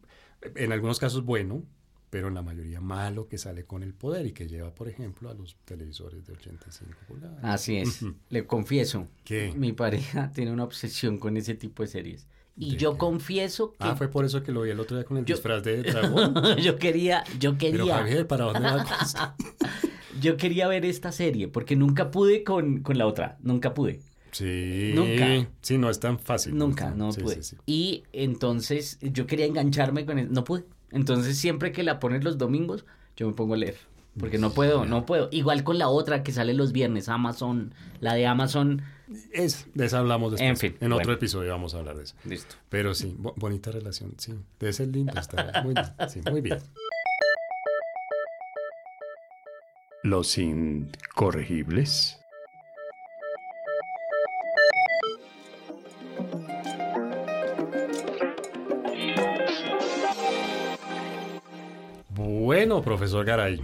en 0.55 0.71
algunos 0.71 0.99
casos 0.99 1.23
bueno, 1.23 1.63
pero 2.11 2.27
en 2.27 2.35
la 2.35 2.43
mayoría 2.43 2.79
malo 2.81 3.27
que 3.27 3.39
sale 3.39 3.63
con 3.65 3.81
el 3.81 3.93
poder 3.95 4.27
y 4.27 4.33
que 4.33 4.47
lleva, 4.47 4.75
por 4.75 4.87
ejemplo, 4.87 5.29
a 5.31 5.33
los 5.33 5.55
televisores 5.65 6.27
de 6.27 6.33
85 6.33 6.91
pulgadas. 7.07 7.39
Así 7.41 7.77
es, 7.77 8.01
le 8.29 8.45
confieso. 8.45 9.07
¿Qué? 9.23 9.51
Mi 9.55 9.71
pareja 9.73 10.31
tiene 10.35 10.51
una 10.51 10.63
obsesión 10.65 11.17
con 11.17 11.37
ese 11.37 11.55
tipo 11.55 11.81
de 11.81 11.87
series. 11.87 12.27
Y 12.57 12.71
¿De 12.71 12.77
yo 12.77 12.91
qué? 12.93 12.97
confieso 12.99 13.71
que 13.71 13.77
Ah, 13.79 13.95
fue 13.95 14.09
por 14.09 14.25
eso 14.25 14.43
que 14.43 14.51
lo 14.51 14.61
vi 14.61 14.69
el 14.71 14.79
otro 14.81 14.97
día 14.97 15.05
con 15.05 15.17
el 15.17 15.25
Yo- 15.25 15.35
disfraz 15.35 15.63
de 15.63 15.81
dragón. 15.83 16.35
yo 16.61 16.75
quería, 16.77 17.23
yo 17.39 17.57
Pero 17.57 17.77
quería, 17.77 17.95
Javier, 17.97 18.27
¿para 18.27 18.45
dónde 18.45 18.59
va 18.59 19.35
yo 20.19 20.37
quería 20.37 20.67
ver 20.67 20.85
esta 20.85 21.11
serie 21.11 21.47
porque 21.47 21.75
nunca 21.75 22.11
pude 22.11 22.43
con, 22.43 22.81
con 22.81 22.97
la 22.97 23.07
otra, 23.07 23.37
nunca 23.41 23.73
pude, 23.73 24.01
Sí. 24.33 24.91
Nunca. 24.95 25.49
Sí, 25.61 25.77
no 25.77 25.89
es 25.89 25.99
tan 25.99 26.17
fácil. 26.19 26.55
nunca, 26.57 26.91
no 26.91 27.11
Sí, 27.11 27.21
pude. 27.21 27.35
sí, 27.35 27.43
sí. 27.43 27.57
Y 27.65 28.03
entonces 28.13 28.97
yo 29.01 29.25
quería 29.27 29.45
engancharme 29.45 30.05
con 30.05 30.19
el, 30.19 30.31
no 30.31 30.43
pude. 30.45 30.63
Entonces 30.91 31.37
siempre 31.37 31.71
que 31.71 31.83
la 31.83 31.99
pones 31.99 32.23
los 32.23 32.37
domingos, 32.37 32.85
yo 33.15 33.27
me 33.27 33.33
pongo 33.33 33.53
a 33.53 33.57
leer. 33.57 33.77
Porque 34.19 34.37
no 34.37 34.51
puedo, 34.51 34.85
no 34.85 35.05
puedo. 35.05 35.29
Igual 35.31 35.63
con 35.63 35.77
la 35.77 35.87
otra 35.87 36.21
que 36.21 36.33
sale 36.33 36.53
los 36.53 36.73
viernes, 36.73 37.07
Amazon, 37.07 37.73
la 38.01 38.13
de 38.15 38.27
Amazon. 38.27 38.81
Es, 39.31 39.67
de 39.73 39.85
eso 39.85 39.97
hablamos 39.99 40.31
después. 40.33 40.49
En 40.49 40.57
fin, 40.57 40.75
En 40.81 40.91
otro 40.91 41.05
bueno. 41.05 41.13
episodio 41.13 41.49
vamos 41.51 41.73
a 41.75 41.79
hablar 41.79 41.95
de 41.95 42.03
eso. 42.03 42.15
Listo. 42.25 42.55
Pero 42.67 42.93
sí, 42.93 43.15
bo- 43.17 43.33
bonita 43.37 43.71
relación, 43.71 44.13
sí. 44.17 44.33
Debe 44.59 44.73
ser 44.73 44.89
lindo 44.89 45.13
estar. 45.17 45.63
Muy 45.63 45.73
bien, 45.73 45.85
sí, 46.09 46.21
muy 46.29 46.41
bien. 46.41 46.59
Los 50.03 50.37
incorregibles. 50.37 52.20
Bueno, 62.71 62.85
profesor 62.85 63.25
Garay, 63.25 63.59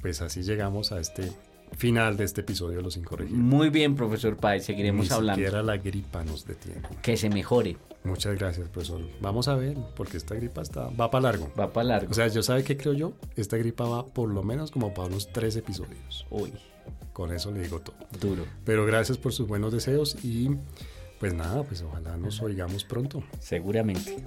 pues 0.00 0.22
así 0.22 0.44
llegamos 0.44 0.92
a 0.92 1.00
este 1.00 1.32
final 1.76 2.16
de 2.16 2.22
este 2.22 2.42
episodio 2.42 2.76
de 2.76 2.82
Los 2.84 2.96
Incorregibles. 2.96 3.42
Muy 3.42 3.70
bien, 3.70 3.96
profesor 3.96 4.36
Páez, 4.36 4.64
seguiremos 4.66 5.08
Ni 5.08 5.12
hablando. 5.16 5.40
siquiera 5.42 5.64
la 5.64 5.78
gripa 5.78 6.22
nos 6.22 6.46
detiene. 6.46 6.82
Que 7.02 7.16
se 7.16 7.28
mejore. 7.28 7.76
Muchas 8.04 8.36
gracias, 8.38 8.68
profesor. 8.68 9.00
Vamos 9.20 9.48
a 9.48 9.56
ver, 9.56 9.76
porque 9.96 10.16
esta 10.16 10.36
gripa 10.36 10.62
está, 10.62 10.90
va 10.90 11.10
para 11.10 11.22
largo. 11.22 11.50
Va 11.58 11.72
para 11.72 11.88
largo. 11.88 12.12
O 12.12 12.14
sea, 12.14 12.28
yo 12.28 12.44
sabe 12.44 12.62
qué 12.62 12.76
creo 12.76 12.92
yo, 12.92 13.14
esta 13.34 13.56
gripa 13.56 13.82
va 13.84 14.06
por 14.06 14.28
lo 14.30 14.44
menos 14.44 14.70
como 14.70 14.94
para 14.94 15.08
unos 15.08 15.32
tres 15.32 15.56
episodios. 15.56 16.24
Uy, 16.30 16.52
Con 17.12 17.32
eso 17.32 17.50
le 17.50 17.62
digo 17.62 17.80
todo. 17.80 17.96
duro. 18.20 18.44
Pero 18.64 18.86
gracias 18.86 19.18
por 19.18 19.32
sus 19.32 19.48
buenos 19.48 19.72
deseos 19.72 20.16
y 20.24 20.50
pues 21.18 21.34
nada, 21.34 21.64
pues 21.64 21.82
ojalá 21.82 22.16
nos 22.16 22.40
oigamos 22.42 22.84
pronto. 22.84 23.24
Seguramente. 23.40 24.22